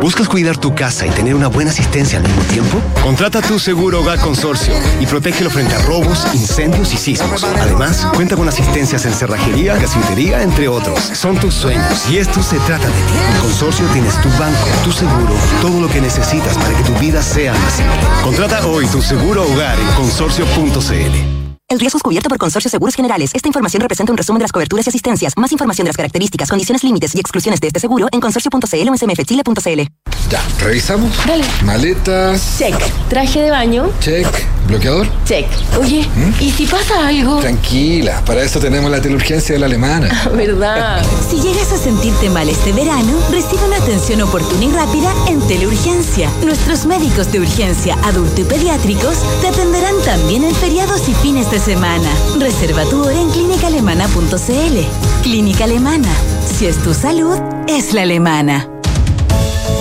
¿Buscas 0.00 0.28
cuidar 0.28 0.58
tu 0.58 0.74
casa 0.74 1.06
y 1.06 1.10
tener 1.10 1.34
una 1.34 1.46
buena 1.46 1.70
asistencia 1.70 2.18
al 2.18 2.24
mismo 2.24 2.42
tiempo? 2.42 2.80
Contrata 3.02 3.40
tu 3.40 3.58
seguro 3.58 4.00
Hogar 4.00 4.20
Consorcio 4.20 4.74
y 5.00 5.06
protégelo 5.06 5.48
frente 5.48 5.74
a 5.74 5.78
robos, 5.82 6.26
incendios 6.34 6.92
y 6.92 6.96
sismos. 6.96 7.44
Además, 7.44 8.06
cuenta 8.14 8.36
con 8.36 8.48
asistencias 8.48 9.06
en 9.06 9.14
cerrajería, 9.14 9.76
gasfitería, 9.76 10.42
entre 10.42 10.68
otros. 10.68 10.98
Son 11.00 11.38
tus 11.38 11.54
sueños 11.54 12.08
y 12.10 12.18
esto 12.18 12.42
se 12.42 12.58
trata 12.60 12.86
de 12.86 12.92
ti. 12.92 13.14
En 13.34 13.40
Consorcio 13.40 13.86
tienes 13.92 14.20
tu 14.20 14.28
banco, 14.30 14.68
tu 14.84 14.92
seguro, 14.92 15.34
todo 15.62 15.80
lo 15.80 15.88
que 15.88 16.00
necesitas 16.00 16.56
para 16.58 16.76
que 16.76 16.82
tu 16.82 16.94
vida 16.98 17.22
sea 17.22 17.54
más 17.54 17.72
simple. 17.72 18.00
Contrata 18.22 18.66
hoy 18.66 18.86
tu 18.86 19.00
seguro 19.00 19.44
hogar 19.44 19.78
en 19.78 19.86
consorcio.cl. 19.94 21.35
El 21.68 21.80
riesgo 21.80 21.96
es 21.96 22.02
cubierto 22.04 22.28
por 22.28 22.38
Consorcio 22.38 22.70
Seguros 22.70 22.94
Generales. 22.94 23.32
Esta 23.34 23.48
información 23.48 23.80
representa 23.80 24.12
un 24.12 24.16
resumen 24.16 24.38
de 24.38 24.44
las 24.44 24.52
coberturas 24.52 24.86
y 24.86 24.90
asistencias. 24.90 25.36
Más 25.36 25.50
información 25.50 25.84
de 25.84 25.88
las 25.88 25.96
características, 25.96 26.48
condiciones, 26.48 26.84
límites 26.84 27.16
y 27.16 27.18
exclusiones 27.18 27.60
de 27.60 27.66
este 27.66 27.80
seguro 27.80 28.06
en 28.12 28.20
consorcio.cl 28.20 28.88
o 28.88 28.96
smfchile.cl. 28.96 30.15
Ya, 30.30 30.42
¿revisamos? 30.60 31.10
Dale. 31.26 31.44
Maletas. 31.62 32.58
Check. 32.58 32.74
Traje 33.08 33.42
de 33.42 33.50
baño. 33.50 33.90
Check. 34.00 34.26
¿Bloqueador? 34.66 35.06
Check. 35.24 35.46
Oye, 35.80 36.08
¿Mm? 36.16 36.42
¿y 36.42 36.50
si 36.50 36.66
pasa 36.66 37.06
algo? 37.06 37.38
Tranquila, 37.38 38.20
para 38.26 38.42
eso 38.42 38.58
tenemos 38.58 38.90
la 38.90 39.00
teleurgencia 39.00 39.54
de 39.54 39.60
la 39.60 39.66
alemana. 39.66 40.08
¿Verdad? 40.34 41.04
Si 41.30 41.40
llegas 41.40 41.70
a 41.70 41.78
sentirte 41.78 42.28
mal 42.30 42.48
este 42.48 42.72
verano, 42.72 43.12
recibe 43.30 43.64
una 43.64 43.76
atención 43.76 44.22
oportuna 44.22 44.64
y 44.64 44.70
rápida 44.72 45.12
en 45.28 45.40
Teleurgencia. 45.46 46.28
Nuestros 46.44 46.86
médicos 46.86 47.30
de 47.30 47.40
urgencia 47.40 47.96
adulto 48.02 48.40
y 48.40 48.44
pediátricos 48.44 49.18
te 49.40 49.48
atenderán 49.48 49.94
también 50.04 50.42
en 50.42 50.54
feriados 50.56 51.08
y 51.08 51.14
fines 51.14 51.48
de 51.52 51.60
semana. 51.60 52.08
Reserva 52.40 52.84
tu 52.86 53.04
hora 53.04 53.20
en 53.20 53.30
clínicaalemana.cl. 53.30 55.22
Clínica 55.22 55.64
Alemana. 55.64 56.10
Si 56.58 56.66
es 56.66 56.76
tu 56.82 56.92
salud, 56.92 57.38
es 57.68 57.92
la 57.92 58.02
alemana. 58.02 58.68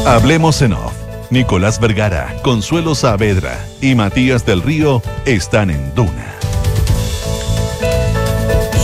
Hablemos 0.06 0.62
en 0.62 0.74
off. 0.74 0.93
Nicolás 1.32 1.80
Vergara, 1.80 2.36
Consuelo 2.43 2.93
Saavedra 2.93 3.58
y 3.82 3.95
Matías 3.95 4.45
del 4.45 4.62
Río 4.62 5.01
están 5.26 5.72
en 5.72 5.93
Duna. 5.95 6.32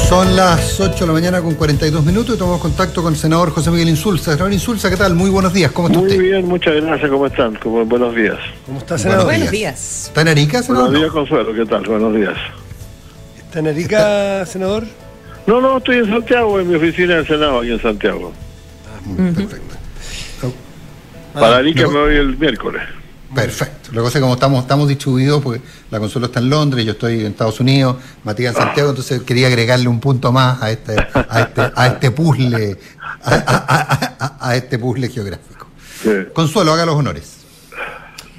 Son 0.10 0.36
las 0.36 0.80
8 0.80 0.94
de 1.02 1.08
la 1.08 1.14
mañana 1.14 1.42
con 1.42 1.54
42 1.56 2.04
minutos 2.04 2.36
y 2.36 2.38
tomamos 2.40 2.60
contacto 2.60 3.02
con 3.04 3.14
el 3.14 3.20
senador 3.20 3.52
José 3.52 3.70
Miguel 3.72 3.90
Insulza. 3.90 4.32
Senador 4.34 4.52
Insulza, 4.52 4.90
¿qué 4.90 4.98
tal? 4.98 5.14
Muy 5.16 5.30
buenos 5.30 5.54
días, 5.54 5.72
¿cómo 5.72 5.88
está 5.88 6.00
Muy 6.00 6.10
usted? 6.10 6.22
bien, 6.22 6.48
muchas 6.48 6.74
gracias, 6.76 7.10
¿cómo 7.10 7.28
están? 7.28 7.56
¿Cómo- 7.56 7.86
buenos 7.86 8.14
días. 8.16 8.38
¿Cómo 8.66 8.80
está, 8.80 8.98
senador? 8.98 9.26
Buenos 9.26 9.52
días. 9.52 10.06
¿Está 10.08 10.22
en 10.22 10.28
Arica, 10.28 10.64
senador? 10.64 10.90
Buenos 10.90 11.02
días, 11.02 11.14
Consuelo, 11.14 11.54
¿qué 11.54 11.66
tal? 11.66 11.84
Buenos 11.86 12.16
días. 12.16 12.36
¿Está 13.38 13.60
en 13.60 13.68
Arica, 13.68 14.46
senador? 14.48 14.84
No, 15.48 15.62
no, 15.62 15.78
estoy 15.78 15.98
en 16.00 16.10
Santiago, 16.10 16.60
en 16.60 16.68
mi 16.68 16.76
oficina 16.76 17.16
del 17.16 17.28
Senado, 17.28 17.60
aquí 17.60 17.72
en 17.72 17.82
Santiago. 17.82 18.34
Perfecto. 19.16 19.76
Para 21.34 21.58
Arica 21.58 21.84
no. 21.84 21.92
me 21.92 22.00
voy 22.00 22.16
el 22.16 22.38
miércoles. 22.38 22.82
Perfecto. 23.34 23.92
Lo 23.94 24.02
que 24.02 24.06
pasa 24.06 24.08
es 24.10 24.14
que 24.16 24.20
como 24.22 24.34
estamos, 24.34 24.62
estamos 24.62 24.88
distribuidos, 24.90 25.42
pues 25.42 25.62
la 25.90 26.00
consola 26.00 26.26
está 26.26 26.40
en 26.40 26.50
Londres, 26.50 26.84
yo 26.86 26.92
estoy 26.92 27.22
en 27.22 27.28
Estados 27.28 27.60
Unidos, 27.62 27.96
Matías 28.26 28.56
en 28.56 28.62
Santiago, 28.62 28.90
entonces 28.90 29.22
quería 29.22 29.48
agregarle 29.48 29.88
un 29.88 30.02
punto 30.02 30.32
más 30.34 30.62
a 30.62 30.70
este, 30.72 30.96
a 30.98 31.40
este, 31.40 31.62
a 31.74 31.88
este 31.88 32.12
puzzle, 32.12 32.78
a, 33.24 33.34
a- 33.34 34.18
a- 34.20 34.50
a 34.50 34.56
este 34.58 34.78
puzzle 34.78 35.08
geográfico. 35.08 35.68
Sí. 36.04 36.10
Consuelo, 36.34 36.74
haga 36.74 36.86
los 36.86 36.96
honores. 36.96 37.38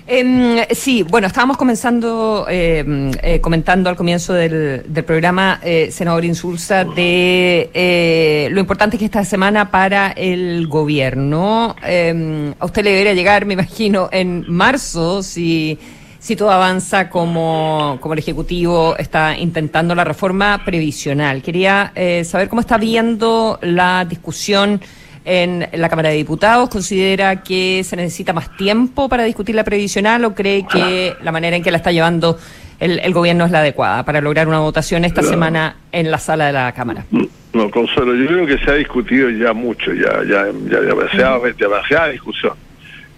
Em, 0.06 0.58
sí, 0.74 1.04
bueno, 1.04 1.28
estábamos 1.28 1.56
comenzando, 1.56 2.46
em, 2.48 3.12
eh, 3.22 3.40
comentando 3.40 3.88
al 3.88 3.94
comienzo 3.94 4.32
del, 4.32 4.82
del 4.86 5.04
programa, 5.04 5.60
eh, 5.62 5.90
senador 5.92 6.24
Insulza, 6.24 6.84
de 6.84 7.70
eh, 7.72 8.48
lo 8.50 8.60
importante 8.60 8.98
que 8.98 9.04
es 9.04 9.10
esta 9.10 9.24
semana 9.24 9.70
para 9.70 10.10
el 10.10 10.66
gobierno. 10.66 11.76
Em, 11.84 12.52
a 12.58 12.64
usted 12.64 12.82
le 12.82 12.90
debería 12.90 13.14
llegar, 13.14 13.46
me 13.46 13.54
imagino, 13.54 14.08
en 14.10 14.44
marzo, 14.48 15.22
si, 15.22 15.78
si 16.18 16.34
todo 16.34 16.50
avanza 16.50 17.08
como, 17.08 17.98
como 18.00 18.14
el 18.14 18.18
Ejecutivo 18.18 18.96
está 18.96 19.38
intentando 19.38 19.94
la 19.94 20.02
reforma 20.02 20.62
previsional. 20.64 21.42
Quería 21.42 21.92
eh, 21.94 22.24
saber 22.24 22.48
cómo 22.48 22.60
está 22.60 22.76
viendo 22.76 23.58
la 23.62 24.04
discusión 24.04 24.80
en 25.24 25.68
la 25.72 25.88
Cámara 25.88 26.10
de 26.10 26.16
Diputados. 26.16 26.68
¿Considera 26.68 27.42
que 27.42 27.82
se 27.84 27.96
necesita 27.96 28.32
más 28.32 28.56
tiempo 28.56 29.08
para 29.08 29.24
discutir 29.24 29.54
la 29.54 29.64
previsional 29.64 30.24
o 30.24 30.34
cree 30.34 30.66
que 30.66 31.14
la 31.22 31.32
manera 31.32 31.56
en 31.56 31.62
que 31.62 31.70
la 31.70 31.78
está 31.78 31.92
llevando 31.92 32.38
el, 32.78 33.12
gobierno 33.12 33.44
es 33.44 33.50
la 33.50 33.60
adecuada 33.60 34.04
para 34.04 34.20
lograr 34.20 34.48
una 34.48 34.58
votación 34.58 35.04
esta 35.04 35.22
semana 35.22 35.76
en 35.92 36.10
la 36.10 36.18
sala 36.18 36.46
de 36.46 36.52
la 36.52 36.72
Cámara? 36.72 37.04
No, 37.52 37.70
Consuelo, 37.70 38.14
yo 38.14 38.26
creo 38.26 38.46
que 38.46 38.58
se 38.64 38.70
ha 38.70 38.74
discutido 38.74 39.30
ya 39.30 39.52
mucho, 39.52 39.92
ya, 39.92 40.24
ya, 40.24 40.46
ya 40.68 40.80
demasiada, 40.80 41.38
demasiada 41.56 42.08
discusión 42.08 42.54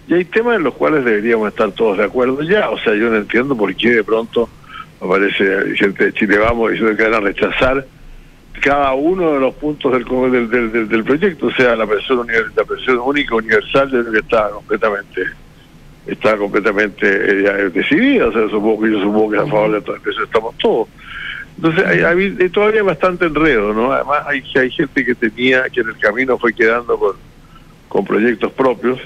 y 0.06 0.14
hay 0.14 0.24
temas 0.26 0.56
en 0.56 0.64
los 0.64 0.74
cuales 0.74 1.04
deberíamos 1.04 1.48
estar 1.48 1.70
todos 1.72 1.98
de 1.98 2.04
acuerdo 2.04 2.42
ya. 2.42 2.70
O 2.70 2.78
sea, 2.78 2.94
yo 2.94 3.08
no 3.10 3.16
entiendo 3.16 3.56
por 3.56 3.74
qué 3.74 3.90
de 3.90 4.04
pronto 4.04 4.48
aparece 5.00 5.74
gente 5.76 6.06
de 6.06 6.12
Chile 6.12 6.38
Vamos 6.38 6.72
diciendo 6.72 6.96
que 6.96 7.02
van 7.04 7.14
a 7.14 7.20
rechazar 7.20 7.86
cada 8.60 8.94
uno 8.94 9.32
de 9.32 9.40
los 9.40 9.54
puntos 9.54 9.92
del, 9.92 10.50
del, 10.50 10.88
del, 10.88 11.04
proyecto. 11.04 11.46
O 11.46 11.52
sea, 11.52 11.76
la 11.76 11.86
persona, 11.86 12.32
la 12.56 12.64
persona 12.64 13.00
única, 13.02 13.34
universal, 13.34 13.90
creo 13.90 14.12
que 14.12 14.18
está 14.18 14.50
completamente 14.50 15.22
está 16.06 16.36
completamente 16.36 17.06
eh, 17.06 17.70
decidida. 17.70 18.26
O 18.26 18.32
sea, 18.32 18.48
supongo 18.48 18.82
que 18.82 18.92
yo 18.92 19.00
supongo 19.00 19.30
que 19.30 19.38
a 19.38 19.46
favor 19.46 19.72
de 19.72 19.80
todo 19.80 19.96
eso 19.96 20.22
estamos 20.22 20.56
todos. 20.58 20.88
Entonces, 21.56 21.86
hay, 21.86 22.00
hay, 22.00 22.48
todavía 22.50 22.82
bastante 22.82 23.26
enredo, 23.26 23.72
¿no? 23.72 23.92
Además, 23.92 24.22
hay, 24.26 24.42
hay 24.56 24.70
gente 24.70 25.04
que 25.04 25.14
tenía, 25.14 25.68
que 25.70 25.80
en 25.80 25.88
el 25.88 25.98
camino 25.98 26.36
fue 26.36 26.52
quedando 26.52 26.98
con, 26.98 27.16
con 27.88 28.04
proyectos 28.04 28.52
propios 28.52 29.00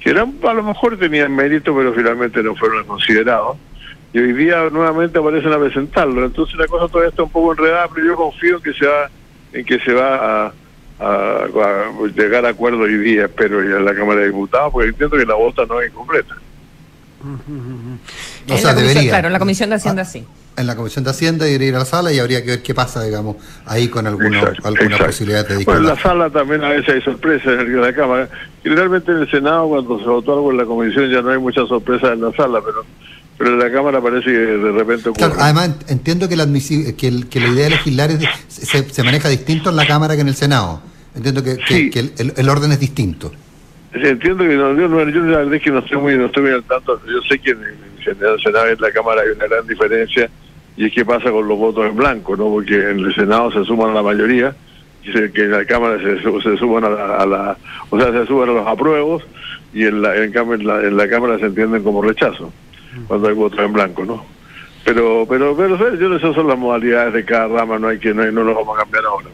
que 0.00 0.10
eran, 0.10 0.34
a 0.42 0.54
lo 0.54 0.62
mejor 0.62 0.96
tenían 0.96 1.36
mérito, 1.36 1.76
pero 1.76 1.92
finalmente 1.92 2.42
no 2.42 2.56
fueron 2.56 2.86
considerados. 2.86 3.58
Y 4.12 4.18
hoy 4.18 4.32
día 4.32 4.68
nuevamente 4.70 5.18
aparecen 5.18 5.52
a 5.52 5.58
presentarlo. 5.58 6.24
Entonces 6.24 6.56
la 6.56 6.66
cosa 6.66 6.88
todavía 6.88 7.10
está 7.10 7.22
un 7.22 7.30
poco 7.30 7.52
enredada, 7.52 7.88
pero 7.94 8.06
yo 8.06 8.16
confío 8.16 8.56
en 8.56 8.62
que 8.62 8.72
se 8.72 8.86
va, 8.86 9.10
en 9.52 9.64
que 9.64 9.78
se 9.80 9.92
va 9.92 10.46
a, 10.46 10.52
llegar 12.16 12.44
a 12.44 12.50
acuerdo 12.50 12.80
hoy 12.80 12.98
día, 12.98 13.26
espero, 13.26 13.62
en 13.62 13.84
la 13.84 13.94
Cámara 13.94 14.20
de 14.20 14.26
Diputados, 14.26 14.72
porque 14.72 14.88
entiendo 14.88 15.16
que 15.16 15.24
la 15.24 15.34
vota 15.34 15.64
no 15.66 15.80
es 15.80 15.90
incompleta. 15.90 16.34
O 18.48 18.56
sea, 18.56 18.74
debería. 18.74 19.10
Claro, 19.10 19.28
en 19.28 19.32
la 19.32 19.38
Comisión 19.38 19.70
de 19.70 19.76
Hacienda 19.76 20.04
sí 20.04 20.26
en 20.60 20.66
la 20.66 20.76
Comisión 20.76 21.04
de 21.04 21.10
Hacienda 21.10 21.48
y 21.48 21.54
ir 21.54 21.74
a 21.74 21.80
la 21.80 21.84
sala 21.84 22.12
y 22.12 22.18
habría 22.18 22.42
que 22.42 22.50
ver 22.50 22.62
qué 22.62 22.74
pasa, 22.74 23.02
digamos, 23.02 23.36
ahí 23.66 23.88
con 23.88 24.06
alguna, 24.06 24.52
alguna 24.62 24.98
posibilidad 24.98 25.46
de 25.46 25.56
discutir. 25.56 25.80
Bueno, 25.80 25.80
en 25.80 25.96
la 25.96 26.02
sala 26.02 26.30
también 26.30 26.62
a 26.62 26.68
veces 26.68 26.96
hay 26.96 27.02
sorpresas 27.02 27.46
en 27.46 27.60
el, 27.60 27.80
la 27.80 27.92
Cámara. 27.92 28.28
Generalmente 28.62 29.12
en 29.12 29.18
el 29.18 29.30
Senado, 29.30 29.68
cuando 29.68 29.98
se 29.98 30.04
votó 30.04 30.34
algo 30.34 30.50
en 30.50 30.58
la 30.58 30.64
Comisión, 30.64 31.10
ya 31.10 31.22
no 31.22 31.30
hay 31.30 31.38
muchas 31.38 31.68
sorpresas 31.68 32.12
en 32.12 32.20
la 32.20 32.32
sala, 32.32 32.60
pero 32.64 32.84
pero 33.40 33.54
en 33.54 33.58
la 33.58 33.72
Cámara 33.72 34.02
parece 34.02 34.26
que 34.26 34.38
de 34.38 34.72
repente 34.72 35.08
ocurre. 35.08 35.32
además, 35.38 35.70
entiendo 35.88 36.28
que 36.28 36.36
la, 36.36 36.46
que, 36.46 37.24
que 37.26 37.40
la 37.40 37.48
idea 37.48 37.64
de 37.64 37.70
legislar 37.70 38.10
se, 38.48 38.84
se, 38.84 39.02
maneja 39.02 39.30
distinto 39.30 39.70
en 39.70 39.76
la 39.76 39.86
Cámara 39.86 40.14
que 40.14 40.20
en 40.20 40.28
el 40.28 40.34
Senado. 40.34 40.82
Entiendo 41.16 41.42
que, 41.42 41.56
que, 41.56 42.10
el, 42.18 42.48
orden 42.50 42.70
es 42.72 42.80
distinto. 42.80 43.32
entiendo 43.94 44.44
que 44.44 44.56
no, 44.56 44.74
yo, 44.74 45.08
yo, 45.08 45.20
la 45.22 45.38
verdad 45.38 45.54
es 45.54 45.62
que 45.62 45.70
no 45.70 45.78
estoy 45.78 45.96
muy, 45.96 46.18
no 46.18 46.26
estoy 46.26 46.42
muy 46.42 46.52
al 46.52 46.64
tanto. 46.64 47.00
Yo 47.06 47.18
sé 47.30 47.38
que 47.38 47.52
en 47.52 47.62
el 47.62 48.42
Senado 48.42 48.68
y 48.68 48.72
en 48.72 48.80
la 48.82 48.92
Cámara 48.92 49.22
hay 49.22 49.30
una 49.30 49.46
gran 49.46 49.66
diferencia 49.66 50.28
y 50.76 50.84
es 50.84 50.92
que 50.92 51.06
pasa 51.06 51.30
con 51.30 51.48
los 51.48 51.56
votos 51.56 51.86
en 51.86 51.96
blanco, 51.96 52.36
¿no? 52.36 52.44
Porque 52.44 52.90
en 52.90 52.98
el 52.98 53.14
Senado 53.14 53.50
se 53.52 53.64
suman 53.64 53.92
a 53.92 53.94
la 53.94 54.02
mayoría, 54.02 54.54
y 55.02 55.12
que 55.30 55.44
en 55.44 55.52
la 55.52 55.64
Cámara 55.64 55.98
se, 55.98 56.20
se 56.20 56.56
suman 56.58 56.84
a 56.84 56.90
la, 57.24 57.56
o 57.88 57.98
sea, 57.98 58.12
se 58.12 58.26
suman 58.26 58.50
a 58.50 58.52
los 58.52 58.66
apruebos, 58.66 59.22
y 59.72 59.84
en 59.84 60.02
la, 60.02 60.14
en, 60.14 60.32
la, 60.66 60.82
en 60.82 60.96
la 60.98 61.08
Cámara 61.08 61.38
se 61.38 61.46
entienden 61.46 61.82
como 61.82 62.02
rechazo, 62.02 62.52
cuando 63.06 63.28
hay 63.28 63.34
votos 63.34 63.58
en 63.60 63.72
blanco, 63.72 64.04
¿no? 64.04 64.24
Pero, 64.84 65.26
pero, 65.28 65.56
pero, 65.56 65.96
yo 65.96 66.16
esas 66.16 66.34
son 66.34 66.48
las 66.48 66.58
modalidades 66.58 67.12
de 67.12 67.24
cada 67.24 67.48
rama, 67.48 67.78
no 67.78 67.88
hay 67.88 67.98
que, 67.98 68.14
no, 68.14 68.30
no 68.30 68.42
lo 68.44 68.54
vamos 68.54 68.76
a 68.78 68.82
cambiar 68.82 69.04
ahora. 69.04 69.28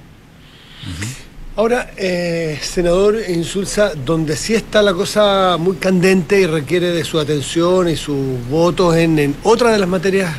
Ahora, 1.57 1.91
eh, 1.97 2.59
senador 2.61 3.17
Insulza, 3.29 3.95
donde 3.95 4.37
sí 4.37 4.55
está 4.55 4.83
la 4.83 4.93
cosa 4.93 5.57
muy 5.59 5.77
candente 5.77 6.41
y 6.41 6.47
requiere 6.47 6.91
de 6.91 7.03
su 7.05 7.19
atención 7.19 7.89
y 7.89 7.97
sus 7.97 8.47
votos 8.51 8.95
en, 8.97 9.19
en 9.19 9.35
otra 9.43 9.73
de 9.73 9.79
las 9.79 9.89
materias 9.89 10.37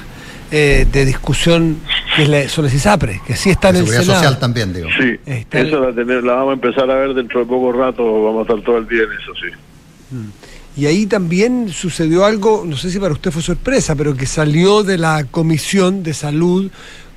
eh, 0.52 0.86
de 0.92 1.06
discusión 1.06 1.78
que 2.16 2.24
es 2.24 2.30
la, 2.30 2.48
son 2.48 2.66
las 2.66 2.74
ISAPRE, 2.74 3.22
que 3.26 3.36
sí 3.36 3.50
están 3.50 3.76
en 3.76 3.82
el 3.82 3.88
Senado. 3.88 4.14
social 4.14 4.40
también, 4.40 4.74
digo. 4.74 4.88
Sí, 4.98 5.20
eso 5.26 5.80
la, 5.80 5.94
tener, 5.94 6.24
la, 6.24 6.36
vamos 6.36 6.52
a 6.52 6.54
empezar 6.54 6.90
a 6.90 6.96
ver 6.96 7.14
dentro 7.14 7.42
de 7.42 7.46
poco 7.48 7.72
rato, 7.72 8.24
vamos 8.24 8.40
a 8.40 8.42
estar 8.44 8.64
todo 8.64 8.78
el 8.78 8.88
día 8.88 9.04
en 9.04 9.12
eso, 9.12 9.34
sí. 9.36 10.16
Mm. 10.16 10.30
Y 10.78 10.86
ahí 10.86 11.08
también 11.08 11.70
sucedió 11.70 12.24
algo, 12.24 12.64
no 12.66 12.78
sé 12.78 12.92
si 12.92 13.00
para 13.00 13.14
usted 13.14 13.32
fue 13.32 13.42
sorpresa, 13.42 13.96
pero 13.96 14.16
que 14.16 14.28
salió 14.28 14.84
de 14.84 15.00
la 15.00 15.24
Comisión 15.24 16.04
de 16.04 16.14
Salud 16.14 16.70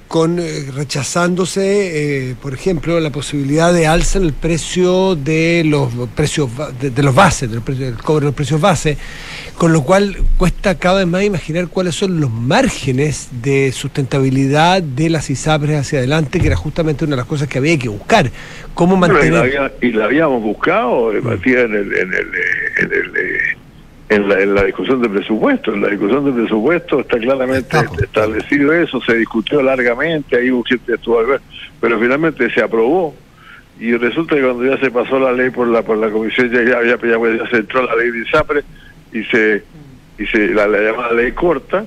con 0.08 0.40
eh, 0.40 0.64
rechazándose, 0.74 2.30
eh, 2.30 2.34
por 2.42 2.52
ejemplo, 2.52 2.98
la 2.98 3.10
posibilidad 3.10 3.72
de 3.72 3.86
alza 3.86 4.18
en 4.18 4.24
el 4.24 4.32
precio 4.32 5.14
de 5.14 5.62
los 5.64 5.88
precios 6.16 6.50
de, 6.80 7.02
los 7.02 7.14
bases, 7.14 7.48
del, 7.48 7.62
del 7.78 7.96
cobro 7.98 8.20
de 8.20 8.26
los 8.26 8.34
precios 8.34 8.60
base, 8.60 8.96
con 9.60 9.74
lo 9.74 9.82
cual 9.82 10.16
cuesta 10.38 10.78
cada 10.78 11.00
vez 11.00 11.06
más 11.06 11.22
imaginar 11.22 11.68
cuáles 11.68 11.94
son 11.94 12.18
los 12.18 12.30
márgenes 12.30 13.28
de 13.42 13.72
sustentabilidad 13.72 14.82
de 14.82 15.10
las 15.10 15.28
ISAPRES 15.28 15.80
hacia 15.80 15.98
adelante, 15.98 16.40
que 16.40 16.46
era 16.46 16.56
justamente 16.56 17.04
una 17.04 17.10
de 17.10 17.18
las 17.18 17.26
cosas 17.26 17.46
que 17.46 17.58
había 17.58 17.78
que 17.78 17.90
buscar. 17.90 18.30
¿Cómo 18.72 18.96
mantener? 18.96 19.74
y, 19.82 19.92
la 19.92 20.06
habíamos 20.06 20.42
buscado, 20.42 21.12
eh, 21.12 21.20
Matías, 21.20 21.66
en 21.66 21.74
el, 21.74 21.94
en 21.94 22.14
el, 22.14 22.28
en 22.78 22.90
el 22.90 23.12
en 24.08 24.28
la, 24.30 24.40
en 24.40 24.54
la 24.54 24.64
discusión 24.64 25.02
del 25.02 25.10
presupuesto. 25.10 25.74
En 25.74 25.82
la 25.82 25.88
discusión 25.88 26.24
del 26.24 26.34
presupuesto 26.36 27.00
está 27.00 27.18
claramente 27.18 27.76
establecido 28.02 28.72
eso, 28.72 28.98
se 29.02 29.14
discutió 29.14 29.60
largamente, 29.60 30.38
ahí 30.38 30.50
gente 30.64 30.94
estuvo 30.94 31.20
pero 31.82 32.00
finalmente 32.00 32.50
se 32.50 32.62
aprobó. 32.62 33.14
Y 33.78 33.94
resulta 33.94 34.36
que 34.36 34.42
cuando 34.42 34.64
ya 34.64 34.80
se 34.80 34.90
pasó 34.90 35.18
la 35.18 35.32
ley 35.32 35.50
por 35.50 35.68
la 35.68 35.82
por 35.82 35.98
la 35.98 36.08
comisión, 36.08 36.50
ya, 36.50 36.62
ya, 36.62 36.82
ya, 36.82 36.98
se 37.50 37.56
entró 37.58 37.82
la 37.84 37.94
ley 37.96 38.10
de 38.10 38.20
ISAPRE 38.20 38.64
y 39.12 39.24
se, 39.24 39.62
y 40.18 40.26
se 40.26 40.48
la, 40.48 40.66
llamada 40.66 41.12
ley 41.12 41.32
corta, 41.32 41.84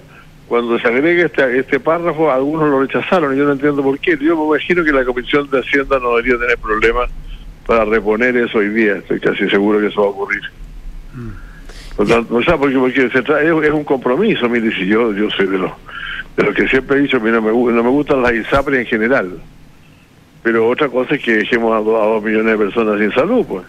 cuando 0.48 0.78
se 0.80 0.88
agrega 0.88 1.26
este, 1.26 1.60
este 1.60 1.80
párrafo, 1.80 2.32
algunos 2.32 2.70
lo 2.70 2.82
rechazaron 2.82 3.34
y 3.34 3.38
yo 3.38 3.46
no 3.46 3.54
entiendo 3.54 3.82
por 3.82 3.98
qué. 4.00 4.18
Yo 4.20 4.38
me 4.38 4.56
imagino 4.56 4.84
que 4.84 4.92
la 4.92 5.06
Comisión 5.06 5.50
de 5.50 5.60
Hacienda 5.60 6.00
no 6.00 6.16
debería 6.16 6.38
tener 6.40 6.58
problemas 6.58 7.10
para 7.66 7.86
reponer 7.86 8.36
eso 8.38 8.60
hoy 8.60 8.70
día. 8.70 8.98
Estoy 8.98 9.20
casi 9.20 9.50
seguro 9.50 9.80
que 9.80 9.88
eso 9.88 10.02
va 10.02 10.08
a 10.08 10.12
ocurrir. 10.12 10.42
Mm 11.14 11.44
o 11.98 12.06
sea, 12.06 12.58
porque, 12.58 12.78
porque 12.78 13.10
se 13.10 13.20
es, 13.20 13.72
un 13.72 13.84
compromiso, 13.84 14.50
mire, 14.50 14.74
si 14.76 14.88
yo, 14.88 15.14
yo 15.14 15.30
soy 15.30 15.48
de 15.48 15.58
los 15.60 15.72
de 16.36 16.44
lo 16.44 16.54
que 16.54 16.68
siempre 16.68 16.98
he 16.98 17.02
dicho, 17.02 17.20
mira, 17.20 17.40
me, 17.40 17.52
no 17.52 17.84
me 17.84 17.90
gustan 17.90 18.24
las 18.24 18.34
ISAPRE 18.34 18.80
en 18.80 18.88
general, 18.88 19.40
pero 20.42 20.68
otra 20.68 20.90
cosa 20.90 21.14
es 21.14 21.22
que 21.22 21.38
dejemos 21.38 21.72
a, 21.76 21.80
dos 21.82 22.24
millones 22.24 22.58
de 22.58 22.66
personas 22.66 23.00
sin 23.00 23.12
salud, 23.12 23.46
pues. 23.48 23.64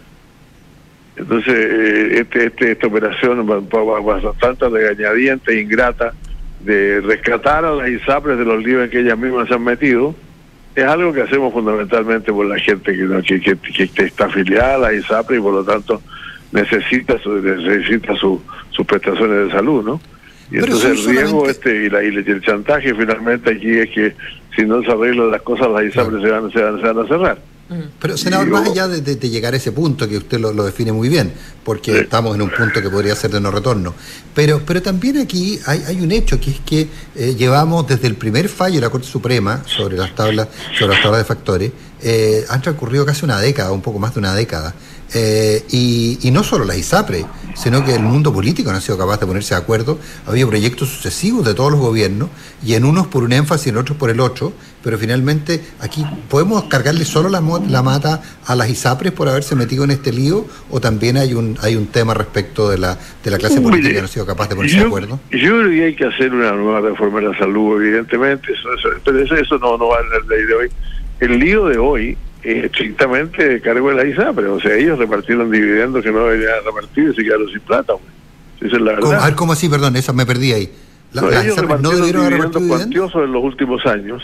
Entonces, 1.17 1.53
eh, 1.55 2.19
este, 2.19 2.47
este, 2.47 2.71
esta 2.71 2.87
operación 2.87 3.45
bastante 3.47 4.69
regañadiente 4.69 5.53
e 5.53 5.61
ingrata 5.61 6.13
de 6.59 6.99
rescatar 7.01 7.63
a 7.63 7.71
las 7.71 7.89
ISAPRES 7.89 8.37
de 8.37 8.45
los 8.45 8.63
libros 8.63 8.85
en 8.85 8.91
que 8.91 8.99
ellas 8.99 9.17
mismas 9.17 9.47
se 9.47 9.53
han 9.53 9.63
metido, 9.63 10.15
es 10.75 10.83
algo 10.83 11.13
que 11.13 11.21
hacemos 11.21 11.53
fundamentalmente 11.53 12.33
por 12.33 12.45
la 12.45 12.59
gente 12.59 12.93
que, 12.93 13.39
que, 13.41 13.87
que, 13.87 14.03
está 14.03 14.25
afiliada 14.25 14.75
a 14.75 14.77
la 14.77 14.93
ISAPRE 14.93 15.37
y 15.37 15.39
por 15.39 15.53
lo 15.53 15.63
tanto 15.63 16.01
necesita 16.51 17.17
su, 17.19 17.31
necesita 17.41 18.13
su, 18.15 18.41
sus 18.71 18.85
prestaciones 18.85 19.47
de 19.47 19.51
salud, 19.51 19.85
¿no? 19.85 20.01
Y 20.51 20.57
entonces 20.57 21.07
el 21.07 21.15
riesgo 21.15 21.49
este 21.49 21.85
y, 21.85 21.89
la, 21.89 22.03
y 22.03 22.07
el 22.07 22.41
chantaje 22.41 22.93
finalmente 22.93 23.51
aquí 23.51 23.79
es 23.79 23.89
que 23.89 24.15
si 24.55 24.65
no 24.65 24.81
se 24.83 24.91
arreglan 24.91 25.31
las 25.31 25.41
cosas, 25.41 25.69
las 25.69 25.85
ISAPRES 25.85 26.21
se, 26.21 26.29
van, 26.29 26.51
se, 26.51 26.61
van, 26.61 26.99
a 26.99 27.07
cerrar. 27.07 27.37
Pero, 27.99 28.15
senador, 28.15 28.47
más 28.47 28.69
allá 28.69 28.87
de, 28.87 29.15
llegar 29.29 29.55
a 29.55 29.57
ese 29.57 29.71
punto, 29.71 30.07
que 30.07 30.17
usted 30.17 30.39
lo, 30.39 30.51
define 30.63 30.91
muy 30.91 31.09
bien, 31.09 31.33
porque 31.63 32.01
estamos 32.01 32.35
en 32.35 32.43
un 32.43 32.51
punto 32.51 32.79
que 32.79 32.89
podría 32.89 33.15
ser 33.15 33.31
de 33.31 33.41
no 33.41 33.49
retorno, 33.49 33.95
pero, 34.35 34.61
pero 34.63 34.83
también 34.83 35.17
aquí 35.17 35.59
hay, 35.65 35.83
hay 35.87 35.99
un 35.99 36.11
hecho, 36.11 36.39
que 36.39 36.51
es 36.51 36.59
que 36.59 36.87
eh, 37.15 37.35
llevamos 37.35 37.87
desde 37.87 38.05
el 38.05 38.15
primer 38.15 38.49
fallo 38.49 38.75
de 38.75 38.81
la 38.81 38.89
Corte 38.91 39.07
Suprema 39.07 39.63
sobre 39.65 39.97
las 39.97 40.13
tablas, 40.13 40.47
sobre 40.77 40.93
las 40.93 41.01
tablas 41.01 41.21
de 41.21 41.25
factores, 41.25 41.71
eh, 42.03 42.45
han 42.49 42.61
transcurrido 42.61 43.03
casi 43.03 43.25
una 43.25 43.39
década, 43.39 43.71
un 43.71 43.81
poco 43.81 43.97
más 43.97 44.13
de 44.13 44.19
una 44.19 44.35
década, 44.35 44.75
eh, 45.13 45.63
y, 45.71 46.29
no 46.31 46.43
solo 46.43 46.65
la 46.65 46.75
ISAPRE, 46.75 47.25
sino 47.55 47.83
que 47.83 47.95
el 47.95 48.03
mundo 48.03 48.31
político 48.31 48.71
no 48.71 48.77
ha 48.77 48.81
sido 48.81 48.97
capaz 48.97 49.19
de 49.19 49.25
ponerse 49.25 49.55
de 49.55 49.61
acuerdo. 49.61 49.97
Había 50.27 50.45
proyectos 50.45 50.89
sucesivos 50.89 51.45
de 51.45 51.55
todos 51.55 51.71
los 51.71 51.79
gobiernos, 51.79 52.29
y 52.63 52.75
en 52.75 52.85
unos 52.85 53.07
por 53.07 53.23
un 53.23 53.33
énfasis, 53.33 53.67
en 53.67 53.77
otros 53.77 53.97
por 53.97 54.09
el 54.09 54.19
otro, 54.19 54.53
pero 54.83 54.99
finalmente 54.99 55.63
aquí 55.79 56.05
podemos 56.29 56.65
cargarle 56.65 57.05
solo 57.05 57.29
la, 57.29 57.41
la 57.67 57.81
mata 57.81 58.21
a 58.45 58.55
las 58.55 58.69
ISAPRES 58.69 59.13
por 59.13 59.27
haberse 59.27 59.55
metido 59.55 59.83
en 59.83 59.91
este 59.91 60.13
lío, 60.13 60.45
o 60.69 60.79
también 60.79 61.17
hay 61.17 61.33
un 61.33 61.57
hay 61.61 61.75
un 61.75 61.87
tema 61.87 62.13
respecto 62.13 62.69
de 62.69 62.77
la, 62.77 62.97
de 63.23 63.31
la 63.31 63.37
clase 63.37 63.61
política 63.61 63.93
que 63.93 63.99
no 63.99 64.05
ha 64.05 64.09
sido 64.09 64.25
capaz 64.25 64.49
de 64.49 64.55
ponerse 64.55 64.77
de 64.77 64.85
acuerdo. 64.85 65.19
Yo 65.31 65.59
creo 65.59 65.69
que 65.69 65.85
hay 65.85 65.95
que 65.95 66.05
hacer 66.05 66.33
una 66.33 66.51
nueva 66.51 66.81
reforma 66.81 67.19
de 67.19 67.29
la 67.29 67.37
salud, 67.37 67.81
evidentemente, 67.81 68.53
eso, 68.53 68.69
pero 69.03 69.19
eso, 69.21 69.57
no, 69.57 69.77
no 69.77 69.87
va 69.87 69.97
en 70.01 70.21
el 70.21 70.27
ley 70.27 70.45
de 70.45 70.53
hoy. 70.53 70.69
El 71.19 71.39
lío 71.39 71.65
de 71.67 71.77
hoy 71.77 72.17
estrictamente 72.45 73.59
cargo 73.61 73.89
de 73.89 73.95
la 73.95 74.05
ISAPRE. 74.05 74.47
O 74.47 74.59
sea, 74.59 74.75
ellos 74.75 74.99
repartieron 74.99 75.51
dividendos 75.51 76.03
que 76.03 76.11
no 76.11 76.25
deberían 76.25 76.63
repartir 76.63 77.09
y 77.09 77.15
se 77.15 77.23
quedaron 77.23 77.47
sin 77.49 77.61
plata. 77.61 77.93
Esa 78.61 78.75
es 78.75 78.81
la 78.81 78.93
verdad. 78.93 79.19
A 79.21 79.25
ver, 79.25 79.35
¿cómo 79.35 79.53
así? 79.53 79.67
Perdón, 79.67 79.95
esa 79.95 80.13
me 80.13 80.25
perdí 80.25 80.53
ahí. 80.53 80.69
no, 81.13 81.29
ellos 81.29 81.57
repartieron 81.57 81.99
no 81.99 82.05
dividendos 82.05 82.63
cuantiosos 82.67 83.23
en 83.23 83.31
los 83.31 83.43
últimos 83.43 83.85
años 83.85 84.23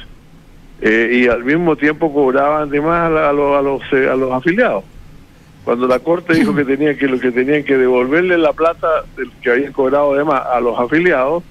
eh, 0.82 1.22
y 1.24 1.28
al 1.28 1.44
mismo 1.44 1.76
tiempo 1.76 2.14
cobraban 2.14 2.70
además 2.70 3.12
a, 3.12 3.32
los, 3.34 3.58
a, 3.58 3.62
los, 3.62 3.82
eh, 3.94 4.10
a 4.10 4.16
los 4.16 4.32
afiliados. 4.32 4.84
Cuando 5.64 5.88
la 5.88 6.00
Corte 6.00 6.34
dijo 6.34 6.56
que 6.56 6.66
tenían 6.66 6.98
que 6.98 7.08
lo 7.08 7.20
que 7.20 7.32
tenían 7.32 7.64
que 7.64 7.78
devolverle 7.78 8.38
la 8.40 8.52
plata 8.52 9.04
del 9.16 9.32
que 9.44 9.52
habían 9.52 9.74
cobrado 9.74 10.14
además 10.14 10.42
a 10.52 10.60
los 10.60 10.80
afiliados, 10.80 11.44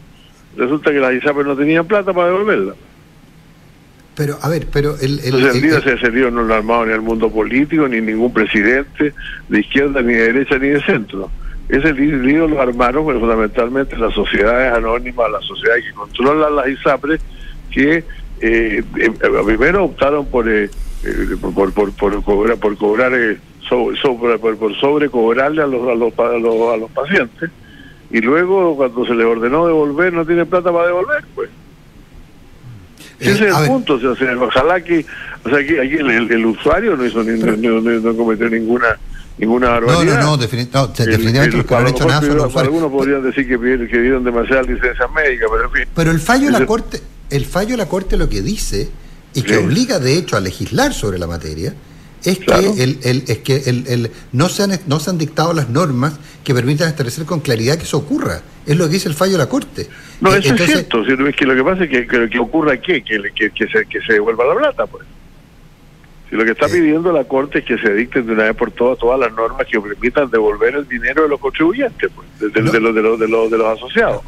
resulta 0.57 0.91
que 0.91 0.99
las 0.99 1.15
ISAPRES 1.15 1.47
no 1.47 1.57
tenían 1.57 1.87
plata 1.87 2.13
para 2.13 2.29
devolverla. 2.29 2.75
Pero, 4.21 4.37
a 4.43 4.51
ver, 4.51 4.67
pero 4.71 4.97
el... 5.01 5.19
el, 5.21 5.35
el, 5.47 6.15
lío 6.15 6.31
no 6.31 6.43
lo 6.43 6.53
ha 6.53 6.59
armado 6.59 6.85
ni 6.85 6.93
el 6.93 7.01
mundo 7.01 7.31
político, 7.31 7.89
ni 7.89 8.03
ningún 8.03 8.31
presidente 8.35 9.15
de 9.49 9.61
izquierda, 9.61 10.03
ni 10.03 10.13
de 10.13 10.31
derecha, 10.31 10.59
ni 10.59 10.69
de 10.69 10.83
centro. 10.83 11.31
Ese 11.71 11.95
lío 11.95 12.47
lo 12.47 12.61
armaron 12.61 13.05
pues, 13.05 13.19
fundamentalmente 13.19 13.97
las 13.97 14.13
sociedades 14.13 14.75
anónimas, 14.75 15.31
las 15.31 15.43
sociedades 15.47 15.87
que 15.87 15.93
controlan 15.93 16.55
las 16.55 16.69
ISAPRES, 16.69 17.23
que 17.71 18.05
eh, 18.43 18.83
eh, 18.99 19.11
primero 19.47 19.85
optaron 19.85 20.27
por, 20.27 20.47
eh, 20.51 20.69
por, 21.41 21.73
por, 21.73 21.91
por, 21.95 22.23
cobrar, 22.23 22.59
por 22.59 22.77
cobrar 22.77 23.13
sobre, 23.71 24.39
por, 24.39 24.59
por 24.59 24.77
sobrecobrarle 24.79 25.63
a 25.63 25.67
los, 25.67 25.89
a, 25.89 25.95
los, 25.95 26.19
a, 26.19 26.37
los, 26.37 26.75
a 26.75 26.77
los 26.77 26.91
pacientes, 26.91 27.51
y 28.11 28.21
luego 28.21 28.77
cuando 28.77 29.07
se 29.07 29.15
les 29.15 29.25
ordenó 29.25 29.67
devolver, 29.67 30.13
no 30.13 30.27
tienen 30.27 30.47
plata 30.47 30.71
para 30.71 30.89
devolver, 30.89 31.25
pues. 31.35 31.49
Ese 33.21 33.49
es 33.49 33.57
el 33.57 33.67
punto, 33.67 33.95
o 33.95 34.17
sea, 34.17 34.37
ojalá 34.41 34.83
que, 34.83 35.05
o 35.45 35.49
sea, 35.49 35.59
aquí, 35.59 35.77
aquí 35.79 35.97
el, 35.97 36.31
el, 36.31 36.47
usuario 36.47 36.97
no 36.97 37.05
hizo 37.05 37.23
ni, 37.23 37.39
no, 37.39 37.81
no, 37.81 38.01
no, 38.01 38.17
cometió 38.17 38.49
ninguna 38.49 38.99
ninguna 39.37 39.71
barbaridad. 39.71 40.15
No, 40.15 40.21
no, 40.21 40.31
no, 40.31 40.37
definitivamente 40.37 41.57
los 41.57 41.67
que 41.67 41.75
no 41.75 41.81
han 41.81 41.89
hecho 41.89 42.07
nada. 42.07 42.61
Algunos 42.61 42.91
podrían 42.91 43.23
decir 43.23 43.47
que, 43.47 43.59
que 43.59 44.01
dieron 44.01 44.25
demasiadas 44.25 44.67
licencias 44.67 45.11
médicas, 45.13 45.49
pero 45.51 45.65
en 45.65 45.71
fin. 45.71 45.85
Pero 45.95 46.11
el 46.11 46.21
fallo 46.21 46.47
de 46.47 46.53
la 46.53 46.67
Corte, 46.67 47.01
el 47.31 47.45
fallo 47.47 47.71
de 47.71 47.77
la 47.77 47.87
Corte 47.87 48.17
lo 48.17 48.29
que 48.29 48.43
dice, 48.43 48.91
y 49.35 49.43
que 49.43 49.57
obliga 49.59 49.99
de 49.99 50.17
hecho 50.17 50.37
a 50.37 50.41
legislar 50.41 50.93
sobre 50.93 51.19
la 51.19 51.27
materia, 51.27 51.75
es 52.25 52.39
que, 52.39 52.83
el, 52.83 52.99
el, 53.03 53.25
es 53.29 53.39
que 53.39 53.63
el, 53.67 53.85
el, 53.87 54.11
no, 54.33 54.49
se 54.49 54.63
han, 54.63 54.79
no 54.87 55.01
se 55.01 55.11
han 55.11 55.19
dictado 55.19 55.53
las 55.53 55.69
normas 55.71 56.15
que 56.45 56.55
permitan 56.55 56.89
establecer 56.89 57.25
con 57.25 57.41
claridad 57.41 57.77
que 57.77 57.85
eso 57.85 57.99
ocurra. 57.99 58.43
Es 58.67 58.77
lo 58.77 58.87
que 58.87 58.95
dice 58.95 59.09
el 59.09 59.15
fallo 59.15 59.33
de 59.33 59.39
la 59.39 59.49
Corte. 59.49 59.89
No, 60.21 60.35
eso 60.35 60.55
es 60.55 60.63
cierto. 60.65 61.03
Es 61.03 61.37
que 61.37 61.47
lo 61.47 61.55
que 61.55 61.65
pasa 61.65 61.85
es 61.85 61.91
que, 61.91 62.07
que, 62.07 62.29
que 62.29 62.39
ocurra. 62.39 62.77
Que, 62.77 63.03
que, 63.03 63.21
que, 63.33 63.67
se, 63.69 63.87
que 63.87 64.01
se 64.03 64.13
devuelva 64.15 64.45
la 64.45 64.55
plata, 64.55 64.87
pues. 64.87 65.07
Si 66.29 66.37
lo 66.37 66.45
que 66.45 66.53
está 66.53 66.69
pidiendo 66.69 67.11
la 67.11 67.25
Corte 67.25 67.59
es 67.59 67.65
que 67.65 67.77
se 67.79 67.93
dicten 67.93 68.25
de 68.25 68.35
una 68.35 68.45
vez 68.45 68.55
por 68.55 68.71
todas 68.71 68.97
todas 68.99 69.19
las 69.19 69.33
normas 69.33 69.67
que 69.67 69.81
permitan 69.81 70.31
devolver 70.31 70.77
el 70.77 70.87
dinero 70.87 71.25
de 71.25 71.29
los 71.29 71.41
contribuyentes, 71.41 72.09
pues, 72.15 72.55
de, 72.55 72.61
de, 72.61 72.63
los, 72.63 72.95
de, 72.95 73.03
los, 73.03 73.19
de, 73.19 73.27
los, 73.27 73.51
de 73.51 73.59
los 73.59 73.77
asociados. 73.77 74.23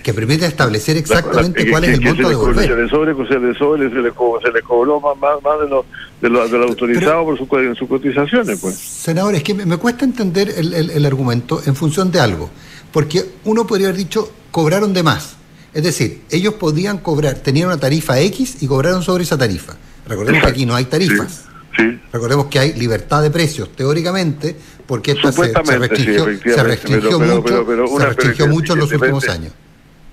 que 0.00 0.14
permita 0.14 0.46
establecer 0.46 0.96
exactamente 0.96 1.68
cuál 1.68 1.82
es 1.84 1.98
el 1.98 2.02
monto 2.02 2.22
de 2.22 2.28
devolver. 2.28 2.68
Se 2.68 2.76
les, 2.76 2.88
sobre, 2.88 3.26
se 3.26 3.40
les, 3.40 3.56
sobre, 3.58 3.90
se 3.90 3.96
les, 3.96 4.12
cobró, 4.12 4.40
se 4.40 4.52
les 4.52 4.62
cobró 4.62 5.00
más, 5.00 5.16
más, 5.16 5.42
más 5.42 5.60
de, 5.60 5.68
lo, 5.68 5.84
de, 6.20 6.28
lo, 6.28 6.48
de 6.48 6.56
lo 6.56 6.64
autorizado 6.66 7.24
por 7.24 7.36
su, 7.36 7.56
en 7.58 7.74
sus 7.74 7.88
cotizaciones. 7.88 8.60
pues 8.60 8.76
Senador, 8.76 9.34
es 9.34 9.42
que 9.42 9.54
me, 9.54 9.66
me 9.66 9.76
cuesta 9.76 10.04
entender 10.04 10.54
el, 10.56 10.72
el, 10.72 10.90
el 10.90 11.04
argumento 11.04 11.60
en 11.66 11.74
función 11.74 12.12
de 12.12 12.20
algo. 12.20 12.48
Porque 12.92 13.24
uno 13.44 13.66
podría 13.66 13.88
haber 13.88 13.98
dicho, 13.98 14.32
cobraron 14.50 14.92
de 14.92 15.02
más. 15.02 15.36
Es 15.72 15.84
decir, 15.84 16.22
ellos 16.30 16.54
podían 16.54 16.98
cobrar, 16.98 17.36
tenían 17.36 17.68
una 17.68 17.78
tarifa 17.78 18.18
X 18.20 18.58
y 18.60 18.66
cobraron 18.66 19.02
sobre 19.02 19.22
esa 19.22 19.38
tarifa. 19.38 19.76
Recordemos 20.06 20.42
que 20.42 20.48
aquí 20.48 20.66
no 20.66 20.74
hay 20.74 20.86
tarifas. 20.86 21.44
Sí, 21.76 22.00
Recordemos 22.12 22.46
que 22.46 22.58
hay 22.58 22.72
libertad 22.72 23.22
de 23.22 23.30
precios, 23.30 23.70
teóricamente, 23.76 24.56
porque 24.86 25.12
esto 25.12 25.30
se, 25.30 25.52
se, 25.52 25.78
restringió, 25.78 26.26
sí, 26.26 26.40
se 26.42 26.62
restringió 26.64 27.18
pero, 27.18 27.36
mucho, 27.36 27.44
pero, 27.44 27.66
pero, 27.66 27.86
se 27.86 28.06
restringió 28.06 28.48
mucho 28.48 28.72
en 28.72 28.78
los 28.80 28.92
últimos 28.92 29.28
años. 29.28 29.52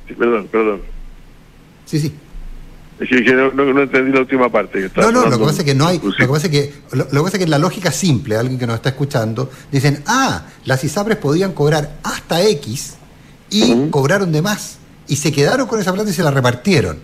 Sí, 0.07 0.13
perdón, 0.13 0.47
perdón. 0.51 0.81
Sí, 1.85 1.99
sí. 1.99 2.13
Que, 2.99 3.33
no, 3.33 3.51
no, 3.51 3.73
no, 3.73 3.83
entendí 3.83 4.11
la 4.11 4.21
última 4.21 4.51
parte. 4.51 4.89
Que 4.89 5.01
no, 5.01 5.11
no, 5.11 5.27
lo 5.27 5.37
que 5.37 5.45
pasa 5.45 5.59
es 5.59 5.65
que 5.65 5.75
no 5.75 5.85
hay. 5.85 5.99
Lo 6.03 6.11
que, 6.15 6.27
pasa 6.27 6.47
es 6.47 6.51
que, 6.51 6.73
lo, 6.93 7.03
lo, 7.03 7.09
que 7.09 7.19
pasa 7.19 7.37
es 7.37 7.43
que 7.43 7.49
la 7.49 7.59
lógica 7.59 7.91
simple, 7.91 8.35
alguien 8.35 8.57
que 8.57 8.65
nos 8.65 8.77
está 8.77 8.89
escuchando, 8.89 9.51
dicen, 9.71 10.01
ah, 10.07 10.45
las 10.65 10.83
ISAPRES 10.83 11.17
podían 11.17 11.51
cobrar 11.53 11.97
hasta 12.03 12.41
X 12.41 12.95
y 13.51 13.63
uh 13.63 13.75
-huh. 13.75 13.89
cobraron 13.91 14.31
de 14.31 14.41
más. 14.41 14.79
Y 15.07 15.17
se 15.17 15.31
quedaron 15.31 15.67
con 15.67 15.79
esa 15.79 15.93
plata 15.93 16.09
y 16.09 16.13
se 16.13 16.23
la 16.23 16.31
repartieron. 16.31 16.97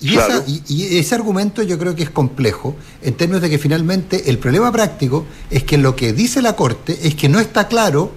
Y, 0.00 0.12
claro. 0.12 0.34
esa, 0.34 0.44
y, 0.48 0.62
y, 0.68 0.98
ese 0.98 1.14
argumento 1.14 1.62
yo 1.62 1.78
creo 1.78 1.94
que 1.94 2.02
es 2.02 2.10
complejo 2.10 2.76
en 3.02 3.14
términos 3.14 3.40
de 3.42 3.50
que 3.50 3.58
finalmente 3.58 4.30
el 4.30 4.38
problema 4.38 4.70
práctico 4.70 5.24
es 5.50 5.64
que 5.64 5.78
lo 5.78 5.94
que 5.96 6.12
dice 6.12 6.42
la 6.42 6.54
Corte 6.56 6.98
es 7.02 7.14
que 7.14 7.28
no 7.28 7.40
está 7.40 7.68
claro 7.68 8.12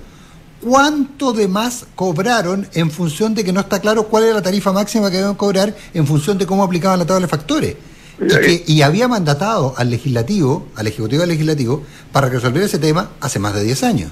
cuánto 0.62 1.34
de 1.34 1.48
más 1.48 1.88
cobraron 1.96 2.68
en 2.74 2.92
función 2.92 3.34
de 3.36 3.44
que 3.44 3.52
no 3.52 3.60
está 3.60 3.80
claro 3.80 4.04
cuál 4.04 4.26
era 4.26 4.36
la 4.36 4.42
tarifa 4.42 4.72
máxima 4.72 5.10
que 5.12 5.18
deben 5.18 5.36
cobrar 5.36 5.76
en 5.94 6.08
función 6.08 6.38
de 6.38 6.46
cómo 6.46 6.64
aplicaban 6.64 7.00
la 7.00 7.06
tabla 7.06 7.26
de 7.26 7.28
factores. 7.28 7.76
Y, 8.20 8.28
que, 8.28 8.64
y 8.68 8.82
había 8.84 9.08
mandatado 9.08 9.74
al 9.78 9.90
legislativo, 9.90 10.68
al 10.76 10.86
ejecutivo 10.86 11.22
del 11.22 11.30
legislativo, 11.30 11.84
para 12.12 12.30
resolver 12.30 12.62
ese 12.62 12.78
tema 12.78 13.10
hace 13.20 13.40
más 13.40 13.56
de 13.56 13.64
10 13.64 13.84
años. 13.84 14.12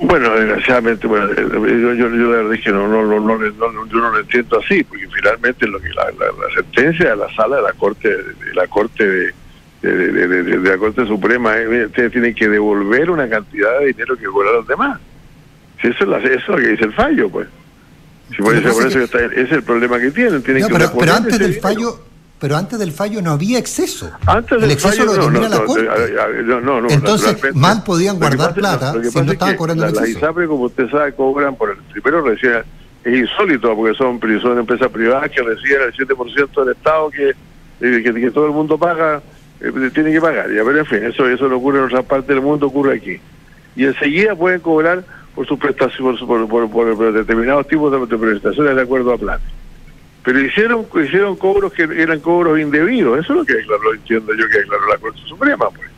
Bueno, 0.00 0.30
desgraciadamente, 0.34 1.06
bueno, 1.06 1.26
eh, 1.26 1.36
yo, 1.36 1.92
yo, 1.92 2.08
yo 2.08 2.30
la 2.30 2.36
verdad 2.38 2.54
es 2.54 2.64
que 2.64 2.70
no, 2.70 2.88
no, 2.88 3.04
no, 3.04 3.20
no, 3.20 3.36
no, 3.36 3.86
yo 3.86 3.98
no 3.98 4.10
lo 4.10 4.20
entiendo 4.20 4.58
así, 4.58 4.82
porque 4.84 5.06
finalmente 5.08 5.66
lo 5.66 5.78
que 5.78 5.90
la, 5.90 6.04
la, 6.04 6.26
la 6.26 6.54
sentencia 6.54 7.10
de 7.10 7.16
la 7.16 7.34
sala 7.34 7.56
de 7.56 7.62
la 7.62 7.72
corte, 7.74 8.08
de 8.08 8.54
la 8.54 8.66
corte 8.66 9.06
de, 9.06 9.34
de, 9.82 10.12
de, 10.12 10.26
de, 10.26 10.42
de 10.58 10.70
la 10.70 10.78
corte 10.78 11.06
suprema, 11.06 11.58
eh, 11.58 11.84
ustedes 11.84 12.12
tienen 12.12 12.34
que 12.34 12.48
devolver 12.48 13.10
una 13.10 13.28
cantidad 13.28 13.78
de 13.80 13.88
dinero 13.88 14.16
que 14.16 14.24
cobraron 14.24 14.60
los 14.60 14.68
demás. 14.68 14.98
Si 15.80 15.88
eso 15.88 16.04
es, 16.04 16.08
la, 16.08 16.18
eso 16.18 16.28
es 16.28 16.48
lo 16.48 16.56
que 16.56 16.68
dice 16.68 16.84
el 16.84 16.92
fallo, 16.92 17.28
pues. 17.30 17.48
Si 18.30 18.36
por, 18.36 18.54
eso, 18.54 18.72
por 18.72 18.86
eso 18.86 18.98
que 18.98 19.04
está, 19.04 19.24
ese 19.24 19.40
es 19.42 19.52
el 19.52 19.62
problema 19.62 19.98
que 19.98 20.10
tienen. 20.10 20.42
tienen 20.42 20.62
no, 20.62 20.68
que 20.68 20.74
pero, 20.74 20.92
pero 20.98 21.14
antes 21.14 21.38
del 21.38 21.54
dinero. 21.54 21.62
fallo 21.62 22.10
pero 22.40 22.56
antes 22.56 22.78
del 22.78 22.90
fallo 22.92 23.20
no 23.20 23.32
había 23.32 23.58
exceso. 23.58 24.10
Antes 24.24 24.58
del 24.58 24.64
el 24.64 24.70
exceso 24.70 24.96
fallo, 24.96 25.04
lo 25.04 25.12
determina 25.12 25.48
no, 25.50 25.58
la 25.58 25.64
Corte. 25.64 26.42
No, 26.42 26.60
no, 26.60 26.80
no, 26.80 26.88
Entonces, 26.88 27.36
mal 27.54 27.84
podían 27.84 28.18
guardar 28.18 28.54
plata 28.54 28.92
si 28.92 29.20
no 29.20 29.32
estaban 29.32 29.54
es 29.54 29.58
cobrando 29.58 29.82
la, 29.82 29.88
el 29.90 29.94
la 29.94 30.00
exceso. 30.00 30.18
ISAPRE, 30.18 30.46
como 30.46 30.64
usted 30.64 30.88
sabe, 30.90 31.12
cobran 31.12 31.54
por 31.56 31.70
el 31.70 31.76
primero 31.76 32.22
recién 32.22 32.62
es 33.04 33.18
insólito 33.18 33.74
porque 33.76 33.94
son, 33.96 34.18
son 34.40 34.58
empresas 34.58 34.88
privadas 34.88 35.30
que 35.30 35.42
reciben 35.42 35.82
el 35.82 35.92
7% 35.94 36.64
del 36.64 36.74
Estado 36.74 37.10
que, 37.10 37.28
eh, 37.28 38.02
que, 38.02 38.14
que, 38.14 38.30
todo 38.30 38.46
el 38.46 38.52
mundo 38.52 38.78
paga, 38.78 39.20
eh, 39.60 39.90
tiene 39.92 40.10
que 40.10 40.20
pagar. 40.20 40.50
Ya, 40.50 40.62
pero 40.64 40.78
en 40.78 40.86
fin, 40.86 41.04
eso, 41.04 41.26
eso 41.28 41.46
no 41.46 41.56
ocurre 41.56 41.78
en 41.78 41.84
otra 41.84 42.02
parte 42.02 42.32
del 42.32 42.42
mundo, 42.42 42.66
ocurre 42.66 42.96
aquí. 42.96 43.20
Y 43.76 43.84
enseguida 43.84 44.34
pueden 44.34 44.60
cobrar 44.60 45.04
por 45.34 45.46
sus 45.46 45.58
prestaciones, 45.58 46.20
por, 46.20 46.48
por, 46.48 46.70
por, 46.70 46.96
por 46.96 47.12
determinados 47.12 47.66
tipos 47.68 47.92
de, 47.92 47.98
de 48.06 48.18
prestaciones 48.18 48.76
de 48.76 48.82
acuerdo 48.82 49.12
a 49.12 49.18
planes 49.18 49.60
pero 50.24 50.40
hicieron 50.40 50.86
hicieron 51.02 51.36
cobros 51.36 51.72
que 51.72 51.82
eran 51.82 52.20
cobros 52.20 52.58
indebidos 52.58 53.18
eso 53.18 53.32
es 53.32 53.38
lo 53.38 53.44
que 53.44 53.54
declaró 53.54 53.94
entiendo 53.94 54.34
yo 54.34 54.48
que 54.48 54.58
declaró 54.58 54.88
la 54.88 54.98
Corte 54.98 55.20
Suprema 55.26 55.70
pues. 55.70 55.90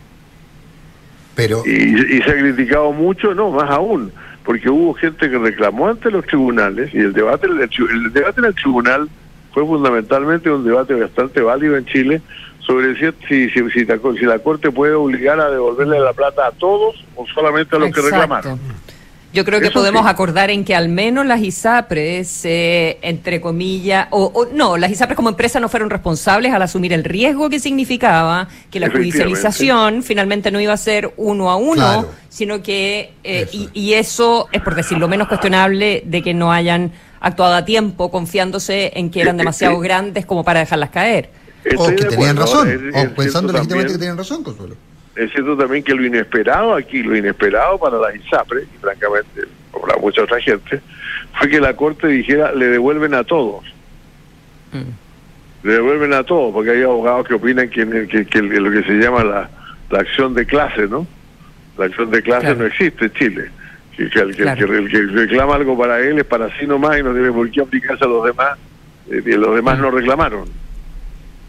Pero 1.34 1.62
y, 1.64 2.16
y, 2.16 2.22
se 2.22 2.30
ha 2.30 2.38
criticado 2.38 2.92
mucho 2.92 3.34
no 3.34 3.50
más 3.50 3.70
aún 3.70 4.12
porque 4.44 4.68
hubo 4.68 4.94
gente 4.94 5.30
que 5.30 5.38
reclamó 5.38 5.88
ante 5.88 6.10
los 6.10 6.24
tribunales 6.26 6.92
y 6.94 6.98
el 6.98 7.12
debate 7.12 7.46
el, 7.46 7.60
el 7.60 8.12
debate 8.12 8.40
en 8.40 8.46
el 8.46 8.54
tribunal 8.54 9.08
fue 9.52 9.66
fundamentalmente 9.66 10.50
un 10.50 10.64
debate 10.64 10.94
bastante 10.94 11.40
válido 11.40 11.76
en 11.76 11.84
Chile 11.86 12.22
sobre 12.60 12.94
si, 12.94 13.12
si, 13.26 13.50
si, 13.50 13.70
si, 13.70 13.84
la, 13.84 13.98
si 13.98 14.24
la 14.24 14.38
Corte 14.38 14.70
puede 14.70 14.94
obligar 14.94 15.40
a 15.40 15.50
devolverle 15.50 15.98
la 15.98 16.12
plata 16.12 16.46
a 16.46 16.52
todos 16.52 17.04
o 17.16 17.26
solamente 17.26 17.74
a 17.74 17.80
los 17.80 17.88
Exacto. 17.88 18.08
que 18.08 18.14
reclamaron 18.14 18.60
yo 19.32 19.44
creo 19.44 19.60
que 19.60 19.66
Eso 19.66 19.74
podemos 19.74 20.02
sí. 20.02 20.08
acordar 20.08 20.50
en 20.50 20.64
que 20.64 20.74
al 20.74 20.88
menos 20.88 21.24
las 21.24 21.40
ISAPRES, 21.40 22.44
eh, 22.44 22.98
entre 23.02 23.40
comillas, 23.40 24.08
o, 24.10 24.30
o, 24.34 24.46
no, 24.46 24.76
las 24.76 24.90
ISAPRES 24.90 25.16
como 25.16 25.30
empresa 25.30 25.58
no 25.58 25.68
fueron 25.68 25.88
responsables 25.88 26.52
al 26.52 26.60
asumir 26.60 26.92
el 26.92 27.02
riesgo 27.02 27.48
que 27.48 27.58
significaba 27.58 28.48
que 28.70 28.78
la 28.78 28.90
judicialización 28.90 30.02
finalmente 30.02 30.50
no 30.50 30.60
iba 30.60 30.74
a 30.74 30.76
ser 30.76 31.14
uno 31.16 31.50
a 31.50 31.56
uno, 31.56 31.74
claro. 31.74 32.10
sino 32.28 32.62
que, 32.62 33.14
eh, 33.24 33.48
y, 33.52 33.70
y, 33.72 33.94
eso 33.94 34.48
es 34.52 34.60
por 34.60 34.74
decir 34.74 34.98
lo 34.98 35.08
menos 35.08 35.28
cuestionable 35.28 36.02
de 36.04 36.22
que 36.22 36.34
no 36.34 36.52
hayan 36.52 36.92
actuado 37.20 37.54
a 37.54 37.64
tiempo 37.64 38.10
confiándose 38.10 38.92
en 38.94 39.10
que 39.10 39.22
eran 39.22 39.38
demasiado 39.38 39.78
grandes 39.78 40.26
como 40.26 40.44
para 40.44 40.60
dejarlas 40.60 40.90
caer. 40.90 41.30
o 41.78 41.86
que 41.88 42.04
tenían 42.04 42.36
razón, 42.36 42.92
o 42.94 43.14
pensando 43.14 43.52
legítimamente 43.52 43.94
que 43.94 43.98
tenían 43.98 44.18
razón, 44.18 44.42
Consuelo 44.42 44.91
es 45.16 45.30
cierto 45.32 45.56
también 45.56 45.84
que 45.84 45.94
lo 45.94 46.04
inesperado 46.04 46.74
aquí, 46.74 47.02
lo 47.02 47.16
inesperado 47.16 47.78
para 47.78 47.98
la 47.98 48.14
ISAPRE, 48.14 48.62
y 48.62 48.78
francamente 48.78 49.42
para 49.72 49.98
mucha 49.98 50.22
otra 50.22 50.40
gente, 50.40 50.80
fue 51.38 51.48
que 51.48 51.60
la 51.60 51.74
Corte 51.74 52.08
dijera, 52.08 52.52
le 52.52 52.66
devuelven 52.66 53.14
a 53.14 53.24
todos. 53.24 53.64
Mm. 54.72 55.66
Le 55.66 55.72
devuelven 55.74 56.12
a 56.14 56.24
todos, 56.24 56.52
porque 56.52 56.70
hay 56.70 56.82
abogados 56.82 57.26
que 57.26 57.34
opinan 57.34 57.68
que, 57.68 58.08
que, 58.08 58.26
que 58.26 58.40
lo 58.40 58.70
que 58.70 58.82
se 58.82 58.94
llama 58.94 59.22
la, 59.22 59.50
la, 59.90 59.98
acción 59.98 60.34
de 60.34 60.44
clase, 60.44 60.88
¿no? 60.88 61.06
La 61.78 61.86
acción 61.86 62.10
de 62.10 62.22
clase 62.22 62.46
claro. 62.46 62.60
no 62.60 62.66
existe 62.66 63.04
en 63.06 63.12
Chile. 63.12 63.50
Que, 63.96 64.08
que, 64.08 64.18
el, 64.20 64.34
claro. 64.34 64.74
el, 64.74 64.90
que, 64.90 65.02
reclama 65.02 65.54
algo 65.54 65.76
para 65.78 66.00
él 66.00 66.18
es 66.18 66.24
para 66.24 66.48
sí 66.58 66.66
nomás 66.66 66.98
y 66.98 67.02
no 67.02 67.12
tiene 67.12 67.30
por 67.30 67.50
qué 67.50 67.60
aplicarse 67.60 68.04
a 68.04 68.08
los 68.08 68.24
demás, 68.24 68.58
eh, 69.10 69.22
y 69.24 69.32
los 69.32 69.54
demás 69.54 69.78
mm. 69.78 69.82
no 69.82 69.90
reclamaron. 69.90 70.42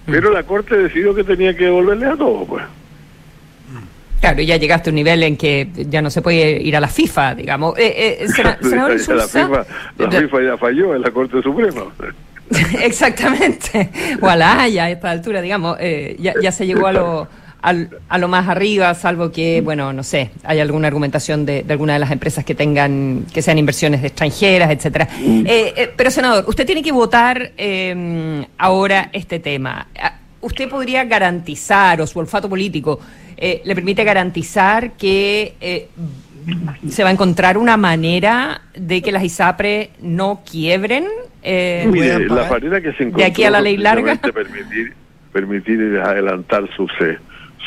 Mm. 0.05 0.11
Pero 0.11 0.32
la 0.32 0.43
Corte 0.43 0.78
decidió 0.78 1.16
que 1.16 1.24
tenía 1.24 1.55
que 1.55 1.66
devolverle 1.66 2.05
a 2.05 2.16
todos, 2.16 2.47
pues. 2.47 2.64
Claro, 4.24 4.41
ya 4.41 4.55
llegaste 4.55 4.89
a 4.89 4.91
un 4.91 4.95
nivel 4.95 5.21
en 5.24 5.36
que 5.36 5.67
ya 5.89 6.01
no 6.01 6.09
se 6.09 6.21
puede 6.21 6.61
ir 6.61 6.78
a 6.78 6.80
la 6.80 6.88
FIFA, 6.88 7.36
digamos. 7.36 7.78
Eh, 7.78 8.21
eh, 8.21 8.28
senador 8.61 8.91
la, 8.91 9.28
FIFA, 9.28 9.65
la 9.97 10.09
FIFA 10.09 10.43
ya 10.43 10.57
falló 10.57 10.95
en 10.95 11.01
la 11.01 11.11
Corte 11.11 11.41
Suprema. 11.41 11.84
Exactamente. 12.82 13.89
O 14.21 14.30
a 14.30 14.38
la 14.38 14.61
Haya 14.61 14.86
a 14.86 14.91
esta 14.91 15.11
altura, 15.11 15.41
digamos, 15.41 15.76
eh, 15.82 16.15
ya, 16.19 16.36
ya 16.41 16.53
se 16.53 16.65
llegó 16.65 16.88
a 16.88 16.93
lo, 16.93 17.28
a 17.61 18.17
lo 18.17 18.28
más 18.30 18.47
arriba, 18.47 18.93
salvo 18.93 19.30
que, 19.30 19.59
bueno, 19.59 19.91
no 19.91 20.03
sé, 20.03 20.32
hay 20.45 20.61
alguna 20.61 20.88
argumentación 20.88 21.45
de, 21.45 21.63
de 21.63 21.74
alguna 21.74 21.91
de 21.91 21.99
las 21.99 22.11
empresas 22.11 22.45
que 22.45 22.55
tengan, 22.55 23.26
que 23.34 23.41
sean 23.41 23.57
inversiones 23.57 24.05
extranjeras, 24.05 24.71
etcétera. 24.71 25.09
Eh, 25.19 25.74
eh, 25.76 25.93
pero, 25.97 26.09
senador, 26.11 26.45
usted 26.47 26.65
tiene 26.65 26.82
que 26.82 26.93
votar 26.93 27.51
eh, 27.57 28.47
ahora 28.57 29.09
este 29.11 29.39
tema. 29.39 29.88
Ah, 30.01 30.13
¿Usted 30.39 30.69
podría 30.69 31.03
garantizar, 31.03 31.99
o 31.99 32.07
su 32.07 32.19
olfato 32.19 32.47
político, 32.47 33.01
eh, 33.45 33.61
le 33.65 33.75
permite 33.75 34.03
garantizar 34.05 34.93
que 34.93 35.53
eh, 35.59 35.87
se 36.89 37.03
va 37.03 37.09
a 37.09 37.11
encontrar 37.11 37.57
una 37.57 37.75
manera 37.75 38.61
de 38.73 39.01
que 39.01 39.11
las 39.11 39.23
ISAPRE 39.23 39.89
no 40.01 40.41
quiebren? 40.49 41.05
eh, 41.41 41.85
Mire, 41.91 42.25
la 42.29 42.49
manera 42.49 42.79
que 42.81 42.93
se 42.93 43.03
encontró 43.03 43.17
de 43.19 43.25
aquí 43.25 43.43
a 43.43 43.49
la 43.51 43.59
ley 43.59 43.75
larga. 43.75 44.15
Permitir, 44.15 44.93
permitir 45.33 45.99
adelantar 46.01 46.63
sus... 46.75 46.89
eh, 47.01 47.17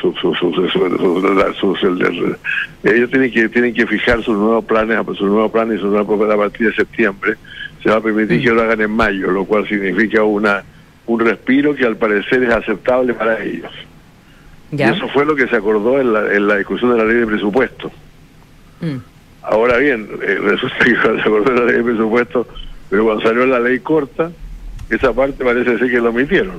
sus 0.01 0.15
sus 0.21 0.37
sus 0.39 0.55
sus- 0.55 0.73
sus- 0.73 1.57
sus- 1.59 1.83
el- 1.83 2.03
el- 2.03 2.37
ellos 2.95 3.11
tienen 3.11 3.31
que 3.33 3.49
tienen 3.49 3.73
que 3.75 3.87
fijar 3.87 4.23
sus 4.23 4.37
nuevos 4.37 4.63
planes 4.67 4.99
sus 5.07 5.23
nuevos 5.23 5.51
planes 5.51 5.77
y 5.79 5.81
sus 5.81 5.89
nuevas 5.89 6.07
propuestas 6.07 6.37
a 6.37 6.43
partir 6.43 6.69
de 6.69 6.75
septiembre 6.75 7.35
se 7.83 7.89
va 7.89 7.97
a 7.97 8.01
permitir 8.03 8.43
que 8.43 8.51
lo 8.51 8.61
hagan 8.63 8.83
en 8.83 8.91
mayo 8.91 9.31
lo 9.31 9.47
cual 9.47 9.67
significa 9.67 10.23
una 10.23 10.63
un 11.07 11.21
respiro 11.21 11.75
que 11.75 11.87
al 11.87 11.97
parecer 11.97 12.43
es 12.43 12.51
aceptable 12.51 13.15
para 13.15 13.43
ellos 13.43 13.73
Ya. 14.73 14.91
y 14.91 14.97
eso 14.97 15.09
fue 15.09 15.25
lo 15.25 15.37
que 15.37 15.47
se 15.47 15.57
acordó 15.57 16.01
en 16.01 16.13
la, 16.13 16.35
en 16.35 16.47
la 16.49 16.57
discusión 16.57 16.91
de 16.93 16.99
la 16.99 17.05
ley 17.05 17.17
de 17.19 17.27
presupuesto 17.27 17.91
Mm. 18.81 18.97
Ahora 19.43 19.79
bien, 19.79 20.07
eh, 20.23 20.39
resulta 20.43 20.77
que 20.85 20.91
se 20.97 21.21
acordó 21.21 21.53
la 21.55 21.65
ley 21.65 21.77
de 21.77 21.85
presupuesto, 21.85 22.47
pero 22.91 23.05
cuando 23.05 23.23
salió 23.23 23.47
la 23.47 23.59
ley 23.61 23.79
corta, 23.79 24.31
esa 24.91 25.13
parte 25.15 25.43
parece 25.45 25.79
ser 25.79 25.89
que 25.91 25.97
lo 25.99 26.11
omitieron. 26.11 26.57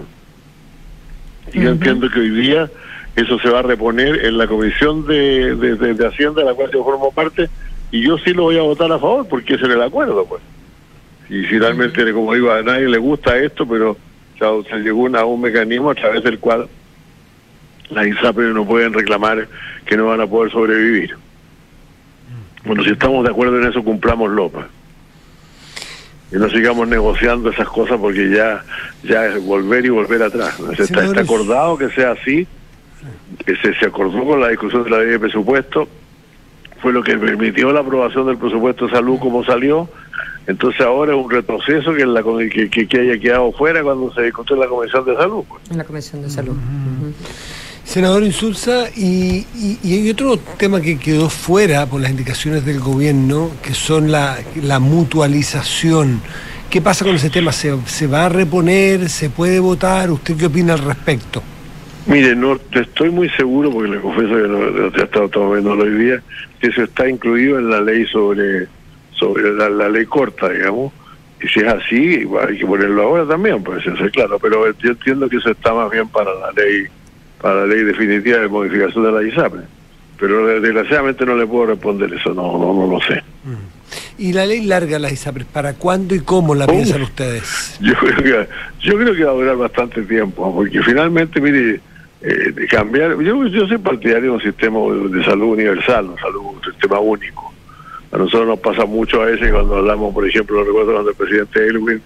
Y 1.54 1.62
yo 1.62 1.70
entiendo 1.70 2.10
que 2.10 2.20
hoy 2.22 2.30
día 2.30 2.70
eso 3.16 3.38
se 3.40 3.50
va 3.50 3.60
a 3.60 3.62
reponer 3.64 4.26
en 4.26 4.38
la 4.38 4.48
comisión 4.48 5.06
de, 5.06 5.56
de, 5.56 5.76
de- 5.76 5.94
de 5.94 6.08
Hacienda, 6.08 6.42
de 6.42 6.48
la 6.48 6.54
cual 6.56 6.72
yo 6.72 6.84
formo 6.84 7.12
parte, 7.12 7.50
y 7.92 8.02
yo 8.02 8.18
sí 8.18 8.34
lo 8.34 8.44
voy 8.44 8.58
a 8.58 8.62
votar 8.64 8.92
a 8.92 8.98
favor, 9.00 9.28
porque 9.28 9.56
ese 9.56 9.66
era 9.66 9.76
el 9.76 9.82
acuerdo, 9.84 10.26
pues. 10.26 10.42
Y 11.30 11.44
finalmente, 11.44 12.12
como 12.14 12.34
digo, 12.34 12.52
a 12.52 12.62
nadie 12.64 12.88
le 12.88 12.98
gusta 12.98 13.38
esto, 13.38 13.68
pero 13.68 13.92
o 13.92 14.64
sea, 14.64 14.70
se 14.72 14.84
llegó 14.84 15.08
a 15.16 15.26
un 15.26 15.42
mecanismo 15.42 15.92
a 15.92 15.96
través 15.96 16.24
del 16.24 16.40
cual 16.40 16.68
las 17.90 18.08
ISAPRE 18.08 18.54
no 18.54 18.66
pueden 18.66 18.94
reclamar 18.94 19.48
que 19.86 19.98
no 19.98 20.08
van 20.08 20.22
a 20.22 20.28
poder 20.28 20.52
sobrevivir. 20.52 21.16
Bueno, 22.66 22.84
si 22.84 22.90
estamos 22.92 23.24
de 23.24 23.32
acuerdo 23.32 23.62
en 23.62 23.70
eso, 23.70 23.84
cumplámoslo. 23.84 24.50
pues. 24.50 24.66
Y 26.32 26.36
no 26.36 26.50
sigamos 26.50 26.88
negociando 26.90 27.50
esas 27.50 27.70
cosas 27.70 27.98
porque 28.00 28.30
ya 28.30 28.62
ya 29.04 29.28
es 29.28 29.42
volver 29.46 29.86
y 29.86 29.90
volver 29.90 30.22
atrás. 30.24 30.60
¿no? 30.60 30.74
Se 30.76 30.84
Está, 30.84 31.06
está 31.06 31.22
acordado 31.22 31.78
que 31.78 31.90
sea 31.92 32.12
así, 32.12 32.46
que 33.46 33.56
se, 33.56 33.74
se 33.76 33.86
acordó 33.86 34.26
con 34.26 34.42
la 34.42 34.50
discusión 34.50 34.84
de 34.84 34.90
la 34.90 35.00
ley 35.00 35.12
de 35.12 35.20
presupuesto, 35.20 35.88
fue 36.82 36.92
lo 36.92 37.02
que 37.02 37.18
permitió 37.18 37.72
la 37.72 37.80
aprobación 37.80 38.28
del 38.28 38.38
presupuesto 38.38 38.88
de 38.88 38.92
salud 38.92 39.18
como 39.20 39.46
salió. 39.46 39.90
Entonces 40.48 40.82
ahora 40.82 41.14
es 41.14 41.18
un 41.24 41.30
retroceso 41.32 41.94
que, 41.94 42.06
la, 42.06 42.22
que, 42.24 42.70
que 42.88 43.00
haya 43.00 43.18
quedado 43.20 43.52
fuera 43.54 43.82
cuando 43.84 44.14
se 44.14 44.24
discutió 44.24 44.56
en 44.56 44.62
la 44.62 44.68
Comisión 44.68 45.06
de 45.06 45.16
Salud. 45.16 45.44
pues. 45.48 45.72
En 45.72 45.78
la 45.78 45.84
Comisión 45.86 46.22
de 46.22 46.30
Salud. 46.30 46.56
Senador 47.88 48.22
Insulza, 48.24 48.90
y, 48.98 49.46
y- 49.56 49.80
y 49.82 49.94
hay 49.94 50.10
otro 50.10 50.38
tema 50.58 50.82
que 50.82 51.00
quedó 51.00 51.30
fuera 51.30 51.86
por 51.86 52.02
las 52.02 52.12
indicaciones 52.12 52.66
del 52.66 52.82
gobierno, 52.82 53.50
que 53.64 53.74
son 53.74 54.12
la, 54.12 54.38
la 54.62 54.80
mutualización. 54.80 56.22
¿Qué 56.70 56.82
pasa 56.82 57.06
con 57.06 57.16
ese 57.16 57.30
tema? 57.30 57.54
¿Se, 57.54 57.74
se 57.86 58.08
va 58.08 58.26
a 58.26 58.30
reponer? 58.30 59.08
¿Se 59.08 59.30
puede 59.30 59.60
votar? 59.62 60.12
¿Usted 60.12 60.36
qué 60.36 60.48
opina 60.48 60.74
al 60.74 60.80
respecto? 60.80 61.42
Mire, 62.08 62.36
no 62.36 62.60
estoy 62.74 63.10
muy 63.10 63.30
seguro, 63.30 63.72
porque 63.72 63.90
le 63.92 64.02
confieso 64.02 64.34
que 64.36 64.48
no, 64.50 64.88
he 64.90 65.04
estado 65.04 65.30
todo 65.30 65.52
viendo 65.52 65.72
hoy 65.72 65.92
día, 65.98 66.22
que 66.60 66.68
eso 66.68 66.84
está 66.84 67.08
incluido 67.08 67.58
en 67.58 67.70
la 67.70 67.80
ley 67.82 68.06
sobre 68.08 68.68
sobre 69.18 69.52
la, 69.54 69.70
la 69.70 69.88
ley 69.90 70.06
corta, 70.06 70.50
digamos. 70.50 70.92
Y 71.42 71.48
si 71.48 71.62
es 71.62 71.68
así, 71.68 72.28
hay 72.48 72.58
que 72.60 72.66
ponerlo 72.66 73.02
ahora 73.04 73.26
también, 73.26 73.64
pues 73.64 73.86
eso 73.88 74.06
es 74.06 74.12
claro. 74.12 74.38
Pero 74.40 74.72
yo 74.78 74.90
entiendo 74.92 75.30
que 75.30 75.38
eso 75.38 75.50
está 75.52 75.74
más 75.74 75.90
bien 75.90 76.08
para 76.10 76.32
la 76.34 76.52
ley 76.52 76.86
para 77.42 77.62
la 77.62 77.66
ley 77.68 77.84
definitiva 77.84 78.40
de 78.40 78.48
modificación 78.48 79.04
de 79.04 79.12
la 79.12 79.28
ISAPRE. 79.28 79.62
Pero 80.20 80.60
desgraciadamente 80.60 81.26
no 81.26 81.36
le 81.36 81.46
puedo 81.46 81.68
responder 81.68 82.12
eso, 82.14 82.34
no 82.34 82.58
no, 82.58 82.74
no 82.74 82.88
lo 82.88 83.00
sé. 83.02 83.22
¿Y 84.18 84.34
la 84.34 84.46
ley 84.48 84.66
larga, 84.66 84.98
las 84.98 85.12
ISAPRES, 85.12 85.46
para 85.46 85.74
cuándo 85.74 86.16
y 86.16 86.22
cómo 86.22 86.56
la 86.56 86.66
Uf. 86.66 86.72
piensan 86.72 87.04
ustedes? 87.04 87.78
Yo 87.82 87.94
creo 87.96 88.16
que 88.16 88.48
yo 88.82 88.98
creo 88.98 89.16
que 89.16 89.24
va 89.24 89.32
a 89.32 89.36
durar 89.36 89.58
bastante 89.58 90.02
tiempo, 90.04 90.54
porque 90.56 90.82
finalmente, 90.82 91.40
mire, 91.40 91.80
eh, 92.22 92.52
de 92.52 92.68
cambiar, 92.68 93.16
yo, 93.22 93.46
yo 93.48 93.68
soy 93.68 93.78
partidario 93.78 94.24
de 94.24 94.38
un 94.38 94.42
sistema 94.42 94.80
de, 95.12 95.24
salud 95.24 95.54
universal, 95.54 96.06
un, 96.06 96.18
salud, 96.18 96.42
un 96.56 96.64
sistema 96.64 97.00
único. 97.00 97.54
A 98.12 98.18
nosotros 98.18 98.48
nos 98.48 98.60
pasa 98.60 98.86
mucho 98.86 99.22
a 99.22 99.26
veces 99.26 99.52
cuando 99.52 99.78
hablamos, 99.78 100.14
por 100.14 100.28
ejemplo, 100.28 100.58
lo 100.58 100.64
recuerdo 100.64 100.94
cuando 100.94 101.10
el 101.12 101.16
presidente 101.16 101.68
Elwin 101.68 102.02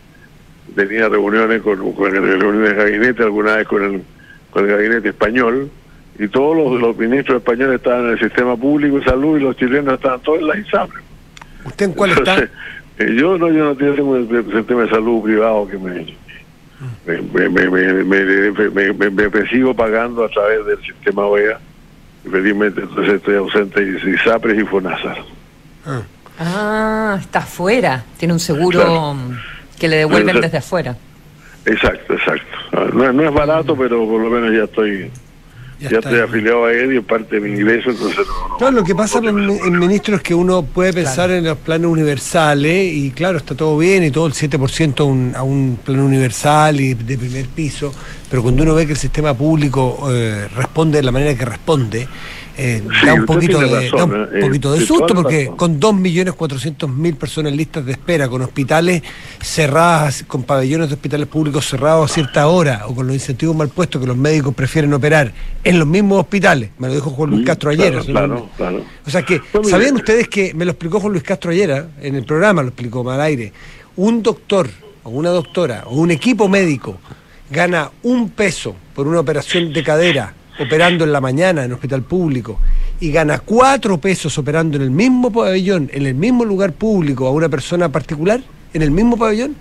tenía 0.76 1.08
reuniones 1.08 1.62
con, 1.62 1.94
con 1.94 2.12
reuniones 2.12 2.70
de 2.70 2.76
gabinete, 2.76 3.24
alguna 3.24 3.58
vez 3.58 3.68
con 3.68 3.84
el, 3.84 4.02
con 4.52 4.66
el 4.66 4.72
gabinete 4.72 5.10
español, 5.10 5.70
y 6.20 6.28
todos 6.28 6.56
los, 6.56 6.80
los 6.80 6.95
ministros 6.97 7.38
españoles 7.38 7.76
estaban 7.78 8.06
en 8.06 8.12
el 8.12 8.20
sistema 8.20 8.56
público 8.56 8.99
de 8.99 9.06
salud 9.06 9.38
y 9.38 9.41
los 9.41 9.56
chilenos 9.58 9.95
estaban 9.95 10.20
todos 10.22 10.39
en 10.39 10.47
la 10.47 10.58
ISAPRE. 10.58 10.99
¿Usted 11.66 11.86
en 11.86 11.93
cuál 11.93 12.12
está? 12.12 12.38
Eh, 12.99 13.16
yo 13.18 13.38
no, 13.38 13.49
yo 13.49 13.64
no 13.66 13.76
tengo 13.76 14.16
el, 14.18 14.28
sistema 14.54 14.84
de 14.84 14.89
salud 14.89 15.24
privado 15.24 15.68
que 15.68 15.78
me 15.78 16.16
me, 17.06 17.22
me, 17.22 17.49
me, 17.49 17.70
me, 17.70 17.93
me- 18.04 18.43
me- 18.70 18.93
me- 18.93 19.10
me- 19.10 19.30
me 19.30 19.47
sigo 19.49 19.74
pagando 19.74 20.24
a 20.26 20.30
través 20.30 20.66
del 20.66 20.82
sistema 20.84 21.26
OEA. 21.26 21.60
Y 22.26 22.30
felizmente 22.30 22.82
entonces 22.82 23.16
estoy 23.16 23.36
ausente 23.36 23.82
y, 23.82 24.10
y 24.12 24.18
SAPRES 24.18 24.60
y 24.60 24.66
FONASA. 24.66 25.16
Ah, 26.39 27.18
está 27.20 27.39
afuera. 27.39 28.04
Tiene 28.18 28.34
un 28.34 28.39
seguro 28.39 28.80
Claro. 28.80 29.16
que 29.80 29.88
le 29.88 29.97
devuelven 29.97 30.41
desde 30.41 30.58
afuera. 30.58 30.95
Exacto, 31.66 32.14
exacto. 32.14 32.45
Ah, 32.74 32.88
No, 32.93 33.05
es- 33.07 33.14
no 33.14 33.24
es 33.28 33.34
barato, 33.34 33.76
pero 33.76 34.05
por 34.07 34.22
lo 34.22 34.30
menos 34.30 34.51
ya 34.55 34.64
estoy 34.64 35.12
ya, 35.80 35.89
estoy 35.97 36.20
afiliado 36.20 36.66
a 36.66 36.74
él 36.74 36.93
y 36.95 36.99
parte 37.01 37.39
de 37.39 37.41
mi 37.41 37.59
ingreso, 37.59 37.89
entonces 37.89 38.20
no, 38.28 38.49
no- 38.49 38.57
Claro, 38.57 38.72
lo 38.74 38.84
que 38.84 38.93
pasa, 38.93 39.18
en, 39.18 39.28
en 39.49 39.80
ministro, 39.80 40.16
es 40.16 40.22
que 40.22 40.36
uno 40.36 40.62
puede 40.64 40.93
pensar 40.93 41.32
en 41.32 41.43
los 41.43 41.57
planes 41.57 41.88
universales 41.88 42.93
y 42.93 43.09
claro, 43.12 43.38
está 43.39 43.55
todo 43.55 43.78
bien 43.80 44.03
y 44.03 44.12
todo 44.12 44.28
el 44.28 44.34
7% 44.34 44.99
a 44.99 45.03
un, 45.05 45.34
a 45.36 45.41
un 45.43 45.80
plan 45.84 45.99
universal 45.99 46.80
y 46.80 46.93
de 46.93 47.18
primer 47.18 47.47
piso, 47.47 47.91
pero 48.30 48.43
cuando 48.43 48.62
uno 48.64 48.76
ve 48.76 48.86
que 48.86 48.91
el 48.93 48.97
sistema 48.99 49.34
público 49.36 50.07
eh, 50.12 50.47
responde 50.55 50.97
de 50.99 51.03
la 51.03 51.12
manera 51.12 51.36
que 51.36 51.45
responde, 51.45 52.07
eh, 52.58 52.82
Sí, 52.99 53.06
da 53.06 53.14
un 53.14 53.20
usted 53.22 53.34
poquito 53.36 53.58
tiene 53.60 53.74
de, 53.76 53.89
razón, 53.89 54.10
da 54.12 54.16
un 54.18 54.30
eh, 54.38 54.39
poquito 54.41 54.72
de 54.74 54.84
eh, 54.84 54.86
susto 54.86 55.14
porque 55.16 55.39
razón. 55.45 55.58
con 55.58 55.80
2.400.000 55.80 57.16
personas 57.16 57.54
listas 57.54 57.86
de 57.86 57.91
espera, 57.93 58.28
con 58.30 58.41
hospitales 58.41 59.02
cerradas, 59.41 60.24
con 60.28 60.43
pabellones 60.43 60.89
de 60.89 60.95
hospitales 60.95 61.28
públicos 61.28 61.66
cerrados 61.68 62.12
a 62.12 62.14
cierta 62.14 62.47
hora 62.47 62.84
o 62.88 62.95
con 62.95 63.08
los 63.08 63.16
incentivos 63.16 63.56
mal 63.56 63.70
puestos 63.70 64.02
que 64.02 64.08
los 64.08 64.18
médicos 64.18 64.54
prefieren 64.54 64.93
operar 64.93 65.32
en 65.64 65.80
los 65.80 65.88
mismos 65.88 66.20
hospitales, 66.20 66.70
me 66.78 66.88
lo 66.88 66.93
dijo 66.95 67.10
Juan 67.12 67.30
Luis 67.30 67.41
Mm, 67.41 67.45
Castro 67.45 67.72
claro, 67.72 67.84
ayer. 67.84 67.95
no- 68.10 68.14
claro, 68.14 68.49
claro. 68.58 68.84
o 69.06 69.10
sea 69.10 69.24
que. 69.24 69.41
¿sabían 69.70 69.95
ustedes 69.95 70.28
que 70.28 70.54
me 70.54 70.66
lo 70.66 70.72
explicó 70.72 70.99
Juan 70.99 71.14
Luis 71.14 71.24
Castro 71.24 71.52
ayer 71.52 71.72
ah? 71.72 71.86
en 72.02 72.16
el 72.16 72.24
programa, 72.26 72.62
lo 72.62 72.70
explicó 72.70 73.04
mal 73.04 73.20
aire? 73.22 73.52
Un 73.95 74.22
doctor 74.24 74.70
o 75.04 75.10
una 75.10 75.30
doctora 75.30 75.84
o 75.88 75.95
un 75.95 76.12
equipo 76.12 76.47
médico 76.47 76.97
gana 77.49 77.91
un 78.04 78.30
peso 78.30 78.76
por 78.95 79.08
una 79.08 79.20
operación 79.20 79.74
de 79.74 79.84
cadera 79.84 80.34
operando 80.60 81.04
en 81.04 81.12
la 81.12 81.22
mañana 81.22 81.64
en 81.64 81.74
hospital 81.74 82.04
público 82.04 82.60
y 82.99 83.12
gana 83.12 83.39
cuatro 83.39 83.97
pesos 83.97 84.38
operando 84.38 84.78
en 84.78 84.84
el 84.84 84.91
mismo 84.91 85.32
pabellón, 85.32 85.89
en 85.91 86.06
el 86.06 86.16
mismo 86.16 86.45
lugar 86.45 86.74
público 86.74 87.28
a 87.28 87.32
una 87.32 87.49
persona 87.49 87.89
particular, 87.89 88.41
en 88.74 88.82
el 88.82 88.91
mismo 88.91 89.18
pabellón. 89.18 89.56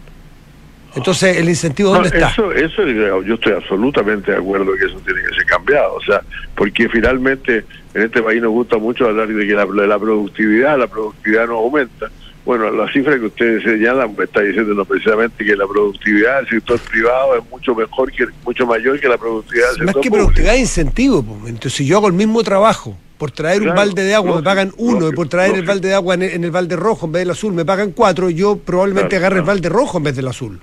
Entonces, 0.94 1.36
¿el 1.36 1.48
incentivo 1.48 1.90
dónde 1.90 2.10
No, 2.10 2.26
está? 2.26 2.28
Eso, 2.56 2.88
yo 3.22 3.34
estoy 3.34 3.52
absolutamente 3.52 4.32
de 4.32 4.38
acuerdo 4.38 4.72
que 4.74 4.86
eso 4.86 5.00
tiene 5.04 5.20
que 5.20 5.34
ser 5.36 5.46
cambiado, 5.46 5.94
o 5.94 6.02
sea, 6.02 6.20
porque 6.56 6.88
finalmente 6.88 7.64
en 7.94 8.02
este 8.02 8.22
país 8.22 8.42
nos 8.42 8.50
gusta 8.50 8.76
mucho 8.76 9.06
hablar 9.06 9.28
de 9.28 9.46
que 9.46 9.54
la, 9.54 9.66
de 9.66 9.86
la 9.86 9.98
productividad, 9.98 10.78
la 10.78 10.88
productividad 10.88 11.46
no 11.46 11.58
aumenta. 11.58 12.10
Bueno, 12.44 12.70
la 12.70 12.90
cifra 12.92 13.18
que 13.18 13.26
ustedes 13.26 13.62
señalan 13.62 14.14
me 14.16 14.24
está 14.24 14.40
diciendo 14.40 14.84
precisamente 14.84 15.44
que 15.44 15.54
la 15.54 15.66
productividad 15.66 16.38
del 16.38 16.48
sector 16.48 16.78
privado 16.80 17.36
es 17.36 17.50
mucho 17.50 17.74
mejor 17.74 18.10
que 18.10 18.26
mucho 18.44 18.66
mayor 18.66 18.98
que 18.98 19.08
la 19.08 19.18
productividad 19.18 19.68
del 19.74 19.84
Más 19.84 19.86
sector 19.86 20.02
que 20.02 20.08
público. 20.08 20.26
productividad, 20.28 20.54
incentivo. 20.56 21.22
po. 21.22 21.36
Entonces, 21.46 21.74
si 21.74 21.86
yo 21.86 21.98
hago 21.98 22.06
el 22.08 22.14
mismo 22.14 22.42
trabajo, 22.42 22.96
por 23.18 23.30
traer 23.30 23.60
un 23.60 23.74
balde 23.74 24.02
de 24.02 24.14
agua 24.14 24.36
me 24.36 24.42
pagan 24.42 24.72
uno, 24.78 25.10
y 25.10 25.12
por 25.12 25.28
traer 25.28 25.54
el 25.54 25.66
balde 25.66 25.88
de 25.88 25.94
agua 25.94 26.14
en 26.14 26.22
el, 26.22 26.30
en 26.30 26.44
el 26.44 26.50
balde 26.50 26.74
rojo 26.76 27.04
en 27.04 27.12
vez 27.12 27.20
del 27.20 27.30
azul 27.32 27.52
me 27.52 27.66
pagan 27.66 27.92
cuatro, 27.92 28.30
yo 28.30 28.56
probablemente 28.56 29.10
Claro, 29.10 29.26
agarre 29.26 29.40
el 29.40 29.44
balde 29.46 29.68
rojo 29.68 29.98
en 29.98 30.04
vez 30.04 30.16
del 30.16 30.26
azul. 30.28 30.58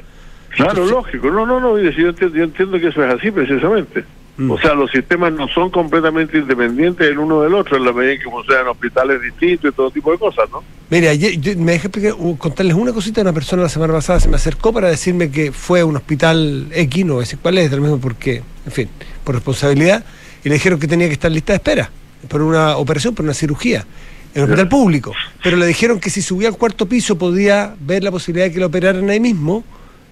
Claro, 0.55 0.85
lógico. 0.87 1.29
No, 1.29 1.45
no, 1.45 1.59
no. 1.59 1.77
Yo 1.77 2.09
entiendo, 2.09 2.35
yo 2.35 2.43
entiendo 2.43 2.79
que 2.79 2.87
eso 2.87 3.05
es 3.05 3.13
así 3.13 3.29
precisamente. 3.29 4.03
Mm. 4.37 4.51
O 4.51 4.59
sea, 4.59 4.75
los 4.75 4.91
sistemas 4.91 5.33
no 5.33 5.47
son 5.47 5.71
completamente 5.71 6.37
independientes 6.37 7.07
el 7.07 7.17
uno 7.17 7.41
del 7.41 7.55
otro, 7.55 7.77
en 7.77 7.85
la 7.85 7.91
medida 7.91 8.13
en 8.13 8.19
que 8.19 8.29
funcionan 8.29 8.67
hospitales 8.67 9.21
distintos 9.21 9.71
y 9.71 9.75
todo 9.75 9.89
tipo 9.89 10.11
de 10.11 10.19
cosas, 10.19 10.47
¿no? 10.51 10.63
Mira, 10.89 11.11
me 11.57 11.71
dejé 11.73 11.89
contarles 12.37 12.75
una 12.75 12.93
cosita. 12.93 13.21
Una 13.21 13.33
persona 13.33 13.63
la 13.63 13.69
semana 13.69 13.93
pasada 13.93 14.19
se 14.19 14.29
me 14.29 14.35
acercó 14.35 14.71
para 14.71 14.89
decirme 14.89 15.31
que 15.31 15.51
fue 15.51 15.81
a 15.81 15.85
un 15.85 15.95
hospital 15.95 16.67
X, 16.71 17.05
no 17.05 17.19
decir 17.19 17.39
cuál 17.41 17.57
es, 17.57 17.71
del 17.71 17.81
mismo 17.81 17.97
porque, 17.99 18.43
en 18.65 18.71
fin, 18.71 18.89
por 19.23 19.35
responsabilidad, 19.35 20.05
y 20.43 20.49
le 20.49 20.55
dijeron 20.55 20.79
que 20.79 20.87
tenía 20.87 21.07
que 21.07 21.13
estar 21.13 21.31
lista 21.31 21.53
de 21.53 21.57
espera 21.57 21.89
por 22.29 22.41
una 22.41 22.77
operación, 22.77 23.15
por 23.15 23.25
una 23.25 23.33
cirugía 23.33 23.85
en 24.33 24.43
el 24.43 24.43
hospital 24.43 24.69
público. 24.69 25.13
Pero 25.43 25.57
le 25.57 25.65
dijeron 25.65 25.99
que 25.99 26.09
si 26.09 26.21
subía 26.21 26.47
al 26.47 26.57
cuarto 26.57 26.87
piso 26.87 27.17
podía 27.17 27.75
ver 27.79 28.03
la 28.03 28.11
posibilidad 28.11 28.45
de 28.45 28.53
que 28.53 28.59
lo 28.59 28.67
operaran 28.67 29.09
ahí 29.09 29.19
mismo 29.19 29.63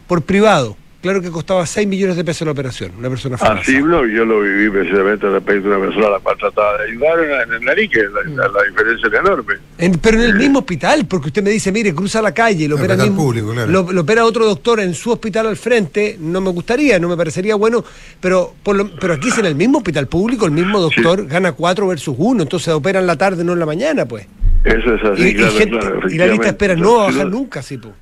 por 0.07 0.23
privado. 0.23 0.77
Claro 1.05 1.21
que 1.21 1.29
costaba 1.29 1.63
6 1.67 1.87
millones 1.87 2.15
de 2.15 2.23
pesos 2.23 2.47
la 2.47 2.53
operación, 2.53 2.93
una 2.97 3.09
persona 3.09 3.37
Ah, 3.39 3.61
sí, 3.63 3.77
no, 3.77 4.07
yo 4.07 4.25
lo 4.25 4.41
viví 4.41 4.71
precisamente 4.71 5.29
respecto 5.29 5.71
a 5.71 5.77
una 5.77 5.85
persona 5.85 6.07
a 6.07 6.09
la 6.09 6.19
cual 6.19 6.35
trataba 6.35 6.79
de 6.79 6.89
ayudar 6.89 7.19
en, 7.43 7.53
el 7.53 7.61
nariz, 7.63 7.91
que 7.91 7.99
la, 8.09 8.47
la, 8.47 8.63
diferencia 8.63 9.07
es 9.07 9.13
enorme. 9.13 9.53
pero 10.01 10.17
en 10.17 10.23
el 10.23 10.33
mismo 10.33 10.57
hospital, 10.57 11.05
porque 11.07 11.27
usted 11.27 11.43
me 11.43 11.51
dice, 11.51 11.71
mire, 11.71 11.93
cruza 11.93 12.23
la 12.23 12.33
calle, 12.33 12.67
lo 12.67 12.77
opera, 12.77 12.97
mismo, 12.97 13.23
público, 13.23 13.53
lo, 13.53 13.81
opera 13.81 14.25
otro 14.25 14.47
doctor 14.47 14.79
en 14.79 14.95
su 14.95 15.11
hospital 15.11 15.45
al 15.45 15.57
frente, 15.57 16.17
no 16.19 16.41
me 16.41 16.49
gustaría, 16.49 16.97
no 16.97 17.07
me 17.07 17.15
parecería 17.15 17.53
bueno, 17.53 17.85
pero 18.19 18.55
por 18.63 18.75
lo, 18.75 18.89
pero 18.95 19.13
aquí 19.13 19.27
es 19.27 19.37
en 19.37 19.45
el 19.45 19.53
mismo 19.53 19.77
hospital 19.77 20.07
público, 20.07 20.47
el 20.47 20.53
mismo 20.53 20.79
doctor 20.79 21.27
gana 21.27 21.51
4 21.51 21.87
versus 21.87 22.15
1, 22.17 22.41
entonces 22.41 22.73
opera 22.73 22.99
en 22.99 23.05
la 23.05 23.15
tarde, 23.15 23.43
no 23.43 23.53
en 23.53 23.59
la 23.59 23.67
mañana, 23.67 24.07
pues. 24.07 24.25
Eso 24.63 24.95
es 24.95 25.03
así, 25.03 25.27
y, 25.27 25.35
claro, 25.35 26.09
y, 26.09 26.17
la 26.17 26.25
lista 26.25 26.47
espera 26.47 26.75
no 26.75 26.95
va 26.95 27.03
a 27.03 27.11
bajar 27.11 27.27
nunca, 27.27 27.61
sí, 27.61 27.77
pues. 27.77 27.93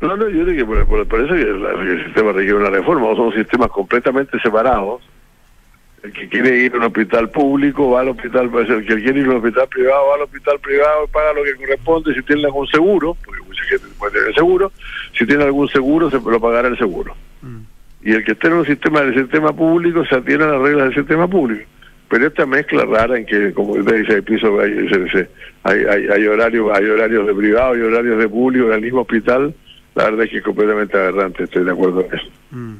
No, 0.00 0.16
no, 0.16 0.28
yo 0.28 0.44
digo 0.46 0.66
que 0.66 1.04
por, 1.04 1.20
eso 1.20 1.34
el 1.34 2.04
sistema 2.04 2.32
requiere 2.32 2.54
una 2.54 2.70
reforma, 2.70 3.14
son 3.14 3.32
sistemas 3.34 3.70
completamente 3.70 4.38
separados. 4.40 5.02
El 6.02 6.12
que 6.14 6.28
quiere 6.30 6.56
ir 6.56 6.72
a 6.72 6.78
un 6.78 6.84
hospital 6.84 7.28
público 7.28 7.90
va 7.90 8.00
al 8.00 8.08
hospital, 8.08 8.50
el 8.54 8.86
que 8.86 9.02
quiere 9.02 9.20
ir 9.20 9.26
a 9.26 9.30
un 9.30 9.36
hospital 9.36 9.68
privado 9.68 10.06
va 10.08 10.14
al 10.14 10.22
hospital 10.22 10.58
privado, 10.60 11.06
paga 11.08 11.34
lo 11.34 11.44
que 11.44 11.54
corresponde, 11.56 12.14
si 12.14 12.22
tiene 12.22 12.46
algún 12.46 12.66
seguro, 12.68 13.14
porque 13.22 13.42
mucha 13.42 13.62
gente 13.64 13.86
puede 13.98 14.18
tener 14.18 14.34
seguro, 14.34 14.72
si 15.12 15.26
tiene 15.26 15.44
algún 15.44 15.68
seguro 15.68 16.10
se 16.10 16.18
lo 16.18 16.40
pagará 16.40 16.68
el 16.68 16.78
seguro. 16.78 17.14
Mm. 17.42 17.58
Y 18.02 18.12
el 18.12 18.24
que 18.24 18.32
esté 18.32 18.46
en 18.46 18.54
un 18.54 18.64
sistema 18.64 19.02
del 19.02 19.14
sistema 19.14 19.52
público 19.52 20.02
se 20.06 20.14
atiene 20.14 20.44
a 20.44 20.52
las 20.52 20.62
reglas 20.62 20.84
del 20.84 20.94
sistema 20.94 21.28
público. 21.28 21.66
Pero 22.08 22.26
esta 22.26 22.46
mezcla 22.46 22.86
rara 22.86 23.18
en 23.18 23.26
que, 23.26 23.52
como 23.52 23.72
usted 23.74 23.98
dice, 23.98 24.14
hay 24.14 24.22
piso, 24.22 24.58
hay, 24.58 24.88
hay, 25.64 25.84
hay, 25.84 26.08
hay 26.08 26.26
horarios, 26.26 26.70
hay 26.74 26.86
horarios 26.86 27.26
de 27.26 27.34
privado 27.34 27.76
y 27.76 27.82
horarios 27.82 28.18
de 28.18 28.28
público 28.28 28.68
en 28.68 28.72
el 28.72 28.80
mismo 28.80 29.02
hospital, 29.02 29.54
la 29.94 30.04
verdad 30.04 30.24
es 30.24 30.30
que 30.30 30.38
es 30.38 30.44
completamente 30.44 30.96
aberrante, 30.96 31.44
estoy 31.44 31.64
de 31.64 31.70
acuerdo 31.70 32.00
en 32.00 32.18
eso. 32.18 32.28
Mm. 32.50 32.74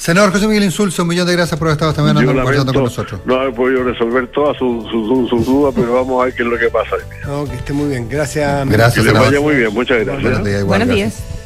Senador 0.00 0.32
José 0.32 0.48
Miguel 0.48 0.64
Insulso, 0.64 1.02
un 1.02 1.08
millón 1.08 1.26
de 1.26 1.34
gracias 1.34 1.58
por 1.58 1.68
haber 1.68 1.74
estado 1.74 1.90
esta 1.90 2.02
mañana 2.02 2.24
conversando 2.24 2.72
con 2.72 2.84
nosotros. 2.84 3.20
No 3.26 3.46
he 3.46 3.52
podido 3.52 3.84
resolver 3.84 4.28
todas 4.28 4.56
sus 4.56 4.88
su, 4.88 5.44
dudas, 5.44 5.74
pero 5.76 5.92
vamos 5.92 6.22
a 6.22 6.24
ver 6.24 6.34
qué 6.34 6.42
es 6.42 6.48
lo 6.48 6.58
que 6.58 6.70
pasa. 6.70 6.96
No, 7.26 7.44
que 7.44 7.56
esté 7.56 7.74
muy 7.74 7.90
bien. 7.90 8.08
Gracias. 8.08 8.66
Gracias, 8.66 9.04
Que 9.04 9.12
le 9.12 9.18
vaya 9.18 9.40
muy 9.40 9.56
bien. 9.56 9.74
Muchas 9.74 10.02
gracias. 10.02 10.22
Buenos 10.22 10.44
días. 10.44 10.64
Buenos 10.64 10.88
días. 10.88 11.39